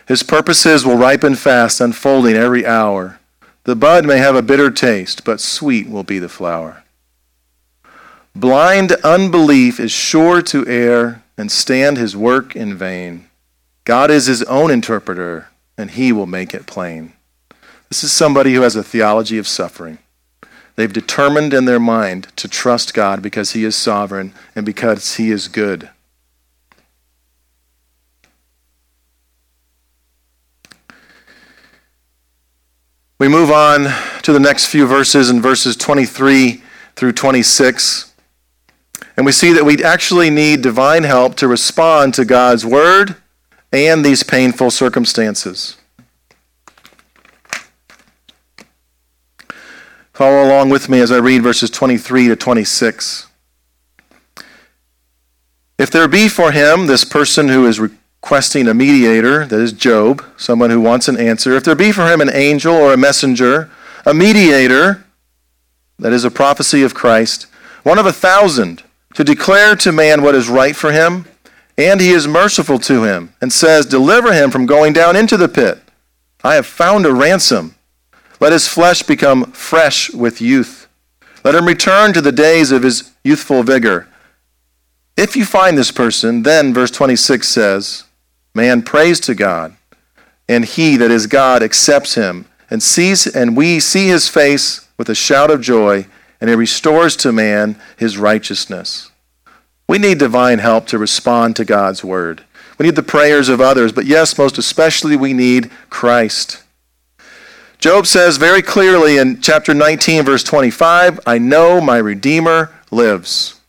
His 0.09 0.24
purposes 0.24 0.86
will 0.86 0.97
ripen 0.97 1.36
fast, 1.36 1.80
unfolding 1.80 2.36
every 2.36 2.65
hour. 2.65 3.18
The 3.63 3.78
bud 3.78 4.05
may 4.05 4.18
have 4.18 4.36
a 4.36 4.41
bitter 4.41 4.70
taste, 4.70 5.24
but 5.24 5.39
sweet 5.39 5.88
will 5.88 6.03
be 6.03 6.20
the 6.20 6.28
flower. 6.28 6.84
Blind 8.36 8.91
unbelief 9.05 9.80
is 9.80 9.93
sure 9.93 10.41
to 10.41 10.68
err 10.68 11.24
and 11.38 11.49
stand 11.49 11.95
his 11.95 12.13
work 12.13 12.57
in 12.57 12.76
vain. 12.76 13.30
God 13.86 14.11
is 14.11 14.26
his 14.26 14.43
own 14.43 14.70
interpreter, 14.70 15.47
and 15.78 15.91
he 15.91 16.11
will 16.11 16.26
make 16.26 16.53
it 16.53 16.65
plain. 16.65 17.13
This 17.88 18.03
is 18.03 18.11
somebody 18.11 18.53
who 18.53 18.63
has 18.63 18.76
a 18.76 18.84
theology 18.84 19.38
of 19.38 19.47
suffering. 19.47 19.99
They've 20.78 20.93
determined 20.93 21.55
in 21.55 21.65
their 21.65 21.80
mind 21.80 22.28
to 22.36 22.47
trust 22.47 22.93
God 22.93 23.23
because 23.23 23.51
he 23.51 23.65
is 23.65 23.75
sovereign 23.75 24.32
and 24.55 24.63
because 24.63 25.15
he 25.15 25.32
is 25.32 25.47
good. 25.47 25.89
We 33.17 33.28
move 33.28 33.49
on 33.49 33.88
to 34.21 34.32
the 34.32 34.39
next 34.39 34.67
few 34.67 34.86
verses 34.86 35.32
in 35.32 35.41
verses 35.41 35.75
23 35.75 36.61
through 36.95 37.13
26. 37.13 38.13
And 39.17 39.25
we 39.25 39.32
see 39.32 39.53
that 39.53 39.65
we 39.65 39.84
actually 39.84 40.30
need 40.30 40.61
divine 40.61 41.03
help 41.03 41.34
to 41.38 41.47
respond 41.47 42.13
to 42.13 42.25
God's 42.25 42.63
word 42.63 43.15
and 43.73 44.05
these 44.05 44.21
painful 44.21 44.69
circumstances. 44.69 45.78
Follow 50.18 50.43
along 50.43 50.72
with 50.72 50.89
me 50.89 50.99
as 50.99 51.11
I 51.11 51.18
read 51.18 51.43
verses 51.43 51.70
23 51.70 52.30
to 52.30 52.36
26. 52.36 53.28
If 55.78 55.91
there 55.91 56.07
be 56.07 56.28
for 56.28 56.51
him, 56.51 56.88
this 56.88 57.05
person 57.05 57.49
who 57.49 57.68
is 57.68 57.80
requesting 57.80 58.68
a 58.68 58.74
mediator, 58.74 59.45
that 59.45 59.59
is 59.59 59.72
Job, 59.74 60.26
someone 60.36 60.72
who 60.72 60.82
wants 60.82 61.07
an 61.07 61.20
answer. 61.20 61.55
If 61.55 61.65
there 61.65 61.76
be 61.76 61.91
for 61.91 62.11
him 62.11 62.20
an 62.20 62.32
angel 62.34 62.74
or 62.74 62.93
a 62.93 62.97
messenger, 62.97 63.70
a 64.07 64.13
mediator, 64.15 65.05
that 65.99 66.13
is 66.13 66.24
a 66.24 66.32
prophecy 66.32 66.82
of 66.82 66.95
Christ, 66.95 67.45
one 67.84 67.99
of 67.99 68.07
a 68.07 68.11
thousand, 68.11 68.82
to 69.13 69.24
declare 69.24 69.76
to 69.76 69.91
man 69.91 70.24
what 70.24 70.34
is 70.34 70.49
right 70.49 70.76
for 70.76 70.91
him, 70.91 71.28
and 71.78 72.01
he 72.01 72.09
is 72.09 72.28
merciful 72.28 72.80
to 72.80 73.03
him, 73.03 73.36
and 73.39 73.53
says, 73.53 73.86
Deliver 73.86 74.34
him 74.34 74.49
from 74.49 74.65
going 74.65 74.93
down 74.93 75.15
into 75.15 75.38
the 75.38 75.47
pit. 75.47 75.78
I 76.43 76.55
have 76.55 76.65
found 76.65 77.05
a 77.05 77.13
ransom. 77.13 77.76
Let 78.39 78.53
his 78.53 78.67
flesh 78.67 79.03
become 79.03 79.51
fresh 79.51 80.11
with 80.11 80.41
youth. 80.41 80.88
Let 81.43 81.55
him 81.55 81.65
return 81.65 82.13
to 82.13 82.21
the 82.21 82.31
days 82.31 82.71
of 82.71 82.83
his 82.83 83.11
youthful 83.23 83.63
vigor. 83.63 84.07
If 85.15 85.35
you 85.35 85.45
find 85.45 85.77
this 85.77 85.91
person, 85.91 86.43
then 86.43 86.73
verse 86.73 86.91
26 86.91 87.47
says, 87.47 88.03
Man 88.53 88.83
prays 88.83 89.19
to 89.21 89.33
God, 89.33 89.75
and 90.47 90.65
he 90.65 90.95
that 90.97 91.09
is 91.09 91.25
God 91.25 91.63
accepts 91.63 92.13
him, 92.13 92.45
and 92.69 92.83
sees 92.83 93.25
and 93.25 93.57
we 93.57 93.79
see 93.79 94.07
his 94.07 94.29
face 94.29 94.88
with 94.97 95.09
a 95.09 95.15
shout 95.15 95.49
of 95.49 95.61
joy, 95.61 96.05
and 96.39 96.49
he 96.49 96.55
restores 96.55 97.15
to 97.17 97.31
man 97.31 97.79
his 97.97 98.17
righteousness. 98.17 99.09
We 99.88 99.97
need 99.97 100.19
divine 100.19 100.59
help 100.59 100.85
to 100.88 100.97
respond 100.97 101.55
to 101.55 101.65
God's 101.65 102.03
word. 102.03 102.43
We 102.77 102.85
need 102.85 102.95
the 102.95 103.03
prayers 103.03 103.49
of 103.49 103.61
others, 103.61 103.91
but 103.91 104.05
yes, 104.05 104.38
most 104.38 104.57
especially 104.57 105.15
we 105.15 105.33
need 105.33 105.71
Christ. 105.89 106.61
Job 107.80 108.07
says 108.07 108.38
very 108.38 108.61
clearly 108.61 109.17
in 109.17 109.39
chapter 109.39 109.73
19, 109.73 110.23
verse 110.23 110.43
25, 110.43 111.19
I 111.28 111.38
know 111.38 111.80
my 111.80 111.97
Redeemer 111.97 112.73
lives. 112.89 113.59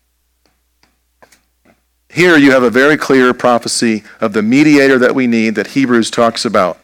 Here 2.08 2.36
you 2.36 2.50
have 2.52 2.62
a 2.62 2.70
very 2.70 2.96
clear 2.96 3.34
prophecy 3.34 4.02
of 4.20 4.32
the 4.32 4.42
mediator 4.42 4.98
that 4.98 5.14
we 5.14 5.26
need 5.26 5.54
that 5.56 5.68
Hebrews 5.68 6.10
talks 6.10 6.46
about. 6.46 6.78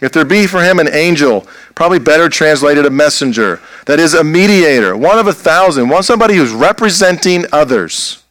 If 0.00 0.12
there 0.12 0.24
be 0.24 0.46
for 0.46 0.62
him 0.62 0.78
an 0.78 0.88
angel, 0.92 1.46
probably 1.74 1.98
better 1.98 2.28
translated 2.28 2.86
a 2.86 2.90
messenger, 2.90 3.60
that 3.84 4.00
is 4.00 4.14
a 4.14 4.24
mediator, 4.24 4.96
one 4.96 5.18
of 5.18 5.26
a 5.26 5.32
thousand, 5.32 5.88
one 5.88 6.02
somebody 6.02 6.36
who's 6.36 6.52
representing 6.52 7.44
others 7.52 8.22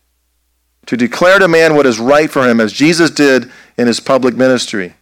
to 0.88 0.97
declare 0.97 1.39
to 1.39 1.47
man 1.47 1.76
what 1.76 1.86
is 1.86 1.99
right 1.99 2.30
for 2.30 2.47
him, 2.47 2.59
as 2.59 2.73
Jesus 2.73 3.09
did 3.09 3.51
in 3.78 3.88
his 3.88 3.99
public 3.99 4.36
ministry. 4.36 4.93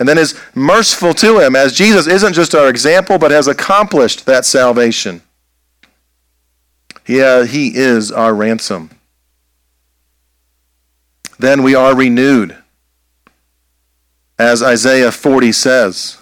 And 0.00 0.08
then 0.08 0.18
is 0.18 0.34
merciful 0.54 1.14
to 1.14 1.38
him, 1.38 1.54
as 1.54 1.74
Jesus 1.74 2.08
isn't 2.08 2.32
just 2.32 2.54
our 2.54 2.68
example, 2.68 3.18
but 3.18 3.30
has 3.30 3.46
accomplished 3.46 4.26
that 4.26 4.44
salvation. 4.44 5.22
He, 7.04 7.22
uh, 7.22 7.44
he 7.44 7.76
is 7.76 8.10
our 8.10 8.34
ransom 8.34 8.90
then 11.40 11.62
we 11.62 11.74
are 11.74 11.96
renewed. 11.96 12.56
As 14.38 14.62
Isaiah 14.62 15.10
40 15.10 15.52
says, 15.52 16.18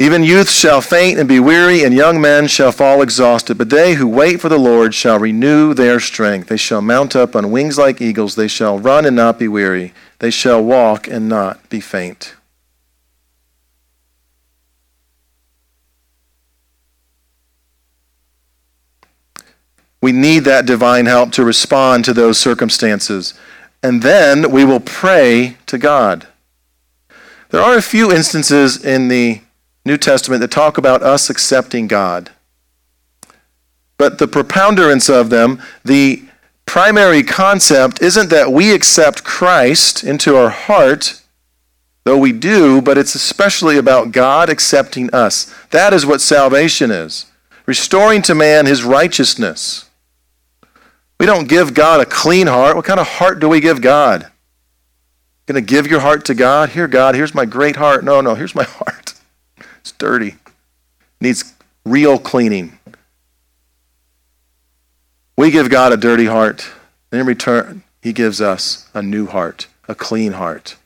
Even 0.00 0.22
youth 0.22 0.48
shall 0.48 0.80
faint 0.80 1.18
and 1.18 1.28
be 1.28 1.40
weary, 1.40 1.82
and 1.82 1.92
young 1.92 2.20
men 2.20 2.46
shall 2.46 2.70
fall 2.70 3.02
exhausted. 3.02 3.58
But 3.58 3.68
they 3.68 3.94
who 3.94 4.06
wait 4.06 4.40
for 4.40 4.48
the 4.48 4.56
Lord 4.56 4.94
shall 4.94 5.18
renew 5.18 5.74
their 5.74 5.98
strength. 5.98 6.48
They 6.48 6.56
shall 6.56 6.80
mount 6.80 7.16
up 7.16 7.34
on 7.34 7.50
wings 7.50 7.78
like 7.78 8.00
eagles. 8.00 8.36
They 8.36 8.46
shall 8.46 8.78
run 8.78 9.04
and 9.04 9.16
not 9.16 9.40
be 9.40 9.48
weary. 9.48 9.92
They 10.20 10.30
shall 10.30 10.62
walk 10.62 11.08
and 11.08 11.28
not 11.28 11.68
be 11.68 11.80
faint. 11.80 12.36
We 20.00 20.12
need 20.12 20.44
that 20.44 20.64
divine 20.64 21.06
help 21.06 21.32
to 21.32 21.44
respond 21.44 22.04
to 22.04 22.12
those 22.12 22.38
circumstances. 22.38 23.34
And 23.82 24.00
then 24.02 24.52
we 24.52 24.64
will 24.64 24.78
pray 24.78 25.56
to 25.66 25.76
God. 25.76 26.28
There 27.50 27.60
are 27.60 27.76
a 27.76 27.82
few 27.82 28.12
instances 28.12 28.84
in 28.84 29.08
the 29.08 29.40
New 29.88 29.98
Testament 29.98 30.40
that 30.40 30.52
talk 30.52 30.78
about 30.78 31.02
us 31.02 31.28
accepting 31.28 31.88
God. 31.88 32.30
But 33.96 34.18
the 34.18 34.28
preponderance 34.28 35.08
of 35.08 35.30
them, 35.30 35.60
the 35.84 36.22
primary 36.66 37.24
concept 37.24 38.00
isn't 38.00 38.30
that 38.30 38.52
we 38.52 38.72
accept 38.72 39.24
Christ 39.24 40.04
into 40.04 40.36
our 40.36 40.50
heart, 40.50 41.20
though 42.04 42.18
we 42.18 42.32
do, 42.32 42.80
but 42.80 42.96
it's 42.96 43.16
especially 43.16 43.76
about 43.76 44.12
God 44.12 44.48
accepting 44.48 45.12
us. 45.12 45.52
That 45.70 45.92
is 45.92 46.06
what 46.06 46.20
salvation 46.20 46.92
is 46.92 47.26
restoring 47.66 48.22
to 48.22 48.34
man 48.34 48.64
his 48.64 48.82
righteousness. 48.82 49.90
We 51.20 51.26
don't 51.26 51.48
give 51.48 51.74
God 51.74 52.00
a 52.00 52.06
clean 52.06 52.46
heart. 52.46 52.76
What 52.76 52.86
kind 52.86 52.98
of 52.98 53.06
heart 53.06 53.40
do 53.40 53.48
we 53.48 53.60
give 53.60 53.82
God? 53.82 54.30
Going 55.44 55.62
to 55.62 55.66
give 55.66 55.86
your 55.86 56.00
heart 56.00 56.24
to 56.26 56.34
God? 56.34 56.70
Here, 56.70 56.88
God, 56.88 57.14
here's 57.14 57.34
my 57.34 57.44
great 57.44 57.76
heart. 57.76 58.04
No, 58.04 58.20
no, 58.20 58.34
here's 58.34 58.54
my 58.54 58.64
heart. 58.78 58.97
It's 59.88 59.96
dirty. 59.96 60.34
Needs 61.18 61.54
real 61.86 62.18
cleaning. 62.18 62.78
We 65.34 65.50
give 65.50 65.70
God 65.70 65.94
a 65.94 65.96
dirty 65.96 66.26
heart. 66.26 66.68
And 67.10 67.22
in 67.22 67.26
return, 67.26 67.84
He 68.02 68.12
gives 68.12 68.42
us 68.42 68.90
a 68.92 69.00
new 69.00 69.24
heart, 69.24 69.66
a 69.88 69.94
clean 69.94 70.32
heart. 70.32 70.76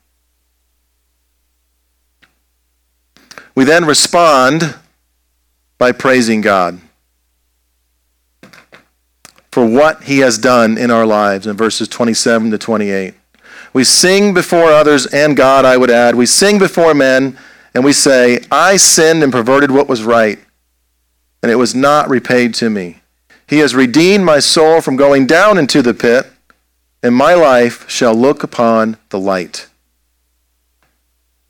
We 3.57 3.65
then 3.65 3.87
respond 3.87 4.77
by 5.79 5.91
praising 5.91 6.41
God 6.41 6.81
for 9.51 9.67
what 9.67 10.05
He 10.05 10.21
has 10.21 10.39
done 10.39 10.79
in 10.79 10.93
our 10.93 11.07
lives 11.07 11.49
in 11.49 11.57
verses 11.57 11.89
27 11.89 12.53
to 12.53 12.59
28. 12.59 13.15
We 13.73 13.83
sing 13.83 14.33
before 14.33 14.67
others 14.67 15.07
and 15.07 15.37
God, 15.37 15.65
I 15.65 15.77
would 15.77 15.91
add. 15.91 16.15
We 16.15 16.27
sing 16.27 16.61
before 16.61 16.95
men 16.95 17.37
and 17.75 17.85
we 17.85 17.93
say, 17.93 18.41
I 18.51 18.77
sinned 18.77 19.23
and 19.23 19.33
perverted 19.33 19.71
what 19.71 19.89
was 19.89 20.03
right, 20.03 20.39
and 21.43 21.51
it 21.51 21.57
was 21.57 21.75
not 21.75 22.09
repaid 22.09 22.55
to 22.55 22.71
me. 22.71 23.01
He 23.47 23.59
has 23.59 23.75
redeemed 23.75 24.25
my 24.25 24.39
soul 24.39 24.81
from 24.81 24.97
going 24.97 25.27
down 25.27 25.59
into 25.59 25.83
the 25.83 25.95
pit, 25.95 26.31
and 27.03 27.15
my 27.15 27.35
life 27.35 27.89
shall 27.89 28.15
look 28.15 28.43
upon 28.43 28.97
the 29.11 29.19
light. 29.19 29.69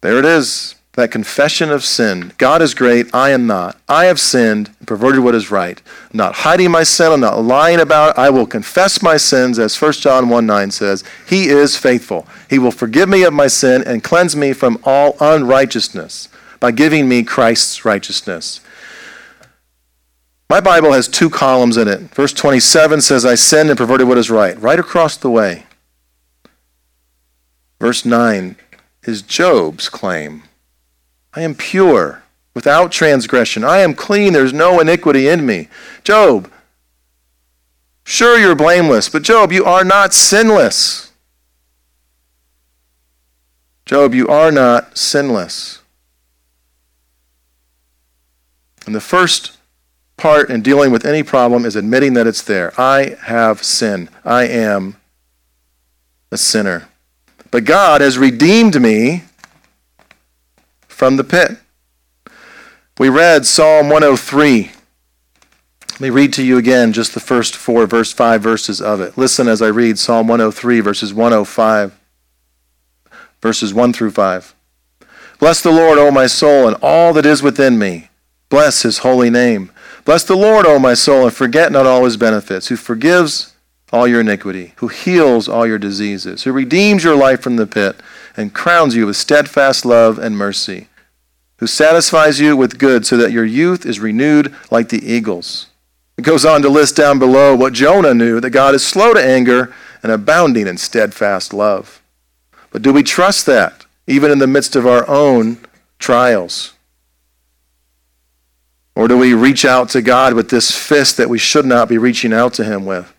There 0.01 0.19
it 0.19 0.25
is 0.25 0.75
that 0.95 1.11
confession 1.11 1.71
of 1.71 1.85
sin. 1.85 2.33
God 2.37 2.61
is 2.61 2.75
great, 2.75 3.15
I 3.15 3.31
am 3.31 3.47
not. 3.47 3.81
I 3.89 4.05
have 4.05 4.21
sinned 4.21 4.71
and 4.79 4.87
perverted 4.87 5.21
what 5.21 5.35
is 5.35 5.51
right. 5.51 5.81
I'm 6.11 6.19
not 6.19 6.35
hiding 6.35 6.71
my 6.71 6.83
sin, 6.83 7.13
I'm 7.13 7.21
not 7.21 7.43
lying 7.43 7.81
about 7.81 8.11
it. 8.11 8.19
I 8.19 8.29
will 8.29 8.47
confess 8.47 9.03
my 9.03 9.17
sins, 9.17 9.59
as 9.59 9.81
1 9.81 9.93
John 9.95 10.29
1 10.29 10.47
9 10.47 10.71
says. 10.71 11.03
He 11.27 11.49
is 11.49 11.79
faithful. 11.79 12.27
He 12.51 12.59
will 12.59 12.71
forgive 12.71 13.09
me 13.09 13.23
of 13.23 13.33
my 13.33 13.47
sin 13.47 13.83
and 13.87 14.05
cleanse 14.05 14.37
me 14.37 14.53
from 14.53 14.79
all 14.85 15.17
unrighteousness 15.19 16.29
by 16.61 16.73
giving 16.73 17.09
me 17.09 17.23
Christ's 17.23 17.85
righteousness. 17.87 18.61
My 20.51 20.61
Bible 20.61 20.93
has 20.93 21.09
two 21.09 21.31
columns 21.31 21.79
in 21.79 21.89
it. 21.89 22.01
Verse 22.15 22.35
27 22.35 23.01
says, 23.01 23.25
I 23.25 23.37
sinned 23.37 23.71
and 23.71 23.79
perverted 23.79 24.07
what 24.07 24.19
is 24.19 24.31
right, 24.31 24.61
right 24.61 24.79
across 24.79 25.17
the 25.17 25.31
way. 25.31 25.65
Verse 27.81 28.05
9 28.05 28.57
is 29.05 29.23
Job's 29.23 29.89
claim. 29.89 30.43
I 31.35 31.43
am 31.43 31.55
pure, 31.55 32.23
without 32.55 32.93
transgression. 32.93 33.65
I 33.65 33.79
am 33.79 33.95
clean, 33.95 34.33
there's 34.33 34.53
no 34.53 34.81
iniquity 34.81 35.29
in 35.29 35.47
me. 35.47 35.69
Job, 36.05 36.51
sure 38.05 38.39
you're 38.39 38.55
blameless, 38.55 39.09
but 39.09 39.23
Job, 39.23 39.53
you 39.53 39.65
are 39.65 39.85
not 39.85 40.13
sinless. 40.13 41.13
Job, 43.85 44.15
you 44.15 44.29
are 44.29 44.53
not 44.53 44.97
sinless. 44.97 45.81
And 48.87 48.95
the 48.95 49.01
first 49.01 49.57
part 50.17 50.51
in 50.51 50.63
dealing 50.63 50.93
with 50.93 51.05
any 51.05 51.23
problem 51.23 51.65
is 51.65 51.77
admitting 51.77 52.15
that 52.15 52.27
it's 52.27 52.43
there. 52.43 52.73
I 52.79 53.17
have 53.23 53.63
sinned. 53.63 54.09
I 54.25 54.47
am 54.47 54.97
a 56.31 56.37
sinner. 56.37 56.89
But 57.51 57.65
God 57.65 58.01
has 58.01 58.19
redeemed 58.19 58.81
me 58.81 59.25
from 61.03 61.17
the 61.17 61.25
pit. 61.25 61.59
We 62.97 63.09
read 63.09 63.45
Psalm 63.45 63.89
103. 63.89 64.71
Let 65.91 66.01
me 66.01 66.11
read 66.11 66.33
to 66.35 66.45
you 66.45 66.59
again 66.59 66.93
just 66.93 67.13
the 67.13 67.19
first 67.19 67.57
four, 67.57 67.87
verse 67.87 68.13
5 68.13 68.41
verses 68.41 68.81
of 68.81 69.01
it. 69.01 69.19
Listen 69.19 69.49
as 69.49 69.61
I 69.61 69.67
read 69.67 69.99
Psalm 69.99 70.29
103, 70.29 70.79
verses 70.79 71.13
105, 71.13 71.99
verses 73.41 73.75
1 73.75 73.93
through 73.93 74.13
5. 74.13 74.55
Bless 75.41 75.61
the 75.61 75.73
Lord, 75.73 75.99
O 75.99 76.13
my 76.13 76.29
soul, 76.29 76.69
and 76.69 76.77
all 76.81 77.13
that 77.15 77.27
is 77.27 77.43
within 77.43 77.81
me. 77.81 78.09
Bless 78.49 78.83
his 78.83 78.99
holy 78.99 79.29
name. 79.29 79.73
Bless 80.05 80.23
the 80.23 80.37
Lord, 80.37 80.67
O 80.67 80.79
my 80.79 80.95
soul, 80.95 81.25
and 81.25 81.35
forget 81.35 81.73
not 81.73 81.85
all 81.85 82.05
his 82.05 82.17
benefits, 82.17 82.69
who 82.69 82.77
forgives 82.77 83.57
all 83.93 84.07
your 84.07 84.21
iniquity, 84.21 84.75
who 84.77 84.87
heals 84.87 85.49
all 85.49 85.67
your 85.67 85.79
diseases, 85.79 86.45
who 86.45 86.53
redeems 86.53 87.03
your 87.03 87.17
life 87.17 87.41
from 87.41 87.57
the 87.57 87.67
pit, 87.67 87.97
and 88.37 88.55
crowns 88.55 88.95
you 88.95 89.05
with 89.05 89.17
steadfast 89.17 89.85
love 89.85 90.17
and 90.17 90.39
mercy 90.39 90.87
who 91.63 91.67
satisfies 91.69 92.41
you 92.41 92.57
with 92.57 92.77
good 92.77 93.07
so 93.07 93.17
that 93.17 93.31
your 93.31 93.45
youth 93.45 93.87
is 93.87 94.01
renewed 94.01 94.53
like 94.73 94.89
the 94.89 95.01
eagles. 95.09 95.69
It 96.19 96.23
goes 96.23 96.45
on 96.45 96.61
to 96.63 96.69
list 96.69 96.97
down 96.97 97.21
below 97.21 97.55
what 97.55 97.73
Jonah 97.73 98.15
knew 98.15 98.41
that 98.41 98.51
God 98.51 98.75
is 98.75 98.85
slow 98.85 99.15
to 99.15 99.25
anger 99.25 99.73
and 100.03 100.11
abounding 100.11 100.67
in 100.67 100.77
steadfast 100.77 101.55
love. 101.55 102.03
But 102.73 102.83
do 102.83 102.93
we 102.93 103.05
trust 103.05 103.47
that, 103.47 103.87
even 104.09 104.33
in 104.33 104.41
the 104.41 104.49
midst 104.49 104.75
of 104.75 104.89
our 104.89 105.09
own 105.09 105.59
trials? 106.01 106.73
Or 108.97 109.07
do 109.07 109.17
we 109.17 109.33
reach 109.33 109.65
out 109.65 109.89
to 109.91 110.03
God 110.03 110.35
with 110.35 110.51
this 110.51 110.77
fist 110.77 111.17
that 111.19 111.29
we 111.29 111.39
should 111.39 111.65
not 111.65 111.89
be 111.89 111.97
reaching 111.97 112.33
out 112.33 112.55
to 112.55 112.65
Him 112.65 112.85
with? 112.87 113.15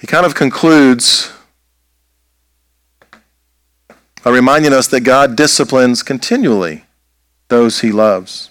He 0.00 0.08
kind 0.08 0.26
of 0.26 0.34
concludes 0.34 1.32
by 4.22 4.30
reminding 4.30 4.72
us 4.72 4.86
that 4.88 5.00
God 5.00 5.36
disciplines 5.36 6.02
continually 6.02 6.84
those 7.48 7.80
he 7.80 7.90
loves. 7.92 8.50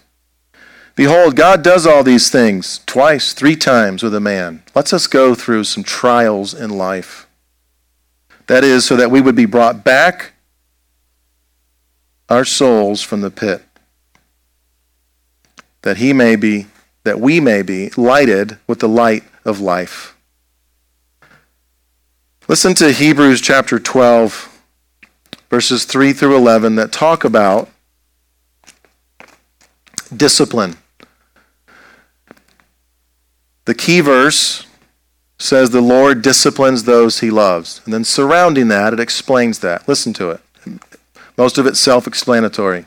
Behold, 0.96 1.36
God 1.36 1.64
does 1.64 1.86
all 1.86 2.04
these 2.04 2.32
things 2.32 2.80
twice, 2.88 3.34
three 3.34 3.56
times 3.56 4.02
with 4.02 4.16
a 4.16 4.20
man. 4.20 4.64
Let's 4.74 4.94
us 4.94 5.06
go 5.06 5.36
through 5.36 5.66
some 5.66 5.84
trials 5.84 6.56
in 6.56 6.72
life. 6.72 7.28
That 8.48 8.64
is, 8.64 8.86
so 8.86 8.96
that 8.96 9.12
we 9.12 9.22
would 9.22 9.36
be 9.36 9.46
brought 9.46 9.84
back 9.84 10.34
our 12.30 12.46
souls 12.46 13.04
from 13.04 13.22
the 13.22 13.30
pit. 13.30 13.64
That 15.84 15.98
he 15.98 16.14
may 16.14 16.36
be, 16.36 16.66
that 17.04 17.20
we 17.20 17.40
may 17.40 17.62
be 17.62 17.92
lighted 17.92 18.58
with 18.66 18.80
the 18.80 18.90
light 18.90 19.24
of 19.46 19.60
life. 19.60 20.18
Listen 22.48 22.74
to 22.76 22.92
Hebrews 22.92 23.40
chapter 23.40 23.78
12 23.78 24.57
verses 25.50 25.86
3 25.86 26.14
through 26.14 26.36
11, 26.36 26.76
that 26.76 26.92
talk 26.92 27.24
about 27.24 27.70
discipline. 30.16 30.78
The 33.66 33.76
key 33.76 34.00
verse 34.00 34.66
says 35.38 35.70
the 35.70 35.82
Lord 35.82 36.22
disciplines 36.22 36.84
those 36.84 37.20
he 37.20 37.30
loves. 37.30 37.82
And 37.86 37.94
then 37.94 38.04
surrounding 38.04 38.70
that, 38.70 38.94
it 38.94 39.00
explains 39.00 39.60
that. 39.60 39.88
Listen 39.88 40.14
to 40.14 40.32
it. 40.32 40.42
Most 41.38 41.58
of 41.58 41.68
it 41.68 41.78
self 41.78 42.08
explanatory. 42.08 42.86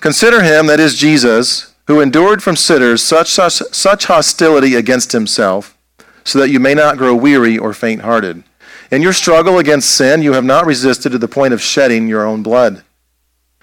Consider 0.00 0.42
him, 0.42 0.66
that 0.66 0.80
is 0.80 0.94
Jesus, 0.94 1.74
who 1.86 2.00
endured 2.00 2.42
from 2.42 2.56
sinners 2.56 3.02
such, 3.02 3.30
such, 3.30 3.54
such 3.54 4.04
hostility 4.04 4.74
against 4.74 5.12
himself, 5.12 5.76
so 6.22 6.38
that 6.38 6.50
you 6.50 6.60
may 6.60 6.74
not 6.74 6.98
grow 6.98 7.14
weary 7.14 7.58
or 7.58 7.72
faint 7.72 8.02
hearted. 8.02 8.44
In 8.90 9.02
your 9.02 9.12
struggle 9.12 9.58
against 9.58 9.90
sin, 9.90 10.22
you 10.22 10.34
have 10.34 10.44
not 10.44 10.66
resisted 10.66 11.12
to 11.12 11.18
the 11.18 11.28
point 11.28 11.54
of 11.54 11.62
shedding 11.62 12.08
your 12.08 12.26
own 12.26 12.42
blood. 12.42 12.82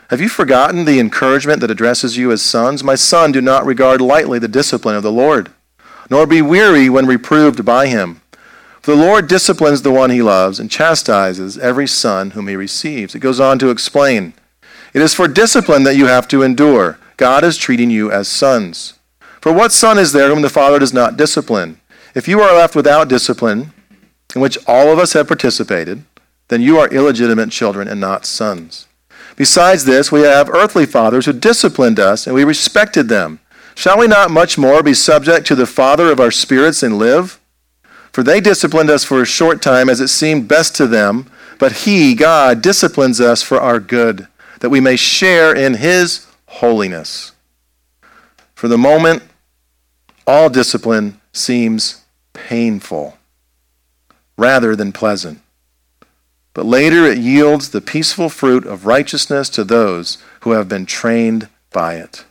Have 0.09 0.19
you 0.19 0.27
forgotten 0.27 0.85
the 0.85 0.99
encouragement 0.99 1.61
that 1.61 1.71
addresses 1.71 2.17
you 2.17 2.31
as 2.31 2.41
sons? 2.41 2.83
My 2.83 2.95
son, 2.95 3.31
do 3.31 3.39
not 3.39 3.65
regard 3.65 4.01
lightly 4.01 4.39
the 4.39 4.47
discipline 4.47 4.95
of 4.95 5.03
the 5.03 5.11
Lord, 5.11 5.51
nor 6.09 6.27
be 6.27 6.41
weary 6.41 6.89
when 6.89 7.05
reproved 7.05 7.63
by 7.63 7.87
him. 7.87 8.21
For 8.81 8.91
the 8.91 9.01
Lord 9.01 9.27
disciplines 9.27 9.83
the 9.83 9.91
one 9.91 10.09
he 10.09 10.21
loves 10.21 10.59
and 10.59 10.69
chastises 10.69 11.57
every 11.57 11.87
son 11.87 12.31
whom 12.31 12.47
he 12.47 12.55
receives. 12.55 13.15
It 13.15 13.19
goes 13.19 13.39
on 13.39 13.59
to 13.59 13.69
explain 13.69 14.33
it 14.93 15.01
is 15.01 15.13
for 15.13 15.27
discipline 15.27 15.83
that 15.83 15.95
you 15.95 16.07
have 16.07 16.27
to 16.29 16.43
endure. 16.43 16.99
God 17.15 17.43
is 17.43 17.55
treating 17.55 17.89
you 17.89 18.11
as 18.11 18.27
sons. 18.27 18.95
For 19.39 19.53
what 19.53 19.71
son 19.71 19.97
is 19.97 20.11
there 20.11 20.29
whom 20.29 20.41
the 20.41 20.49
Father 20.49 20.79
does 20.79 20.93
not 20.93 21.15
discipline? 21.15 21.79
If 22.13 22.27
you 22.27 22.41
are 22.41 22.53
left 22.53 22.75
without 22.75 23.07
discipline, 23.07 23.71
in 24.35 24.41
which 24.41 24.57
all 24.67 24.91
of 24.91 24.99
us 24.99 25.13
have 25.13 25.27
participated, 25.27 26.03
then 26.47 26.61
you 26.61 26.77
are 26.77 26.87
illegitimate 26.89 27.51
children 27.51 27.87
and 27.87 27.99
not 27.99 28.25
sons. 28.25 28.87
Besides 29.35 29.85
this, 29.85 30.11
we 30.11 30.21
have 30.21 30.49
earthly 30.49 30.85
fathers 30.85 31.25
who 31.25 31.33
disciplined 31.33 31.99
us, 31.99 32.27
and 32.27 32.35
we 32.35 32.43
respected 32.43 33.07
them. 33.07 33.39
Shall 33.75 33.97
we 33.97 34.07
not 34.07 34.29
much 34.29 34.57
more 34.57 34.83
be 34.83 34.93
subject 34.93 35.47
to 35.47 35.55
the 35.55 35.65
Father 35.65 36.11
of 36.11 36.19
our 36.19 36.31
spirits 36.31 36.83
and 36.83 36.97
live? 36.97 37.39
For 38.11 38.23
they 38.23 38.41
disciplined 38.41 38.89
us 38.89 39.05
for 39.05 39.21
a 39.21 39.25
short 39.25 39.61
time 39.61 39.89
as 39.89 40.01
it 40.01 40.09
seemed 40.09 40.47
best 40.47 40.75
to 40.75 40.87
them, 40.87 41.31
but 41.57 41.71
He, 41.71 42.13
God, 42.13 42.61
disciplines 42.61 43.21
us 43.21 43.41
for 43.41 43.59
our 43.59 43.79
good, 43.79 44.27
that 44.59 44.69
we 44.69 44.81
may 44.81 44.97
share 44.97 45.55
in 45.55 45.75
His 45.75 46.27
holiness. 46.47 47.31
For 48.53 48.67
the 48.67 48.77
moment, 48.77 49.23
all 50.27 50.49
discipline 50.49 51.21
seems 51.31 52.03
painful 52.33 53.17
rather 54.37 54.75
than 54.75 54.91
pleasant. 54.91 55.39
But 56.53 56.65
later 56.65 57.05
it 57.05 57.17
yields 57.17 57.69
the 57.69 57.81
peaceful 57.81 58.29
fruit 58.29 58.65
of 58.65 58.85
righteousness 58.85 59.49
to 59.49 59.63
those 59.63 60.17
who 60.41 60.51
have 60.51 60.67
been 60.67 60.85
trained 60.85 61.47
by 61.71 61.95
it. 61.95 62.25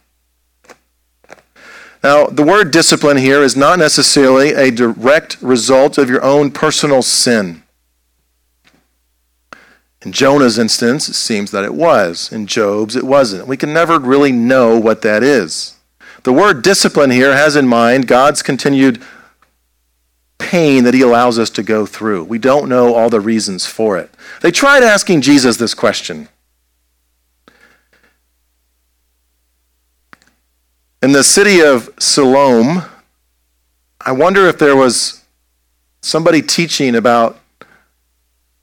Now, 2.02 2.26
the 2.26 2.42
word 2.42 2.70
discipline 2.70 3.18
here 3.18 3.42
is 3.42 3.56
not 3.56 3.78
necessarily 3.78 4.52
a 4.52 4.70
direct 4.70 5.40
result 5.42 5.98
of 5.98 6.08
your 6.08 6.24
own 6.24 6.50
personal 6.50 7.02
sin. 7.02 7.62
In 10.02 10.12
Jonah's 10.12 10.58
instance, 10.58 11.10
it 11.10 11.14
seems 11.14 11.50
that 11.50 11.64
it 11.64 11.74
was. 11.74 12.32
In 12.32 12.46
Job's, 12.46 12.96
it 12.96 13.04
wasn't. 13.04 13.46
We 13.46 13.58
can 13.58 13.74
never 13.74 13.98
really 13.98 14.32
know 14.32 14.78
what 14.78 15.02
that 15.02 15.22
is. 15.22 15.76
The 16.22 16.32
word 16.32 16.62
discipline 16.62 17.10
here 17.10 17.34
has 17.34 17.54
in 17.54 17.66
mind 17.66 18.06
God's 18.06 18.42
continued 18.42 19.02
pain 20.50 20.82
that 20.82 20.94
he 20.94 21.00
allows 21.00 21.38
us 21.38 21.48
to 21.48 21.62
go 21.62 21.86
through. 21.86 22.24
We 22.24 22.36
don't 22.36 22.68
know 22.68 22.92
all 22.92 23.08
the 23.08 23.20
reasons 23.20 23.66
for 23.66 23.96
it. 23.96 24.12
They 24.42 24.50
tried 24.50 24.82
asking 24.82 25.20
Jesus 25.20 25.58
this 25.58 25.74
question. 25.74 26.28
In 31.00 31.12
the 31.12 31.22
city 31.22 31.62
of 31.62 31.88
Siloam, 32.00 32.82
I 34.00 34.10
wonder 34.10 34.48
if 34.48 34.58
there 34.58 34.74
was 34.74 35.22
somebody 36.02 36.42
teaching 36.42 36.96
about 36.96 37.38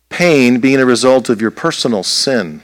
pain 0.10 0.60
being 0.60 0.82
a 0.82 0.86
result 0.86 1.30
of 1.30 1.40
your 1.40 1.52
personal 1.52 2.04
sin. 2.04 2.64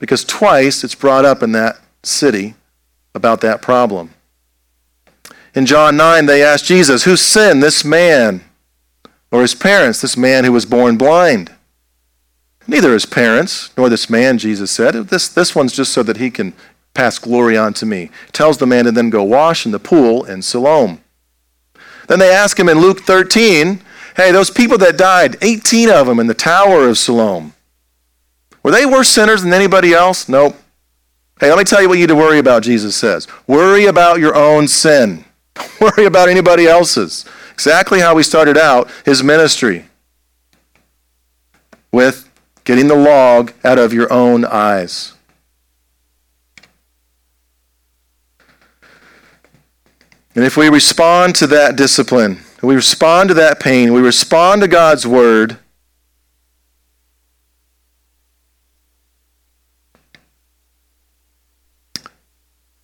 Because 0.00 0.24
twice 0.24 0.82
it's 0.82 0.96
brought 0.96 1.24
up 1.24 1.44
in 1.44 1.52
that 1.52 1.78
city 2.02 2.56
about 3.14 3.40
that 3.42 3.62
problem. 3.62 4.10
In 5.56 5.64
John 5.64 5.96
9, 5.96 6.26
they 6.26 6.42
asked 6.42 6.66
Jesus, 6.66 7.04
Who 7.04 7.16
sinned, 7.16 7.62
this 7.62 7.82
man 7.82 8.44
or 9.32 9.40
his 9.40 9.54
parents, 9.54 10.02
this 10.02 10.16
man 10.16 10.44
who 10.44 10.52
was 10.52 10.66
born 10.66 10.98
blind? 10.98 11.50
Neither 12.68 12.92
his 12.92 13.06
parents 13.06 13.70
nor 13.74 13.88
this 13.88 14.10
man, 14.10 14.36
Jesus 14.36 14.70
said. 14.70 14.94
This, 15.08 15.28
this 15.28 15.54
one's 15.54 15.72
just 15.72 15.92
so 15.92 16.02
that 16.02 16.18
he 16.18 16.30
can 16.30 16.52
pass 16.92 17.18
glory 17.18 17.56
on 17.56 17.72
to 17.74 17.86
me. 17.86 18.10
Tells 18.32 18.58
the 18.58 18.66
man 18.66 18.84
to 18.84 18.92
then 18.92 19.08
go 19.08 19.22
wash 19.22 19.64
in 19.64 19.72
the 19.72 19.78
pool 19.78 20.24
in 20.24 20.42
Siloam. 20.42 21.00
Then 22.06 22.18
they 22.18 22.32
ask 22.32 22.58
him 22.58 22.68
in 22.68 22.80
Luke 22.80 23.00
13, 23.00 23.80
Hey, 24.14 24.32
those 24.32 24.50
people 24.50 24.76
that 24.78 24.98
died, 24.98 25.36
18 25.40 25.90
of 25.90 26.06
them 26.06 26.20
in 26.20 26.26
the 26.26 26.34
Tower 26.34 26.86
of 26.86 26.98
Siloam, 26.98 27.54
were 28.62 28.72
they 28.72 28.84
worse 28.84 29.08
sinners 29.08 29.42
than 29.42 29.54
anybody 29.54 29.94
else? 29.94 30.28
Nope. 30.28 30.56
Hey, 31.40 31.48
let 31.48 31.58
me 31.58 31.64
tell 31.64 31.80
you 31.80 31.88
what 31.88 31.94
you 31.94 32.02
need 32.02 32.08
to 32.08 32.16
worry 32.16 32.38
about, 32.38 32.62
Jesus 32.62 32.94
says. 32.94 33.26
Worry 33.46 33.86
about 33.86 34.18
your 34.18 34.34
own 34.34 34.68
sin. 34.68 35.24
Don't 35.56 35.80
worry 35.80 36.06
about 36.06 36.28
anybody 36.28 36.66
else's. 36.66 37.24
Exactly 37.52 38.00
how 38.00 38.14
we 38.14 38.22
started 38.22 38.56
out 38.56 38.90
his 39.04 39.22
ministry 39.22 39.86
with 41.90 42.30
getting 42.64 42.88
the 42.88 42.94
log 42.94 43.52
out 43.64 43.78
of 43.78 43.92
your 43.92 44.12
own 44.12 44.44
eyes. 44.44 45.14
And 50.34 50.44
if 50.44 50.56
we 50.58 50.68
respond 50.68 51.34
to 51.36 51.46
that 51.46 51.76
discipline, 51.76 52.40
we 52.62 52.74
respond 52.74 53.28
to 53.28 53.34
that 53.34 53.58
pain, 53.58 53.94
we 53.94 54.02
respond 54.02 54.60
to 54.60 54.68
God's 54.68 55.06
word, 55.06 55.56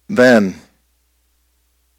then 0.08 0.61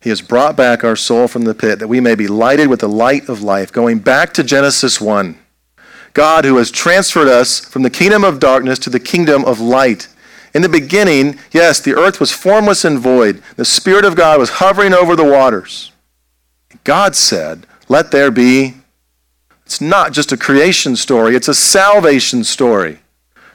he 0.04 0.10
has 0.10 0.22
brought 0.22 0.58
back 0.58 0.84
our 0.84 0.98
soul 0.98 1.30
from 1.30 1.46
the 1.46 1.56
pit 1.56 1.80
that 1.80 1.88
we 1.88 2.02
may 2.02 2.14
be 2.14 2.28
lighted 2.28 2.68
with 2.68 2.82
the 2.82 2.90
light 2.90 3.30
of 3.30 3.42
life. 3.42 3.72
Going 3.72 4.00
back 4.00 4.34
to 4.34 4.44
Genesis 4.44 5.00
1. 5.00 5.38
God, 6.12 6.44
who 6.44 6.58
has 6.58 6.72
transferred 6.72 7.30
us 7.30 7.62
from 7.62 7.84
the 7.84 7.90
kingdom 7.90 8.26
of 8.26 8.38
darkness 8.38 8.78
to 8.80 8.90
the 8.90 9.00
kingdom 9.00 9.46
of 9.46 9.62
light. 9.62 10.10
In 10.54 10.62
the 10.62 10.68
beginning, 10.68 11.40
yes, 11.52 11.80
the 11.80 11.96
earth 11.96 12.20
was 12.20 12.34
formless 12.34 12.84
and 12.84 13.00
void. 13.00 13.42
The 13.56 13.64
Spirit 13.64 14.04
of 14.04 14.18
God 14.18 14.40
was 14.40 14.50
hovering 14.50 14.94
over 14.94 15.16
the 15.16 15.24
waters. 15.24 15.94
God 16.84 17.16
said, 17.16 17.66
Let 17.88 18.12
there 18.12 18.30
be. 18.30 18.74
It's 19.66 19.80
not 19.80 20.12
just 20.12 20.34
a 20.34 20.38
creation 20.38 20.98
story, 20.98 21.34
it's 21.34 21.48
a 21.48 21.54
salvation 21.54 22.44
story. 22.44 23.00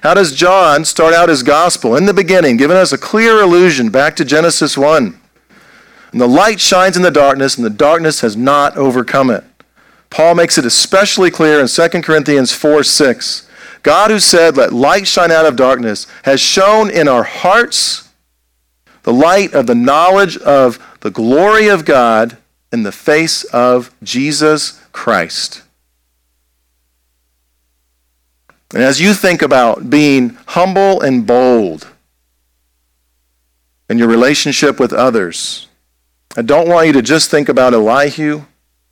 How 0.02 0.14
does 0.14 0.34
John 0.34 0.86
start 0.86 1.12
out 1.12 1.28
his 1.28 1.42
gospel? 1.42 1.94
In 1.94 2.06
the 2.06 2.14
beginning, 2.14 2.56
giving 2.56 2.78
us 2.78 2.92
a 2.92 2.98
clear 2.98 3.42
allusion 3.42 3.90
back 3.90 4.16
to 4.16 4.24
Genesis 4.24 4.78
1. 4.78 5.20
And 6.12 6.20
the 6.20 6.26
light 6.26 6.60
shines 6.60 6.96
in 6.96 7.02
the 7.02 7.10
darkness, 7.10 7.56
and 7.56 7.64
the 7.64 7.70
darkness 7.70 8.20
has 8.20 8.36
not 8.36 8.76
overcome 8.76 9.30
it. 9.30 9.44
Paul 10.10 10.34
makes 10.34 10.56
it 10.56 10.64
especially 10.64 11.30
clear 11.30 11.60
in 11.60 11.68
2 11.68 11.88
Corinthians 12.02 12.52
4 12.52 12.82
6. 12.82 13.48
God, 13.82 14.10
who 14.10 14.18
said, 14.18 14.56
Let 14.56 14.72
light 14.72 15.06
shine 15.06 15.30
out 15.30 15.46
of 15.46 15.56
darkness, 15.56 16.06
has 16.24 16.40
shown 16.40 16.90
in 16.90 17.08
our 17.08 17.22
hearts 17.22 18.08
the 19.02 19.12
light 19.12 19.54
of 19.54 19.66
the 19.66 19.74
knowledge 19.74 20.36
of 20.38 20.78
the 21.00 21.10
glory 21.10 21.68
of 21.68 21.84
God 21.84 22.36
in 22.72 22.82
the 22.82 22.92
face 22.92 23.44
of 23.44 23.94
Jesus 24.02 24.82
Christ. 24.92 25.62
And 28.74 28.82
as 28.82 29.00
you 29.00 29.14
think 29.14 29.40
about 29.40 29.88
being 29.88 30.36
humble 30.48 31.00
and 31.00 31.26
bold 31.26 31.86
in 33.88 33.96
your 33.96 34.08
relationship 34.08 34.78
with 34.78 34.92
others, 34.92 35.67
I 36.38 36.42
don't 36.42 36.68
want 36.68 36.86
you 36.86 36.92
to 36.92 37.02
just 37.02 37.32
think 37.32 37.48
about 37.48 37.74
Elihu. 37.74 38.42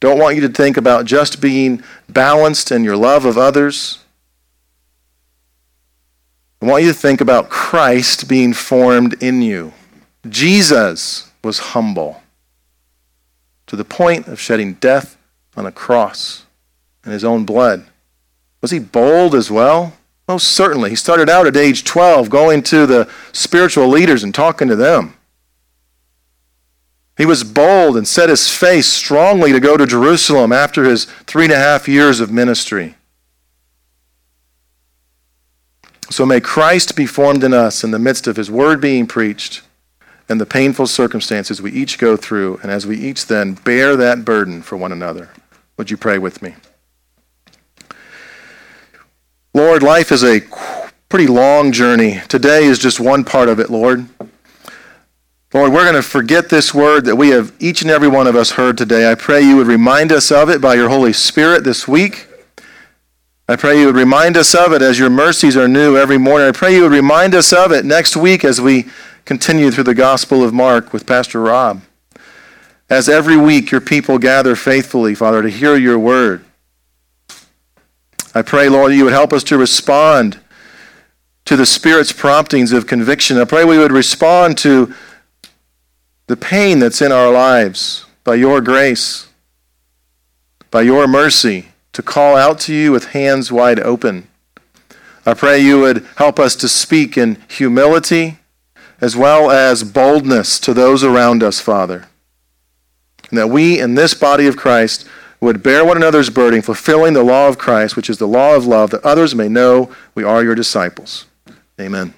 Don't 0.01 0.18
want 0.18 0.34
you 0.34 0.40
to 0.42 0.49
think 0.49 0.76
about 0.76 1.05
just 1.05 1.40
being 1.40 1.80
balanced 2.09 2.72
in 2.72 2.82
your 2.82 2.97
love 2.97 3.24
of 3.24 3.38
others. 3.38 4.01
I 6.61 6.66
want 6.66 6.82
you 6.82 6.88
to 6.88 6.99
think 6.99 7.20
about 7.20 7.49
Christ 7.49 8.28
being 8.28 8.53
formed 8.53 9.22
in 9.22 9.42
you. 9.42 9.72
Jesus 10.28 11.30
was 11.44 11.61
humble 11.61 12.20
to 13.68 13.76
the 13.76 13.84
point 13.84 14.26
of 14.26 14.40
shedding 14.40 14.74
death 14.74 15.16
on 15.57 15.66
a 15.66 15.72
cross 15.72 16.47
in 17.05 17.12
his 17.12 17.24
own 17.24 17.44
blood. 17.44 17.86
Was 18.61 18.72
he 18.72 18.80
bold 18.80 19.36
as 19.36 19.53
well? 19.53 19.92
Most 20.26 20.49
certainly. 20.49 20.90
He 20.90 20.97
started 20.97 21.30
out 21.30 21.47
at 21.47 21.57
age 21.57 21.84
12 21.84 22.28
going 22.28 22.64
to 22.64 22.86
the 22.86 23.09
spiritual 23.30 23.86
leaders 23.86 24.24
and 24.24 24.34
talking 24.34 24.66
to 24.66 24.74
them. 24.74 25.16
He 27.17 27.25
was 27.25 27.45
bold 27.45 27.97
and 27.97 28.07
set 28.07 28.29
his 28.29 28.51
face 28.55 28.87
strongly 28.87 29.53
to 29.53 29.61
go 29.61 29.77
to 29.77 29.87
Jerusalem 29.87 30.53
after 30.53 30.85
his 30.85 31.07
three 31.27 31.45
and 31.45 31.53
a 31.53 31.59
half 31.59 31.89
years 31.89 32.21
of 32.21 32.31
ministry. 32.31 32.95
So 36.11 36.27
may 36.27 36.41
Christ 36.41 36.95
be 36.95 37.07
formed 37.07 37.43
in 37.43 37.55
us 37.55 37.83
in 37.83 37.91
the 37.91 37.99
midst 37.99 38.27
of 38.27 38.37
his 38.37 38.51
word 38.51 38.81
being 38.81 39.07
preached 39.07 39.62
and 40.29 40.41
the 40.41 40.47
painful 40.47 40.87
circumstances 40.87 41.62
we 41.62 41.71
each 41.71 41.99
go 41.99 42.17
through, 42.17 42.59
and 42.62 42.71
as 42.71 42.87
we 42.87 42.99
each 42.99 43.27
then 43.27 43.55
bear 43.55 43.97
that 43.97 44.25
burden 44.25 44.61
for 44.61 44.77
one 44.77 44.93
another. 44.93 45.31
Would 45.77 45.91
you 45.91 45.97
pray 45.97 46.19
with 46.19 46.43
me? 46.43 46.55
Lord, 49.55 49.83
life 49.83 50.11
is 50.11 50.25
a 50.25 50.43
pretty 51.09 51.29
long 51.29 51.73
journey. 51.73 52.21
Today 52.29 52.64
is 52.64 52.79
just 52.79 52.99
one 52.99 53.25
part 53.25 53.49
of 53.49 53.61
it, 53.61 53.71
Lord. 53.71 54.07
Lord, 55.55 55.72
we're 55.72 55.84
going 55.84 55.94
to 55.94 56.03
forget 56.03 56.49
this 56.49 56.74
word 56.74 57.05
that 57.05 57.16
we 57.16 57.28
have, 57.28 57.53
each 57.61 57.82
and 57.82 57.90
every 57.90 58.09
one 58.09 58.26
of 58.26 58.34
us, 58.34 58.53
heard 58.53 58.76
today. 58.76 59.11
I 59.11 59.14
pray 59.14 59.40
you 59.42 59.57
would 59.57 59.68
remind 59.68 60.11
us 60.11 60.32
of 60.32 60.51
it 60.51 60.61
by 60.61 60.74
your 60.74 60.88
Holy 60.88 61.12
Spirit 61.12 61.62
this 61.62 61.86
week. 61.86 62.26
I 63.49 63.55
pray 63.55 63.78
you 63.78 63.86
would 63.86 63.94
remind 63.94 64.36
us 64.36 64.57
of 64.57 64.72
it 64.72 64.82
as 64.82 64.99
your 64.99 65.09
mercies 65.09 65.57
are 65.57 65.68
new 65.68 65.97
every 65.97 66.18
morning. 66.18 66.49
I 66.49 66.53
pray 66.53 66.74
you 66.74 66.82
would 66.82 66.90
remind 66.90 67.32
us 67.32 67.53
of 67.53 67.70
it 67.70 67.84
next 67.84 68.16
week 68.16 68.44
as 68.44 68.61
we 68.61 68.86
continue 69.24 69.70
through 69.70 69.84
the 69.84 69.94
Gospel 69.94 70.42
of 70.42 70.53
Mark 70.53 70.92
with 70.92 71.07
Pastor 71.07 71.40
Rob. 71.40 71.80
As 72.90 73.09
every 73.09 73.36
week 73.36 73.70
your 73.70 73.80
people 73.80 74.18
gather 74.18 74.57
faithfully, 74.57 75.14
Father, 75.14 75.42
to 75.42 75.49
hear 75.49 75.76
your 75.76 75.99
word. 75.99 76.44
I 78.34 78.42
pray, 78.42 78.68
Lord, 78.68 78.92
you 78.92 79.05
would 79.05 79.12
help 79.12 79.32
us 79.32 79.44
to 79.44 79.57
respond 79.57 80.40
to 81.44 81.57
the 81.57 81.66
Spirit's 81.66 82.12
promptings 82.12 82.72
of 82.72 82.88
conviction. 82.88 83.38
I 83.38 83.44
pray 83.44 83.64
we 83.64 83.78
would 83.78 83.92
respond 83.92 84.59
to 84.59 84.92
the 86.27 86.37
pain 86.37 86.79
that's 86.79 87.01
in 87.01 87.12
our 87.12 87.31
lives 87.31 88.05
by 88.24 88.35
your 88.35 88.61
grace, 88.61 89.29
by 90.70 90.83
your 90.83 91.07
mercy, 91.07 91.68
to 91.93 92.03
call 92.03 92.37
out 92.37 92.59
to 92.61 92.74
you 92.74 92.93
with 92.93 93.07
hands 93.07 93.53
wide 93.53 93.81
open. 93.81 94.29
I 95.24 95.35
pray 95.35 95.61
you 95.61 95.81
would 95.81 96.07
help 96.16 96.39
us 96.39 96.55
to 96.57 96.68
speak 96.68 97.16
in 97.16 97.39
humility 97.49 98.39
as 99.01 99.16
well 99.16 99.51
as 99.51 99.85
boldness 99.85 100.59
to 100.61 100.74
those 100.74 101.05
around 101.05 101.43
us, 101.43 101.61
Father. 101.61 102.07
And 103.31 103.39
that 103.39 103.49
we 103.49 103.79
in 103.79 103.95
this 103.95 104.14
body 104.14 104.47
of 104.47 104.57
Christ 104.57 105.07
would 105.41 105.62
bear 105.62 105.85
one 105.85 105.97
another's 105.97 106.31
burden, 106.31 106.62
fulfilling 106.62 107.12
the 107.12 107.22
law 107.22 107.49
of 107.49 107.59
Christ, 107.59 107.97
which 107.97 108.09
is 108.09 108.18
the 108.18 108.29
law 108.29 108.55
of 108.55 108.66
love, 108.66 108.91
that 108.91 109.05
others 109.05 109.35
may 109.35 109.49
know 109.49 109.91
we 110.14 110.24
are 110.24 110.43
your 110.43 110.55
disciples. 110.55 111.27
Amen. 111.81 112.14